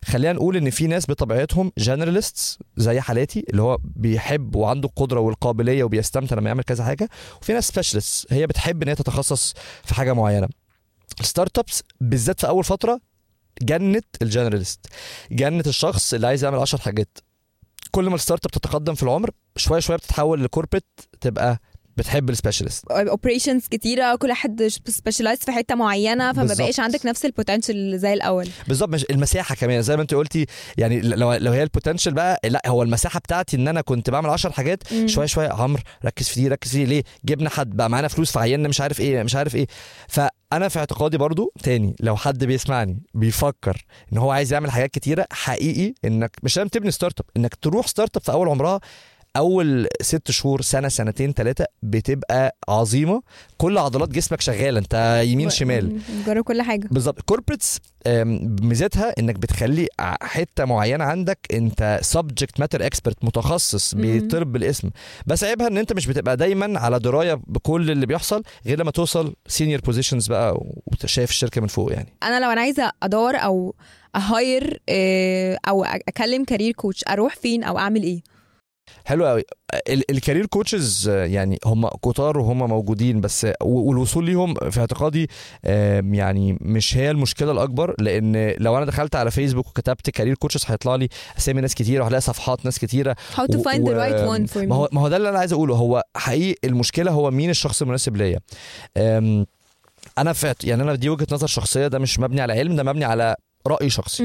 خلينا 0.06 0.34
نقول 0.34 0.58
إن 0.58 0.70
في 0.70 0.88
ناس 0.88 1.10
بطبيعتهم 1.10 1.72
generalists 1.78 2.60
زي 2.78 3.02
حالاتي 3.02 3.46
اللي 3.50 3.62
هو 3.62 3.78
بيحب 3.84 4.56
وعنده 4.56 4.90
القدرة 4.90 5.20
والقابلية 5.20 5.84
وبيستمتع 5.84 6.36
لما 6.36 6.48
يعمل 6.48 6.64
كذا 6.64 6.84
حاجة 6.84 7.10
وفي 7.42 7.54
ناس 7.54 7.68
specialist 7.68 8.34
هي 8.34 8.48
بتحب 8.48 8.84
إن 8.84 8.90
هي 8.90 8.96
تتخصص 8.96 9.54
في 9.84 9.94
حاجة 9.96 10.14
معينة. 10.14 10.48
ال 11.20 11.60
startups 11.60 11.84
بالذات 12.02 12.40
في 12.40 12.48
أول 12.48 12.64
فترة 12.64 13.02
جنة 13.62 14.06
ال 14.22 14.27
generalist 14.27 14.80
جنة 15.32 15.68
الشخص 15.68 16.14
اللي 16.14 16.28
عايز 16.28 16.44
يعمل 16.44 16.60
10 16.60 16.80
حاجات. 16.80 17.18
كل 17.92 18.10
ما 18.10 18.16
ال 18.16 18.46
startup 18.46 18.52
تتقدم 18.52 18.94
في 18.96 19.04
العمر 19.04 19.30
شوية 19.56 19.80
شوية 19.80 19.98
بتتحول 19.98 20.44
ل 20.44 20.48
corporate 20.48 20.86
تبقى 21.22 21.60
بتحب 21.98 22.30
ال 22.30 22.35
specialist 22.35 22.92
operations 22.92 23.68
كتيرة 23.72 24.16
كل 24.16 24.34
حد 24.34 24.68
specialized 24.88 25.40
في 25.40 25.52
حتة 25.52 25.76
معينة 25.76 26.34
فما. 26.34 26.54
بقاش 26.60 26.80
عندك 26.80 27.06
نفس 27.06 27.26
ال 27.26 27.33
potential 27.33 28.00
زي 28.00 28.14
الأول. 28.14 28.48
بالظبط 28.68 28.90
مش 28.90 29.06
المساحة 29.10 29.56
كمان. 29.56 29.82
زي 29.82 29.96
ما 29.96 30.02
انت 30.02 30.14
قلتي 30.14 30.46
يعني 30.78 31.00
لو 31.02 31.34
لو 31.34 31.52
هي 31.52 31.64
ال 31.64 31.69
potential 31.69 32.14
بقى 32.14 32.40
لأ 32.46 32.62
هو 32.68 32.84
المساحة 32.84 33.20
بتاعتي 33.20 33.58
إن 33.58 33.68
أنا 33.68 33.82
كنت 33.82 34.10
بعمل 34.10 34.30
10 34.30 34.52
حاجات 34.52 34.94
مم. 34.94 35.08
شوية 35.08 35.26
شوية 35.26 35.50
عمرو 35.50 35.82
ركز 36.06 36.28
في 36.28 36.40
دي 36.42 36.48
ركز 36.48 36.70
في 36.72 36.78
دي 36.78 36.86
ليه؟ 36.86 37.04
جبنا 37.26 37.50
حد 37.50 37.70
بقى 37.76 37.90
معانا 37.90 38.08
فلوس 38.08 38.32
فعيننا 38.32 38.68
مش 38.68 38.82
عارف 38.82 39.00
إيه 39.00 39.24
مش 39.24 39.36
عارف 39.36 39.56
إيه. 39.56 39.68
فأنا 40.08 40.68
في 40.70 40.80
اعتقادي 40.80 41.18
برضو 41.18 41.54
تاني 41.64 41.96
لو 42.00 42.16
حد 42.16 42.44
بيسمعني 42.46 43.02
بيفكر 43.14 43.86
إن 44.14 44.18
هو 44.18 44.32
عايز 44.32 44.54
يعمل 44.54 44.72
حاجات 44.72 44.92
كتيرة 44.92 45.28
حقيقي 45.32 45.94
إنك 46.06 46.32
مش 46.44 46.58
لازم 46.58 46.70
تبني 46.70 46.92
startup 46.92 47.26
إنك 47.38 47.56
تروح 47.56 47.88
startup 47.88 48.24
في 48.24 48.32
أول 48.32 48.50
عمرها 48.50 48.80
أول 49.38 49.88
ست 50.02 50.32
شهور 50.32 50.62
سنة 50.62 50.88
سنتين 50.90 51.34
ثلاثة 51.34 51.66
بتبقى 51.84 52.58
عظيمة. 52.70 53.22
كل 53.58 53.78
عضلات 53.78 54.10
جسمك 54.10 54.42
شغالة 54.42 54.80
أنت 54.80 55.22
يمين 55.26 55.50
شمال. 55.50 56.00
جرب 56.28 56.44
كل 56.44 56.62
حاجة. 56.62 56.88
بالظبط. 56.92 57.22
corporates 57.22 57.80
ميزتها 58.62 59.14
إنك 59.20 59.36
بتخلي 59.36 59.88
حتة 60.22 60.66
معينة 60.66 61.04
عندك 61.04 61.40
أنت 61.54 62.00
subject 62.02 62.60
matter 62.60 62.86
expert 62.86 63.26
متخصص. 63.26 63.96
بيتطلب 63.96 64.52
بالاسم. 64.52 64.90
بس 65.26 65.44
عيبها 65.44 65.68
إن 65.68 65.78
أنت 65.78 65.94
مش 65.94 66.08
بتبقى 66.08 66.38
دايما 66.38 66.80
على 66.80 67.00
دراية 67.00 67.40
بكل 67.48 67.92
اللي 67.92 68.06
بيحصل 68.06 68.44
غير 68.66 68.80
لما 68.80 68.92
توصل 68.92 69.36
senior 69.48 69.82
positions 69.82 70.28
بقى 70.28 70.62
وشايف 71.04 71.30
الشركة 71.30 71.62
من 71.62 71.68
فوق 71.68 71.94
يعني. 71.94 72.14
أنا 72.24 72.40
لو 72.40 72.52
أنا 72.52 72.62
عايزة 72.62 72.92
أدور 73.04 73.36
أو 73.36 73.76
أ 74.16 74.29
hire 74.29 74.82
أو 75.68 75.84
أكلم 75.84 76.44
career 76.44 76.74
coach 76.74 77.04
أروح 77.10 77.36
فين 77.36 77.64
أو 77.64 77.78
أعمل 77.78 78.04
إيه؟ 78.04 78.35
حلو 79.06 79.26
قوي. 79.26 79.44
ال 79.90 79.98
career 79.98 80.46
coaches 80.46 81.10
يعني 81.10 81.60
هم 81.66 81.88
كتار 81.88 82.38
وهم 82.38 82.58
موجودين 82.70 83.22
بس 83.22 83.48
والوصول 83.62 84.26
ليهم 84.26 84.54
في 84.54 84.80
اعتقادي 84.80 85.30
يعني 86.14 86.58
مش 86.62 86.98
هي 86.98 87.12
المشكلة 87.12 87.52
الأكبر 87.52 87.96
لأن 88.00 88.54
لو 88.58 88.78
أنا 88.78 88.86
دخلت 88.86 89.16
على 89.16 89.32
فيسبوك 89.32 89.68
وكتبت 89.68 90.10
career 90.10 90.36
coaches 90.36 90.64
هيطلع 90.68 90.96
لي 90.96 91.08
أسامي 91.38 91.62
ناس 91.62 91.76
كتيرة 91.76 92.04
وهلاقي 92.04 92.22
صفحات 92.22 92.66
ناس 92.66 92.80
كتيرة. 92.80 93.16
How 93.36 93.40
to 93.40 93.56
و- 93.56 93.64
find 93.64 93.78
the 93.78 93.90
و- 93.90 94.04
right 94.04 94.38
one 94.40 94.54
for 94.54 94.58
ما 94.58 94.76
هو 94.76 94.90
ما 94.92 95.02
هو 95.02 95.08
ده 95.08 95.18
اللي 95.18 95.30
أنا 95.30 95.40
عايز 95.40 95.54
أقوله. 95.54 95.76
هو 95.76 96.04
حقيقي 96.16 96.56
المشكلة 96.70 97.12
هو 97.12 97.32
مين 97.32 97.50
الشخص 97.50 97.82
المناسب 97.82 98.16
ليا. 98.16 98.40
أنا 100.18 100.34
فات 100.34 100.64
يعني 100.64 100.84
أنا 100.84 100.96
دي 100.96 101.10
وجهة 101.10 101.28
نظر 101.32 101.48
شخصية 101.48 101.88
ده 101.88 102.00
مش 102.00 102.20
مبني 102.20 102.42
على 102.42 102.54
علم 102.54 102.76
ده 102.76 102.84
مبني 102.84 103.06
على 103.06 103.36
رأي 103.68 103.90
شخصي. 103.90 104.24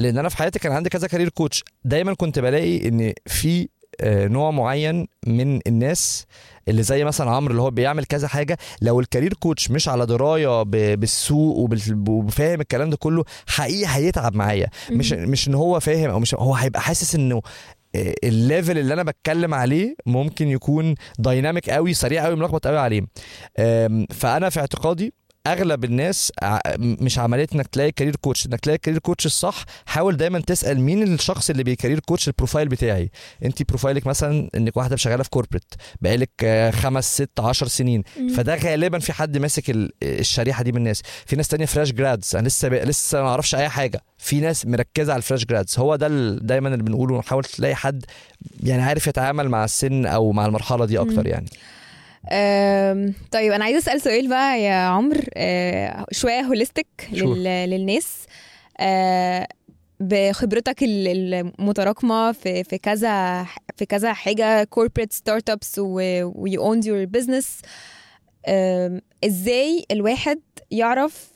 لأن 0.00 0.18
أنا 0.18 0.28
في 0.28 0.36
حياتي 0.36 0.58
كان 0.58 0.72
عندي 0.72 0.90
كذا 0.90 1.08
career 1.08 1.28
coach 1.28 1.64
دايما 1.84 2.14
كنت 2.14 2.38
بلاقي 2.38 2.88
إن 2.88 3.12
في 3.26 3.68
آه، 4.00 4.26
نوع 4.28 4.50
معين 4.50 5.06
من 5.26 5.60
الناس 5.66 6.26
اللي 6.68 6.82
زي 6.82 7.04
مثلا 7.04 7.30
عمرو 7.30 7.50
اللي 7.50 7.62
هو 7.62 7.70
بيعمل 7.70 8.04
كذا 8.04 8.28
حاجة. 8.28 8.58
لو 8.82 9.00
ال 9.00 9.05
career 9.05 9.34
coach 9.34 9.70
مش 9.70 9.88
على 9.88 10.06
دراية 10.06 10.62
بالسوق 10.94 11.70
وفاهم 12.08 12.60
الكلام 12.60 12.90
ده 12.90 12.96
كله 12.96 13.24
حقيقي 13.46 13.86
هيتعب 13.88 14.34
معايا. 14.34 14.66
مش. 14.90 15.12
مش 15.12 15.48
إن 15.48 15.54
هو 15.54 15.80
فاهم 15.80 16.10
أو 16.10 16.18
مش 16.18 16.34
هو 16.34 16.54
هيبقى 16.54 16.80
حاسس 16.80 17.14
إنه 17.14 17.42
آه، 17.94 18.14
ال 18.24 18.33
level 18.33 18.78
اللي 18.78 18.94
أنا 18.94 19.02
بتكلم 19.02 19.54
عليه 19.54 19.94
ممكن 20.06 20.48
يكون 20.48 20.94
dynamic 21.18 21.70
قوي 21.70 21.94
سريع 21.94 22.24
قوي 22.24 22.36
ملخبط 22.36 22.66
قوي 22.66 22.78
عليه. 22.78 23.02
فأنا 24.10 24.48
في 24.48 24.60
اعتقادي 24.60 25.14
أغلب 25.46 25.84
الناس 25.84 26.32
مش 26.78 27.18
عملية 27.18 27.46
إنك 27.54 27.66
تلاقي 27.66 27.92
career 27.92 28.16
coach 28.16 28.46
إنك 28.46 28.60
تلاقي 28.60 28.78
career 28.78 28.98
coach 29.00 29.26
الصح 29.26 29.64
حاول 29.86 30.16
دايما 30.16 30.40
تسأل 30.40 30.80
مين 30.80 31.02
الشخص 31.14 31.50
اللي 31.50 31.62
بي 31.62 31.71
career 31.71 31.98
coach 32.00 32.28
ال 32.28 32.33
profile 32.33 32.68
بتاعي. 32.68 33.10
أنت 33.44 33.62
profile 33.62 34.01
ك 34.01 34.06
مثلا 34.06 34.48
إنك 34.54 34.76
واحدة 34.76 34.96
شغالة 34.96 35.22
في 35.22 35.30
corporate 35.30 35.74
بقالك 36.00 36.30
آه، 36.44 36.70
خمس 36.70 37.14
ست 37.14 37.40
عشر 37.40 37.66
سنين. 37.68 38.02
مم. 38.18 38.28
فده 38.28 38.54
غالبا 38.56 38.98
في 38.98 39.12
حد 39.12 39.38
ماسك 39.38 39.70
ال- 39.70 39.92
الشريحة 40.02 40.64
دي 40.64 40.72
من 40.72 40.78
الناس. 40.78 41.02
في 41.26 41.36
ناس 41.36 41.48
تانية 41.48 41.66
fresh 41.66 41.92
grads 41.92 42.36
أنا 42.36 42.48
لسه 42.48 42.68
ب... 42.68 42.74
لسه 42.74 43.22
ما 43.22 43.28
أعرفش 43.28 43.54
أي 43.54 43.68
حاجة. 43.68 44.00
في 44.18 44.40
ناس 44.40 44.66
مركزة 44.66 45.12
على 45.12 45.18
ال 45.18 45.22
fresh 45.22 45.44
grads 45.44 45.78
هو 45.78 45.96
ده 45.96 46.08
دايما 46.34 46.68
اللي 46.68 46.82
بنقوله. 46.82 47.18
نحاول 47.18 47.44
تلاقي 47.44 47.74
حد 47.74 48.04
يعني 48.62 48.82
عارف 48.82 49.06
يتعامل 49.06 49.48
مع 49.48 49.64
السن 49.64 50.06
أو 50.06 50.32
مع 50.32 50.46
المرحلة 50.46 50.84
دي 50.84 50.98
أكتر 50.98 51.20
مم. 51.24 51.26
يعني. 51.26 51.46
طيب 53.32 53.52
أنا 53.52 53.64
عايزة 53.64 53.78
أسأل 53.78 54.00
سؤال 54.00 54.28
بقى 54.28 54.62
يا 54.62 54.74
عمرو. 54.74 55.20
أه، 55.34 56.06
شوية 56.12 56.40
holistic. 56.40 56.86
للناس. 57.66 58.26
أه، 58.80 59.48
بخبرتك 60.00 60.82
ال- 60.82 61.08
المتراكمة 61.58 62.32
في 62.32 62.64
في 62.64 62.78
كذا 62.78 63.46
في 63.76 63.86
كذا 63.86 64.12
حاجة 64.12 64.64
corporate 64.64 65.12
startups 65.12 65.78
و 65.78 66.00
you 66.46 66.58
owned 66.60 66.84
your 66.84 67.20
business. 67.20 67.46
أم، 68.48 69.00
إزاي 69.24 69.84
الواحد 69.90 70.40
يعرف 70.70 71.30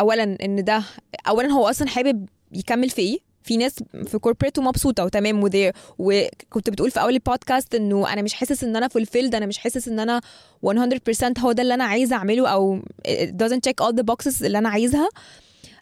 اولا 0.00 0.36
إن 0.44 0.64
ده 0.64 0.82
اولا 1.28 1.48
هو 1.48 1.68
أصلا 1.70 1.88
حابب 1.88 2.28
يكمل 2.52 2.90
في 2.90 3.02
إيه؟ 3.02 3.29
في 3.42 3.56
ناس 3.56 3.74
في 4.06 4.18
corporate 4.18 4.58
ومبسوطة 4.58 5.04
وتمام 5.04 5.42
وده 5.42 5.72
وكنت 5.98 6.70
بتقول 6.70 6.90
في 6.90 7.00
أول 7.00 7.12
البودكاست 7.14 7.74
إنه 7.74 8.12
أنا 8.12 8.22
مش 8.22 8.34
حاسس 8.34 8.64
إن 8.64 8.76
أنا 8.76 8.88
fulfilled 8.88 9.34
أنا 9.34 9.46
مش 9.46 9.58
حاسس 9.58 9.88
إن 9.88 10.00
أنا 10.00 10.20
100% 10.66 11.38
هو 11.38 11.52
ده 11.52 11.62
اللي 11.62 11.74
أنا 11.74 11.84
عايزه 11.84 12.16
أعمله 12.16 12.48
أو 12.48 12.80
it 13.08 13.30
doesn't 13.42 13.60
check 13.68 13.86
all 13.86 13.92
the 13.92 14.04
boxes 14.12 14.42
اللي 14.44 14.58
أنا 14.58 14.68
عايزها. 14.68 15.08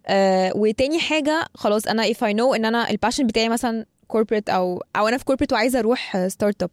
آه 0.06 0.52
وتاني 0.56 0.98
حاجة 1.00 1.44
خلاص 1.54 1.86
أنا 1.86 2.12
if 2.12 2.16
I 2.16 2.32
know 2.36 2.54
إن 2.56 2.64
أنا 2.64 2.90
ال 2.90 2.95
passion 2.95 3.26
بتاعي 3.26 3.48
مثلا 3.48 3.86
corporate 4.08 4.48
أو 4.50 4.82
أو 4.96 5.08
أنا 5.08 5.18
في 5.18 5.24
corporate 5.24 5.52
وعايزة 5.52 5.78
أروح 5.78 6.26
startup 6.26 6.70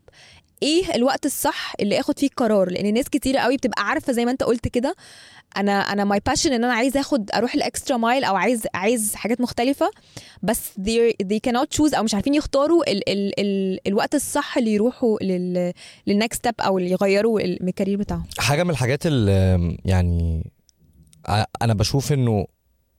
إيه 0.64 0.96
الوقت 0.96 1.26
الصح 1.26 1.74
اللي 1.80 2.00
اخد 2.00 2.20
فيه 2.20 2.28
القرار 2.28 2.70
لأن 2.70 2.94
ناس 2.94 3.10
كتير 3.10 3.38
قوي 3.38 3.58
بتبقى 3.58 3.84
عارفة 3.88 4.14
زي 4.14 4.26
ما 4.26 4.32
انت 4.32 4.44
قلت 4.44 4.68
كده 4.68 4.96
أنا 5.58 5.72
أنا 5.72 6.04
my 6.04 6.20
passion 6.26 6.54
ان 6.54 6.64
أنا 6.64 6.74
عايز 6.74 6.98
اخد 6.98 7.32
أروح 7.32 7.54
ال 7.56 7.63
extra 7.63 7.98
mile 7.98 8.24
أو 8.24 8.36
عايز 8.36 8.68
عايز 8.74 9.16
حاجات 9.16 9.42
مختلفة 9.42 9.92
بس 10.44 10.70
they, 10.80 11.26
they 11.26 11.40
cannot 11.50 11.78
choose 11.78 11.96
أو 11.98 12.04
مش 12.04 12.14
عارفين 12.14 12.34
يختاروا 12.34 12.92
ال 12.92 13.10
ال 13.10 13.40
ال 13.40 13.80
الوقت 13.88 14.16
الصح 14.16 14.58
اللي 14.58 14.74
يروحوا 14.74 15.18
لل 15.22 15.74
لل 16.08 16.18
next 16.18 16.40
step 16.40 16.62
أو 16.62 16.78
اللي 16.78 16.92
يغيروا 16.92 17.40
ال 17.40 17.48
career 17.48 17.98
بتاعهم. 17.98 18.24
حاجة 18.38 18.64
من 18.64 18.70
الحاجات 18.70 19.06
اللي 19.06 19.78
يعني 19.86 20.44
أنا 21.62 21.74
بشوف 21.74 22.14
إنه 22.14 22.46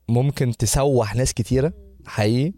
ممكن 0.08 0.56
تسوح 0.56 1.14
ناس 1.14 1.34
كتيرة 1.34 1.72
حقيقي. 2.06 2.52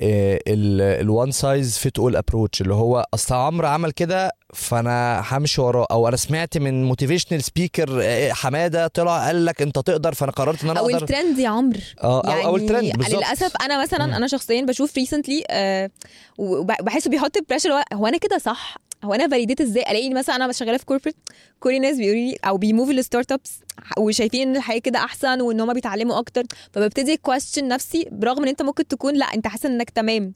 ال 0.00 0.33
one 0.33 1.30
size 1.30 1.78
fit 1.78 1.98
all 1.98 2.16
approach 2.16 2.60
اللي 2.60 2.74
هو 2.74 3.06
أصل 3.14 3.34
عمرو 3.34 3.68
عمل 3.68 3.92
كده 3.92 4.30
فأنا 4.54 5.22
همشي 5.30 5.60
وراه. 5.60 5.86
أو 5.90 6.08
أنا 6.08 6.16
سمعت 6.16 6.58
من 6.58 6.84
motivational 6.84 7.42
speaker 7.44 8.02
حمادة 8.34 8.86
طلع 8.86 9.26
قال 9.26 9.44
لك 9.44 9.62
أنت 9.62 9.78
تقدر 9.78 10.14
فأنا 10.14 10.32
قررت 10.32 10.64
إن 10.64 10.70
أنا 10.70 10.80
أو 10.80 10.86
أقدر. 10.86 11.02
الترند 11.02 11.38
يا 11.38 11.48
عمرو. 11.48 11.78
آه 12.02 12.22
أو, 12.26 12.44
أو 12.44 12.56
الترند 12.56 12.96
بالظبط. 12.96 13.14
للأسف 13.14 13.52
أنا 13.62 13.82
مثلا. 13.82 14.04
أنا 14.16 14.26
شخصيا 14.26 14.62
بشوف 14.62 14.96
recently 14.96 15.44
آه 15.50 15.90
وبحسه 16.38 17.10
بيحط 17.10 17.36
pressure 17.48 17.70
هو 17.94 18.06
أنا 18.06 18.18
كده 18.18 18.38
صح؟ 18.38 18.76
هو 19.04 19.14
أنا 19.14 19.28
validate 19.28 19.60
إزاي؟ 19.60 19.82
الاقي 19.82 20.10
مثلا 20.10 20.36
أنا 20.36 20.52
شغالة 20.52 20.76
في 20.78 20.84
corporate 20.84 21.16
كل 21.60 21.74
الناس 21.76 21.96
بيقولوا 21.96 22.20
لي 22.20 22.36
أو 22.44 22.56
بي 22.56 22.64
move 22.64 22.80
وا 22.80 22.84
لل 22.84 22.92
startups 22.92 23.52
وشايفين 23.98 24.48
إن 24.48 24.56
الحياة 24.56 24.78
كده 24.78 24.98
أحسن 24.98 25.40
وإن 25.40 25.60
هم 25.60 25.72
بيتعلموا 25.72 26.18
أكتر 26.18 26.42
فببتدي 26.72 27.16
question 27.16 27.68
نفسي 27.68 28.08
برغم 28.12 28.42
إن 28.42 28.48
أنت 28.48 28.62
ممكن 28.62 28.86
تكون 28.88 29.14
لأ 29.14 29.24
أنت 29.26 29.46
حاسس 29.46 29.66
إنك 29.66 29.90
تمام. 29.90 30.32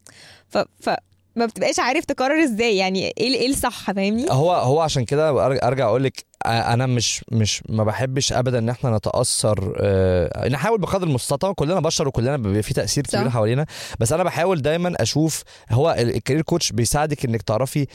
ف, 0.49 0.59
ف 0.81 0.91
ما 1.37 1.47
بتبقاش 1.47 1.79
عارف 1.79 2.05
تقرر 2.05 2.45
إزاي 2.45 2.77
يعني 2.77 3.07
إيه 3.19 3.35
إيه 3.35 3.49
الصح؟ 3.51 3.93
فاهمني؟ 3.93 4.27
هو 4.31 4.53
هو 4.53 4.81
عشان 4.81 5.05
كده 5.05 5.47
أرجع 5.67 5.87
أقول 5.89 6.05
لك 6.05 6.25
أنا 6.47 6.87
مش 6.87 7.25
مش 7.33 7.63
ما 7.69 7.85
بحبش 7.85 8.33
ابدا 8.33 8.59
إن 8.59 8.69
إحنا 8.69 8.97
نتأثر 8.97 9.77
آه، 9.81 10.49
نحاول 10.49 10.79
بقدر 10.81 11.07
المستطاع 11.07 11.53
كلنا 11.53 11.81
بشر 11.81 12.09
وكلنا 12.09 12.37
بيبقى 12.37 12.63
في 12.63 12.75
تأثير. 12.75 13.05
كبير 13.05 13.31
حوالينا 13.31 13.67
بس 14.01 14.13
أنا 14.13 14.23
بحاول 14.23 14.63
دايما 14.63 14.95
أشوف 15.03 15.43
هو 15.71 15.97
ال- 15.99 16.15
ال 16.17 16.20
career 16.20 16.43
coach 16.43 16.73
بيساعدك 16.73 17.25
إنك 17.25 17.43
تعرفي 17.43 17.87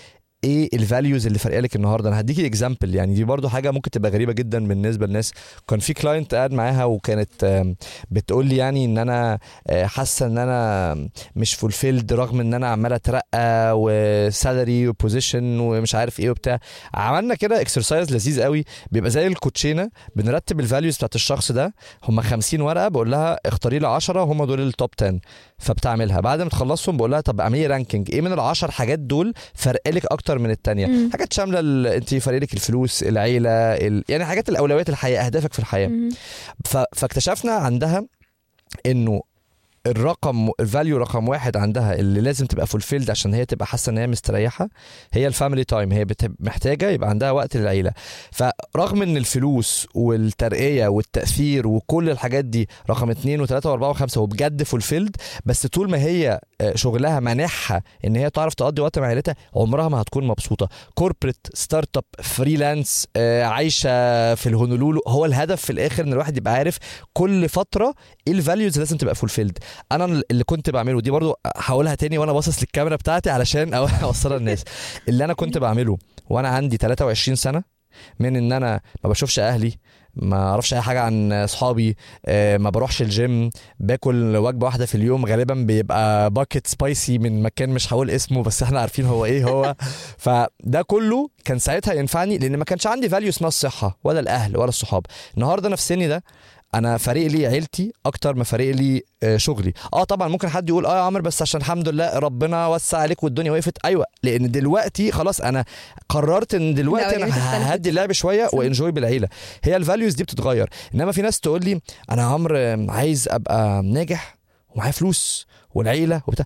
إيه 0.44 0.70
ال 0.74 0.81
values 0.81 1.26
اللي 1.28 1.40
فارقة 1.40 1.60
لك 1.60 1.76
النهارده؟ 1.76 2.10
أنا 2.10 2.20
هديكي 2.20 2.46
example 2.46 2.96
يعني 2.96 3.14
دي 3.14 3.24
برضو 3.24 3.50
حاجة 3.50 3.72
ممكن 3.72 3.92
تبقى 3.92 4.12
غريبة 4.12 4.34
جدا 4.34 4.68
بالنسبة 4.68 5.06
للناس 5.08 5.32
كان 5.68 5.80
في 5.80 5.94
client 5.94 6.36
قاعد 6.36 6.52
معاها 6.54 6.86
وكانت 6.86 7.64
بتقول 8.12 8.46
لي 8.46 8.58
يعني 8.58 8.86
إن 8.86 8.98
أنا 8.98 9.40
آه، 9.68 9.86
حاسة 9.86 10.26
إن 10.26 10.38
أنا 10.38 10.96
مش 11.36 11.54
fulfilled 11.56 12.14
رغم 12.14 12.40
إن 12.40 12.54
أنا 12.54 12.68
عمالة 12.68 12.96
أترقى 12.96 13.74
و 13.76 13.92
salary 13.92 14.88
و 14.88 14.96
position 14.96 15.60
ومش 15.60 15.96
عارف 15.96 16.20
إيه 16.20 16.30
وبتاع. 16.30 16.60
عملنا 16.94 17.36
كده 17.36 17.62
exercise 17.62 18.12
لذيذ 18.14 18.42
قوي. 18.42 18.64
بيبقى 18.92 19.10
زي 19.12 19.28
الكوتشينة 19.28 19.90
بنرتب 20.16 20.60
ال 20.60 20.65
values 20.65 20.96
بتاعت 20.98 21.16
الشخص 21.16 21.52
ده. 21.52 21.74
هم 22.04 22.22
50 22.22 22.62
ورقة 22.62 22.88
بقول 22.88 23.12
لها 23.12 23.40
اختاري 23.46 23.80
لي 23.80 23.88
10 23.88 24.24
هم 24.24 24.46
دول 24.46 24.62
ال 24.68 24.73
top 24.73 24.90
10 25.02 25.20
فبتعملها. 25.58 26.20
بعد 26.20 26.42
ما 26.42 26.50
تخلصهم 26.50 26.98
بقول 26.98 27.12
لها 27.12 27.22
طب 27.22 27.42
اعملي 27.42 27.68
ranking 27.68 28.12
إيه 28.12 28.22
من 28.22 28.36
ال10 28.36 28.70
حاجات 28.70 29.00
دول 29.00 29.34
فرق 29.54 29.82
لك 29.90 30.06
أكتر 30.06 30.33
من 30.40 30.52
الثانية 30.52 30.88
مم. 30.88 31.10
حاجات 31.12 31.34
شاملة 31.34 31.60
ال- 31.60 31.88
أنت 31.88 32.16
فرق 32.16 32.38
لك 32.38 32.54
الفلوس 32.54 33.04
العيلة 33.04 33.50
ال... 33.52 34.04
يعني 34.10 34.26
حاجات 34.26 34.50
الأولويات 34.50 34.90
الحياة 34.90 35.26
أهدافك 35.26 35.54
في 35.54 35.60
الحياة. 35.60 35.92
ف... 36.66 36.78
فاكتشفنا 36.96 37.52
عندها 37.52 38.06
إنه 38.86 39.22
الرقم 39.88 40.50
ال 40.60 40.66
value 40.66 40.98
رقم 40.98 41.30
واحد 41.30 41.58
عندها 41.58 41.96
اللي 41.96 42.22
لازم 42.22 42.46
تبقى 42.46 42.68
fulfilled 42.68 43.10
عشان 43.12 43.34
هي 43.34 43.46
تبقى 43.46 43.66
حاسة 43.66 43.90
إن 43.90 43.98
هي 43.98 44.08
مستريحة 44.08 44.70
هي 45.14 45.28
ال 45.28 45.33
family 45.33 45.64
time 45.64 45.92
هي 45.92 46.06
محتاجة 46.40 46.90
يبقى 46.90 47.10
عندها 47.10 47.32
وقت 47.32 47.58
للعيلة. 47.58 47.92
فرغم 48.32 49.02
إن 49.02 49.18
الفلوس 49.18 49.88
والترقية 49.96 50.88
والتأثير 50.88 51.68
وكل 51.68 52.10
الحاجات 52.10 52.46
دي 52.46 52.70
رقم 52.90 53.10
اتنين 53.10 53.42
وتلاتة 53.42 53.70
وأربعة 53.70 53.90
وخمسة 53.90 54.22
وبجد 54.22 54.64
fulfilled 54.64 55.16
بس 55.46 55.68
طول 55.68 55.90
ما 55.92 55.98
هي 55.98 56.40
آه، 56.62 56.76
شغلها 56.76 57.20
مانحها 57.20 57.84
إن 58.06 58.16
هي 58.16 58.30
تعرف 58.30 58.54
تقضي 58.54 58.82
وقت 58.82 59.00
مع 59.00 59.08
عيلتها 59.08 59.36
عمرها 59.56 59.90
ما 59.90 60.02
هتكون 60.02 60.28
مبسوطة. 60.28 60.70
corporate 60.94 61.48
startup 61.54 62.04
freelance 62.22 63.08
عايشة 63.42 64.36
في 64.36 64.50
ال 64.50 64.56
Honolulu 64.56 65.02
هو 65.08 65.26
الهدف 65.26 65.62
في 65.62 65.70
الآخر 65.70 66.04
إن 66.04 66.14
الواحد 66.14 66.38
يبقى 66.38 66.54
عارف 66.54 66.78
كل 67.14 67.50
فترة 67.50 67.94
إيه 68.28 68.34
ال 68.34 68.40
values 68.40 68.80
لازم 68.80 68.98
تبقى 68.98 69.16
fulfilled 69.16 69.58
أنا 69.92 70.22
اللي 70.32 70.44
كنت 70.44 70.70
بعمله 70.70 71.02
دي 71.02 71.12
برضو 71.12 71.40
هقولها 71.58 71.96
تاني 71.96 72.18
وأنا 72.18 72.34
باصص 72.34 72.60
للكاميرا 72.60 72.96
بتاعتي 72.96 73.30
علشان 73.30 73.74
اوصلها 74.04 74.38
للناس. 74.38 74.64
اللي 75.10 75.26
أنا 75.26 75.34
كنت 75.34 75.58
بعمله 75.58 75.98
وأنا 76.30 76.48
عندي 76.50 76.78
23 76.78 77.36
سنة 77.36 77.64
من 78.20 78.36
ان 78.36 78.52
أنا 78.52 78.82
ما 79.04 79.10
بشوفش 79.10 79.40
أهلي 79.40 79.74
ما 80.16 80.38
أعرفش 80.50 80.74
اي 80.74 80.82
حاجة 80.82 81.02
عن 81.02 81.34
اصحابي 81.34 81.98
آه، 82.26 82.58
ما 82.58 82.70
بروحش 82.70 83.02
الجيم 83.02 83.50
باكل 83.80 84.36
وجبة 84.38 84.66
واحدة 84.66 84.86
في 84.86 84.96
اليوم 84.96 85.26
غالبا 85.26 85.54
بيبقى 85.54 86.30
packet 86.32 86.68
spicy 86.68 87.18
من 87.18 87.42
مكان 87.44 87.70
مش 87.70 87.94
هقول 87.94 88.10
اسمه 88.12 88.44
بس 88.44 88.64
إحنا 88.64 88.80
عارفين 88.80 89.06
هو 89.06 89.26
إيه 89.26 89.44
هو. 89.46 89.76
فده 90.18 90.82
كله 90.88 91.30
كان 91.46 91.60
ساعتها 91.60 91.94
ينفعني 91.94 92.38
لأن 92.38 92.58
ما 92.58 92.64
كانش 92.66 92.88
عندي 92.88 93.10
value 93.10 93.30
اسمها 93.30 93.48
الصحة 93.48 94.00
ولا 94.04 94.20
الأهل 94.20 94.58
ولا 94.58 94.70
الصحاب. 94.70 95.06
النهارده 95.38 95.68
أنا 95.68 95.76
في 95.76 95.82
سني 95.82 96.08
ده 96.08 96.24
أنا 96.76 96.98
فارق 96.98 97.28
لي 97.28 97.48
عيلتي 97.48 97.94
أكتر 98.06 98.36
ما 98.36 98.44
فارق 98.44 98.72
لي 98.76 99.02
آه، 99.24 99.38
شغلي 99.38 99.74
آه 99.94 100.04
طبعا 100.04 100.28
ممكن 100.28 100.50
حد 100.50 100.70
يقول 100.70 100.86
آه 100.86 100.96
يا 100.98 101.02
عمرو 101.02 101.24
بس 101.24 101.42
عشان 101.42 101.60
الحمد 101.62 101.90
لله 101.90 102.20
ربنا 102.20 102.68
وسع 102.68 102.98
عليك 102.98 103.24
والدنيا 103.24 103.52
وقفت 103.52 103.78
أيوه 103.86 104.06
لأن 104.24 104.52
دلوقتي 104.52 105.12
خلاص 105.12 105.42
أنا 105.42 105.66
قررت 106.10 106.54
إن 106.54 106.74
دلوقتي 106.74 107.16
أنا 107.16 107.28
اختلفت. 107.30 107.72
هدي 107.72 107.90
اللعب 107.90 108.12
شوية. 108.12 108.50
و 108.54 108.60
enjoy 108.60 108.92
بالعيلة 108.92 109.28
هي 109.64 109.76
ال 109.76 109.81
values 109.81 110.14
دي 110.14 110.24
بتتغير 110.24 110.70
إنما 110.96 111.12
في 111.12 111.22
ناس 111.22 111.40
تقول 111.40 111.66
لي 111.66 111.82
أنا 112.12 112.22
يا 112.22 112.28
عمرو 112.28 112.58
عايز 112.92 113.28
أبقى 113.32 113.82
ناجح 113.84 114.38
ومعايا 114.70 114.92
فلوس 114.92 115.48
والعيلة 115.76 116.22
وبتاع. 116.28 116.46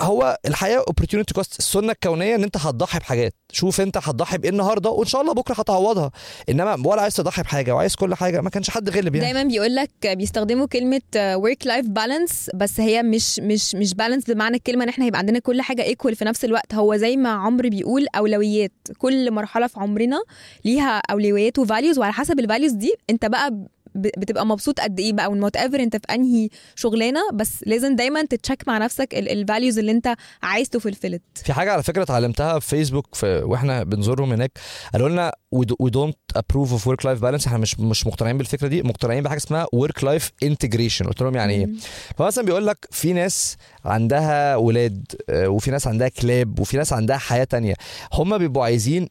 هو 0.00 0.38
الحياة 0.46 0.78
opportunity 0.88 1.34
cost 1.34 1.58
السنة 1.58 1.92
الكونية 1.92 2.34
إن 2.34 2.42
أنت 2.42 2.56
هتضحي 2.56 2.98
بحاجات. 2.98 3.34
شوف 3.52 3.80
أنت 3.80 3.96
هتضحي 3.96 4.38
بإيه 4.38 4.50
النهارده 4.50 4.90
وإن 4.90 5.06
شاء 5.06 5.20
الله 5.20 5.32
بكرة 5.34 5.54
هتعوضها. 5.54 6.10
إنما 6.48 6.88
ولا 6.88 7.02
عايز 7.02 7.14
تضحي 7.16 7.42
بحاجة 7.42 7.74
وعايز 7.74 7.94
كل 7.94 8.14
حاجة 8.14 8.40
ما 8.40 8.50
كانش 8.50 8.70
حد 8.70 8.90
غلب 8.90 9.14
يعني. 9.14 9.32
دايما 9.32 9.48
بيقول 9.48 9.74
لك 9.74 9.90
بيستخدموا 10.06 10.66
كلمة 10.66 11.00
work 11.16 11.66
life 11.66 11.86
balance 11.86 12.50
بس 12.54 12.80
هي 12.80 13.02
مش 13.02 13.40
مش 13.40 13.74
مش 13.74 13.94
balance 13.94 14.30
بمعنى 14.30 14.56
الكلمة 14.56 14.84
إن 14.84 14.88
إحنا 14.88 15.06
يبقى 15.06 15.18
عندنا 15.18 15.38
كل 15.38 15.62
حاجة 15.62 15.82
equal 15.82 16.16
في 16.16 16.24
نفس 16.24 16.44
الوقت. 16.44 16.74
هو 16.74 16.96
زي 16.96 17.16
ما 17.16 17.28
عمرو 17.30 17.68
بيقول 17.68 18.06
أولويات. 18.16 18.72
كل 18.98 19.30
مرحلة 19.30 19.66
في 19.66 19.80
عمرنا 19.80 20.22
ليها 20.64 21.02
أولويات 21.10 21.58
و 21.58 21.64
values 21.64 21.98
وعلى 21.98 22.12
حسب 22.12 22.40
ال 22.40 22.45
values 22.45 22.72
دي 22.72 22.94
أنت 23.10 23.26
بقى 23.26 23.66
بتبقى 23.94 24.46
مبسوط 24.46 24.80
قد 24.80 25.00
إيه 25.00 25.12
بقى 25.12 25.32
whatever 25.32 25.80
أنت 25.80 25.96
في 25.96 26.14
أنهي 26.14 26.48
شغلانة 26.74 27.20
بس 27.34 27.50
لازم 27.66 27.96
دايما 27.96 28.24
ت 28.24 28.31
check 28.31 28.68
مع 28.68 28.78
نفسك 28.78 29.14
ال 29.14 29.23
values 29.23 29.78
اللي 29.78 29.92
أنت 29.92 30.14
عايز 30.42 30.68
ت 30.68 30.74
fulfill 30.74 31.16
ت 31.16 31.22
في 31.44 31.52
حاجة 31.52 31.72
على 31.72 31.82
فكرة 31.82 32.02
اتعلمتها 32.02 32.58
في 32.58 32.68
فيسبوك 32.68 33.14
في 33.14 33.42
وإحنا 33.42 33.82
بنزورهم 33.84 34.32
هناك 34.32 34.50
قالوا 34.92 35.08
لنا 35.08 35.32
we 35.52 35.90
don't 35.90 36.16
approve 36.36 36.72
of 36.72 36.86
work 36.86 37.06
life 37.06 37.20
balance 37.22 37.46
إحنا 37.46 37.58
مش 37.58 37.80
مش 37.80 38.06
مقتنعين 38.06 38.38
بالفكرة 38.38 38.68
دي 38.68 38.82
مقتنعين 38.82 39.22
بحاجة 39.22 39.38
اسمها 39.38 39.66
work 39.72 40.04
life 40.04 40.30
integration 40.42 41.04
قلت 41.06 41.22
لهم 41.22 41.34
يعني 41.36 41.54
إيه؟ 41.54 41.68
فمثلا 42.16 42.44
بيقول 42.44 42.66
لك 42.66 42.86
في 42.90 43.12
ناس 43.12 43.56
عندها 43.84 44.56
ولاد 44.56 45.04
آه، 45.30 45.48
وفي 45.48 45.70
ناس 45.70 45.86
عندها 45.86 46.08
كلاب 46.08 46.60
وفي 46.60 46.76
ناس 46.76 46.92
عندها 46.92 47.16
حياة 47.16 47.44
تانية. 47.44 47.74
هم 48.12 48.38
بيبقوا 48.38 48.64
عايزين 48.64 49.08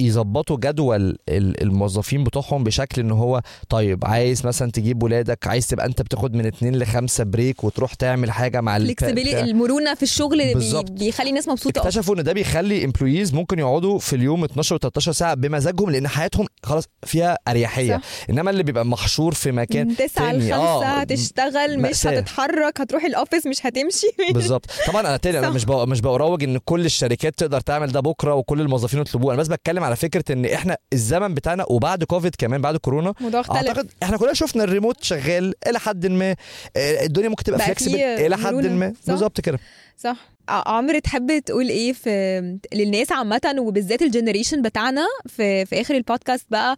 يظبطوا 0.00 0.56
جدول 0.56 1.18
ال- 1.28 1.62
الموظفين 1.62 2.24
بتوعهم 2.24 2.64
بشكل 2.64 3.00
إن 3.02 3.10
هو 3.10 3.40
طيب 3.68 4.04
عايز 4.04 4.46
مثلا 4.46 4.70
تجيب 4.70 5.02
ولادك 5.02 5.46
عايز 5.46 5.66
تبقى 5.66 5.86
أنت 5.86 6.02
بتاخد 6.02 6.34
من 6.34 6.46
اتنين 6.46 6.76
لخمسة 6.78 7.24
break 7.24 7.64
وتروح 7.64 7.94
تعمل 7.94 8.30
حاجة 8.30 8.60
مع. 8.60 8.76
المرونة 8.76 9.94
في 9.94 10.02
الشغل 10.02 10.38
بي 10.44 10.54
بالظبط. 10.54 10.90
بيخلي 10.90 11.28
الناس 11.30 11.48
مبسوطة. 11.48 11.78
اكتشفوا 11.80 12.14
إن 12.16 12.22
ده 12.24 12.32
بيخلي 12.32 12.84
employees 12.84 13.34
ممكن 13.34 13.58
يقعدوا 13.58 13.98
في 13.98 14.16
اليوم 14.16 14.44
12 14.44 14.78
و13 14.78 14.98
ساعة 15.10 15.34
بمزاجهم 15.34 15.90
لأن 15.90 16.08
حياتهم 16.08 16.46
خلاص 16.62 16.84
فيها 17.06 17.38
أريحية 17.48 17.96
صح. 17.96 18.02
إنما 18.30 18.50
اللي 18.50 18.62
بيبقى 18.62 18.86
محشور 18.86 19.34
في 19.34 19.52
مكان 19.52 19.96
تاني، 19.96 20.08
لخمسة 20.38 20.54
آه، 20.56 20.84
هتشتغل 21.00 21.76
مش 21.78 21.82
مأساة. 21.82 22.18
هتتحرك 22.18 22.80
هتروح 22.80 23.04
ال 23.04 23.10
office 23.10 23.46
مش 23.46 23.66
هتمشي 23.66 24.06
بالظبط 24.34 24.66
طبعا 24.86 25.00
أنا 25.00 25.16
تاني 25.16 25.38
أنا. 25.38 25.50
مش 25.50 25.66
مش 25.68 26.00
promote 26.00 26.44
إن 26.44 26.58
كل 26.64 26.84
الشركات 26.84 27.38
تقدر 27.38 27.60
تعمل 27.60 27.92
ده 27.92 28.00
بكرة 28.00 28.34
وكل 28.34 28.60
الموظفين 28.60 29.00
يطلبوه 29.00 29.32
أنا 29.34 29.40
بس 29.40 29.48
بتكلم 29.62 29.84
على 29.84 29.96
فكرة 29.96 30.32
إن 30.32 30.44
إحنا 30.44 30.76
الزمن 30.92 31.34
بتاعنا 31.34 31.64
وبعد 31.68 32.04
كوفيد 32.04 32.34
كمان 32.38 32.60
بعد 32.60 32.76
كورونا 32.76 33.14
أعتقد 33.34 33.90
إحنا 34.02 34.16
كلنا 34.16 34.34
شفنا 34.34 34.64
الريموت 34.64 35.04
شغال 35.04 35.54
إلى 35.66 35.78
حد 35.78 36.06
ما 36.06 36.30
آه، 36.76 37.04
الدنيا 37.04 37.28
ممكن 37.28 37.44
تبقى 37.44 37.74
فيه 37.74 38.26
إلى 38.26 38.36
حد. 38.36 38.54
ما. 38.54 38.92
بالظبط 39.06 39.40
كده 39.40 39.58
صح 39.98 40.16
عمرو 40.48 40.98
تحب 40.98 41.38
تقول 41.38 41.68
إيه 41.68 41.92
في 41.92 42.58
للناس 42.74 43.12
عامة 43.12 43.54
وبالذات 43.58 44.02
ال 44.02 44.07
generation 44.07 44.62
بتاعنا 44.62 45.06
في 45.26 45.66
في 45.66 45.80
آخر 45.80 45.94
البودكاست 45.94 46.46
بقى 46.50 46.76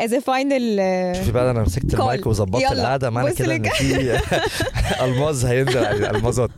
as 0.00 0.14
final 0.14 1.32
بقى 1.32 1.50
أنا 1.50 1.62
مسكت. 1.62 1.94
المايك 1.94 2.26
وظبطت 2.26 2.72
القعدة 2.72 3.10
معنى 3.10 3.34
كده 3.34 3.56
إن. 3.56 3.68
في 3.68 4.20
ألماظ 5.04 5.44
هينزل 5.44 5.84
ألماظات 6.04 6.50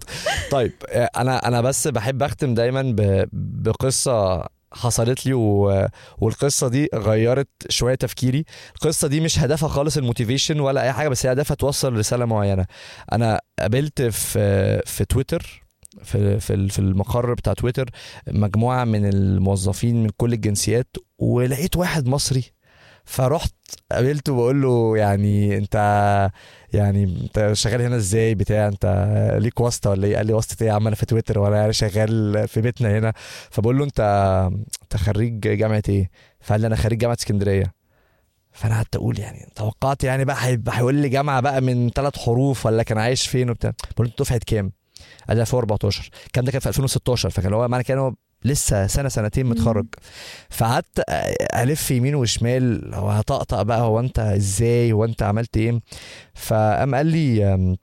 طيب 0.51 0.73
آه، 0.89 1.11
أنا 1.17 1.49
أنا 1.49 1.61
بس 1.61 1.89
بحب 1.89 2.23
أختم 2.23 2.55
دايما 2.55 2.95
بقصة 3.33 4.47
حصلت 4.75 5.27
لي 5.27 5.33
و... 5.35 5.87
والقصة 6.19 6.69
دي 6.69 6.89
غيرت 6.95 7.49
شوية 7.69 7.95
تفكيري. 7.95 8.45
القصة 8.75 9.09
دي 9.09 9.21
مش 9.21 9.39
هدفها 9.39 9.69
خالص 9.69 9.97
ال 9.97 10.03
motivation 10.03 10.61
ولا 10.61 10.83
أي 10.83 10.93
حاجة 10.93 11.09
بس 11.09 11.27
هي 11.27 11.33
هدفها 11.33 11.55
توصل 11.55 11.93
رسالة 11.93 12.25
معينة. 12.25 12.67
أنا 13.13 13.41
قابلت 13.59 14.03
في 14.03 14.83
في 14.87 15.05
تويتر 15.05 15.65
في 16.03 16.41
في 16.41 16.69
في 16.69 16.79
المقر 16.79 17.35
بتاع 17.35 17.53
تويتر 17.53 17.91
مجموعة 18.29 18.85
من 18.85 19.07
الموظفين 19.07 20.03
من 20.03 20.11
كل 20.17 20.33
الجنسيات 20.33 20.97
ولقيت 21.19 21.77
واحد 21.77 22.09
مصري 22.09 22.54
فرحت 23.05 23.55
قابلته 23.93 24.35
بقول 24.35 24.63
له 24.63 24.97
يعني 24.97 25.57
انت 25.57 25.75
يعني 26.73 27.05
انت 27.05 27.51
شغال 27.53 27.83
هنا 27.83 27.97
إزاي 27.97 28.35
بتاع 28.35 28.69
انت 28.69 29.09
ليك 29.41 29.61
واسطة 29.61 29.91
ولا 29.91 30.07
إيه؟ 30.07 30.17
قال 30.17 30.27
لي 30.27 30.33
واسطة 30.33 30.63
إيه 30.63 30.69
يا 30.69 30.75
عم؟ 30.75 30.87
أنا 30.87 30.97
في 30.97 31.07
تويتر 31.07 31.39
وأنا 31.39 31.57
يعني 31.57 31.73
شغال 31.73 32.49
في 32.49 32.61
بيتنا 32.61 32.99
هنا. 32.99 33.13
فبقول 33.51 33.79
له 33.79 33.85
انت 33.85 34.01
انت 34.83 34.97
خريج 34.97 35.41
جامعة 35.41 35.83
إيه؟ 35.89 36.11
فقال 36.41 36.61
لي 36.61 36.67
أنا 36.67 36.77
خريج 36.77 36.99
جامعة 36.99 37.17
اسكندرية. 37.21 37.75
فانا 38.53 38.75
قعدت 38.75 38.97
أقول 38.97 39.19
يعني 39.19 39.49
توقعت 39.55 40.05
يعني 40.05 40.25
بقى 40.25 40.37
هيبقى 40.41 40.79
هيقول 40.79 40.95
لي 40.95 41.09
جامعة 41.09 41.41
بقى 41.41 41.61
من 41.61 41.91
ثلاث 41.91 42.19
حروف 42.19 42.67
ولا 42.67 42.83
كان 42.83 42.99
عايش 42.99 43.27
فين 43.27 43.51
وبتاع. 43.51 43.73
بقول 43.95 44.07
له 44.07 44.11
انت 44.11 44.21
دفعة 44.23 44.41
كام؟ 44.47 44.73
قال 45.29 45.37
لي 45.37 45.41
2014 45.41 46.11
الكلام 46.27 46.45
ده 46.47 46.53
كان 46.53 46.61
في 46.61 46.69
2016 46.69 47.31
فكان 47.31 47.53
هو 47.53 47.69
معنى 47.69 47.85
كده 47.85 47.99
هو 48.01 48.15
لسه 48.45 48.87
سنة 48.87 49.09
سنتين 49.09 49.47
متخرج. 49.47 49.87
فقعدت 50.51 51.03
ألف 51.55 51.91
يمين 51.91 52.15
وشمال 52.15 52.95
هو 52.95 53.11
هطقطق 53.11 53.63
بقى 53.63 53.81
هو 53.81 54.01
أنت 54.01 54.19
إزاي 54.19 54.93
هو 54.93 55.05
أنت 55.05 55.23
عملت 55.23 55.57
إيه؟ 55.57 55.81
فقام 56.35 56.95
قال 56.95 57.07
لي 57.07 57.77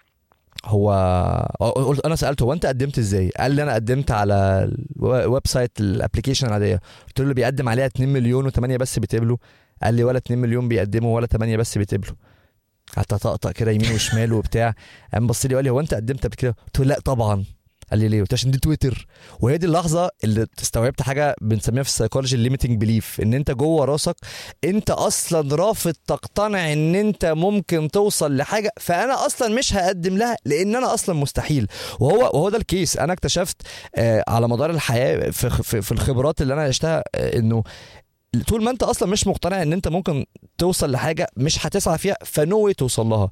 هو 0.65 0.91
قلت 1.59 2.05
أنا 2.05 2.15
سألته 2.15 2.43
هو 2.43 2.53
أنت 2.53 2.65
قدمت 2.65 2.97
إزاي؟ 2.97 3.29
قال 3.29 3.51
لي 3.51 3.63
أنا 3.63 3.73
قدمت 3.73 4.11
على 4.11 4.69
ال 4.95 5.47
website 5.47 5.71
ال 5.79 5.85
application 5.85 6.47
العادية. 6.47 6.81
قلت 7.07 7.19
له 7.19 7.23
اللي 7.23 7.33
بيقدم 7.33 7.69
عليها 7.69 7.85
2 7.85 8.09
مليون 8.09 8.51
و8 8.51 8.59
بس 8.59 8.99
بيتقبلوا 8.99 9.37
قال 9.83 9.93
لي 9.93 10.03
ولا 10.03 10.17
2 10.17 10.39
مليون 10.41 10.67
بيقدموا 10.67 11.15
ولا 11.15 11.27
8 11.27 11.57
بس 11.57 11.77
بيتقبلوا 11.77 12.15
قعدت 12.95 13.13
أطقطق 13.13 13.51
كده 13.51 13.71
يمين 13.71 13.91
وشمال 13.91 14.33
وبتاع. 14.33 14.73
قام 15.13 15.27
بص 15.27 15.45
لي 15.45 15.53
وقال 15.55 15.63
لي 15.65 15.69
هو 15.71 15.79
أنت 15.79 15.93
قدمت 15.93 16.25
قبل 16.25 16.35
كده؟ 16.35 16.55
قلت 16.65 16.79
له 16.79 16.85
لا 16.85 16.99
طبعا. 16.99 17.43
قال 17.91 17.99
لي 17.99 18.07
ليه؟ 18.07 18.21
قلت 18.21 18.33
عشان 18.33 18.51
دي 18.51 18.57
تويتر. 18.57 19.07
وهي 19.39 19.57
دي 19.57 19.65
اللحظة 19.65 20.09
اللي 20.23 20.47
استوعبت 20.61 21.01
حاجة 21.01 21.35
بنسميها 21.41 21.83
في 21.83 21.89
السيكولوجي 21.89 22.35
ال 22.35 22.40
limiting 22.40 22.81
belief 22.81 23.21
إن 23.21 23.33
أنت 23.33 23.51
جوه 23.51 23.85
راسك 23.85 24.15
أنت 24.63 24.89
أصلا 24.89 25.55
رافض 25.55 25.93
تقتنع 26.07 26.73
إن 26.73 26.95
أنت 26.95 27.25
ممكن 27.25 27.91
توصل 27.91 28.37
لحاجة 28.37 28.71
فأنا 28.79 29.25
أصلا 29.25 29.47
مش 29.55 29.73
هقدم 29.73 30.17
لها 30.17 30.35
لأن 30.45 30.75
أنا 30.75 30.93
أصلا 30.93 31.15
مستحيل. 31.15 31.67
وهو 31.99 32.19
وهو 32.19 32.49
ده 32.49 32.57
ال 32.57 32.65
case 32.65 32.97
أنا 32.97 33.13
اكتشفت 33.13 33.61
آه 33.95 34.23
على 34.27 34.47
مدار 34.47 34.69
الحياة 34.69 35.29
في, 35.29 35.49
في, 35.49 35.81
في 35.81 35.91
الخبرات 35.91 36.41
اللي 36.41 36.53
أنا 36.53 36.63
عشتها 36.63 37.03
آه 37.15 37.37
إنه 37.39 37.63
طول 38.47 38.63
ما 38.63 38.71
انت 38.71 38.83
أصلا 38.83 39.09
مش 39.09 39.27
مقتنع 39.27 39.61
ان 39.61 39.73
انت 39.73 39.87
ممكن 39.87 40.25
توصل 40.57 40.91
لحاجة 40.91 41.27
مش 41.37 41.65
هتسعى 41.67 41.97
فيها 41.97 42.15
ف 42.25 42.36
no 42.36 42.59
way 42.59 42.73
توصل 42.73 43.05
لها. 43.07 43.29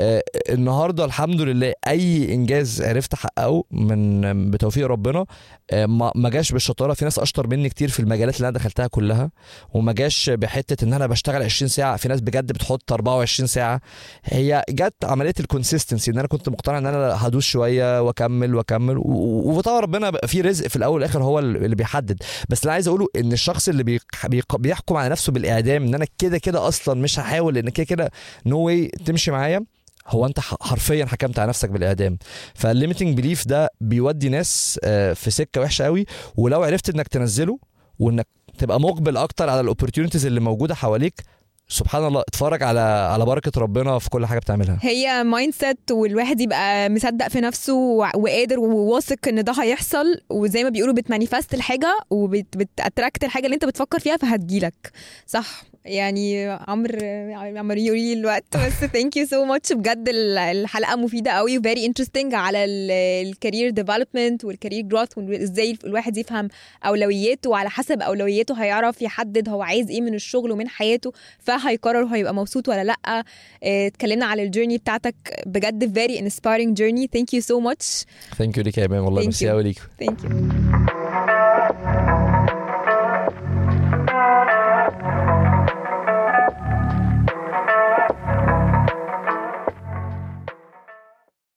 آه 0.00 0.22
النهارده 0.50 1.04
الحمد 1.04 1.40
لله 1.40 1.72
أي 1.86 2.34
إنجاز 2.34 2.82
عرفت 2.82 3.14
أحققه 3.14 3.64
من 3.70 4.50
بتوفيق 4.50 4.86
ربنا 4.86 5.26
آه 5.70 5.86
ما 6.14 6.28
جاش 6.30 6.52
بالشطارة. 6.52 6.92
في 6.94 7.04
ناس 7.04 7.18
أشطر 7.18 7.46
مني 7.46 7.68
كتير 7.68 7.88
في 7.88 8.00
المجالات 8.00 8.36
اللي 8.36 8.48
أنا 8.48 8.58
دخلتها 8.58 8.86
كلها 8.86 9.30
وما 9.74 9.92
جاش 9.92 10.30
بحتة 10.30 10.84
إن 10.84 10.92
أنا 10.92 11.06
بشتغل 11.06 11.42
20 11.42 11.68
ساعة. 11.68 11.96
في 11.96 12.08
ناس 12.08 12.20
بجد 12.20 12.52
بتحط 12.52 12.92
24 12.92 13.46
ساعة. 13.46 13.80
هي 14.24 14.64
جت 14.70 14.94
عملية 15.04 15.34
الكونسيستنسي 15.40 16.10
إن 16.10 16.18
أنا 16.18 16.28
كنت 16.28 16.48
مقتنع 16.48 16.78
إن 16.78 16.86
أنا 16.86 17.26
هدوس 17.26 17.44
شوية 17.44 18.02
وأكمل 18.02 18.54
وأكمل 18.54 18.98
وطبعا 18.98 19.80
ربنا 19.80 20.10
في 20.26 20.40
رزق 20.40 20.66
في 20.68 20.76
الأول 20.76 20.94
والآخر 20.94 21.22
هو 21.22 21.38
اللي 21.38 21.76
بيحدد. 21.76 22.22
بس 22.48 22.62
اللي 22.62 22.72
عايز 22.72 22.88
أقوله 22.88 23.06
إن 23.16 23.32
الشخص 23.32 23.68
اللي 23.68 23.82
بيق- 23.82 24.02
بيحكم 24.58 24.96
على 24.96 25.08
نفسه 25.08 25.32
بالإعدام 25.32 25.82
إن 25.82 25.94
أنا 25.94 26.06
كده 26.18 26.38
كده 26.38 26.68
أصلا 26.68 27.00
مش 27.00 27.18
هحاول 27.18 27.58
إن 27.58 27.68
كده 27.68 27.84
كده 27.86 28.10
no 28.46 28.58
way 28.58 28.88
تمشي 28.88 29.30
معايا. 29.30 29.64
هو 30.06 30.26
أنت 30.26 30.40
حرفيا 30.40 31.06
حكمت 31.06 31.38
على 31.38 31.48
نفسك 31.48 31.70
بالإعدام. 31.70 32.18
فال 32.54 32.66
limiting 32.66 33.16
belief 33.16 33.48
ده 33.48 33.70
بيودي 33.80 34.28
ناس 34.28 34.80
آه، 34.84 35.12
في 35.12 35.30
سكة 35.30 35.60
وحشة 35.60 35.84
قوي 35.84 36.06
ولو 36.36 36.62
عرفت 36.62 36.88
إنك 36.94 37.08
تنزله 37.08 37.58
وإنك 37.98 38.26
تبقى 38.58 38.80
مقبل 38.80 39.16
أكتر 39.16 39.48
على 39.50 39.60
ال 39.60 39.65
opportunities 39.65 40.26
اللي 40.26 40.40
موجودة 40.40 40.74
حواليك 40.74 41.22
سبحان 41.70 42.04
الله 42.06 42.20
اتفرج 42.20 42.62
على 42.62 42.80
على 42.80 43.24
بركة 43.24 43.60
ربنا 43.60 43.98
في 43.98 44.10
كل 44.10 44.26
حاجة 44.26 44.38
بتعملها. 44.38 44.78
هي 44.82 45.24
mindset 45.24 45.90
والواحد 45.90 46.40
يبقى 46.40 46.90
مصدق 46.90 47.28
في 47.28 47.40
نفسه 47.40 47.74
وقادر 48.14 48.58
وواثق 48.60 49.28
إن 49.28 49.44
ده 49.44 49.52
هيحصل 49.52 50.20
وزي 50.30 50.64
ما 50.64 50.68
بيقولوا 50.70 50.94
بت 50.94 51.06
manifest 51.06 51.54
الحاجة 51.54 51.98
وبت 52.10 52.44
attract 52.44 53.24
الحاجة 53.24 53.44
اللي 53.44 53.54
أنت 53.54 53.64
بتفكر 53.64 53.98
فيها 53.98 54.16
فهتجيلك. 54.16 54.92
صح؟ 55.26 55.62
يعني 55.88 56.48
عمرو 56.48 56.98
عمرو 57.34 57.78
يقول 57.78 57.98
لي 57.98 58.12
الوقت 58.12 58.44
بس 58.56 58.72
thank 58.72 59.16
you 59.16 59.26
so 59.26 59.44
much 59.44 59.72
بجد 59.72 60.08
ال- 60.08 60.38
الحلقة 60.38 60.96
مفيدة 60.96 61.30
قوي 61.30 61.58
و 61.58 61.64
very 61.64 61.86
interesting 61.86 62.34
على 62.34 62.64
ال 62.64 62.79
career 62.79 63.70
development 63.70 64.44
وال 64.44 64.53
career 64.53 64.82
growth 64.82 65.18
وإزاي 65.18 65.78
الواحد 65.84 66.16
يفهم 66.16 66.48
أولوياته 66.86 67.50
وعلى 67.50 67.70
حسب 67.70 68.02
أولوياته 68.02 68.54
هيعرف 68.62 69.02
يحدد 69.02 69.48
هو 69.48 69.62
عايز 69.62 69.90
إيه 69.90 70.00
من 70.00 70.14
الشغل 70.14 70.50
ومن 70.50 70.68
حياته 70.68 71.12
فهيقرر 71.38 72.04
هيبقى 72.06 72.34
مبسوط 72.34 72.68
ولا 72.68 72.84
لأ. 72.84 72.96
آه، 73.06 73.86
اتكلمنا 73.86 74.26
على 74.26 74.42
ال 74.42 74.47
journey 74.47 74.78
بتاعتك. 74.78 75.14
بجد 75.46 75.98
very 75.98 76.18
inspiring 76.20 76.74
journey. 76.80 77.06
thank 77.18 77.38
you 77.38 77.42
so 77.42 77.60
much. 77.70 78.04
thank 78.38 78.56
you 78.58 78.62
ليك 78.64 78.78
يا 78.78 78.82
ايمان 78.82 79.00
والله 79.00 79.22
ميرسي. 79.22 79.48
قوي 79.48 79.62
ليك. 79.62 79.78
Thank 80.02 80.16
you. 80.24 81.37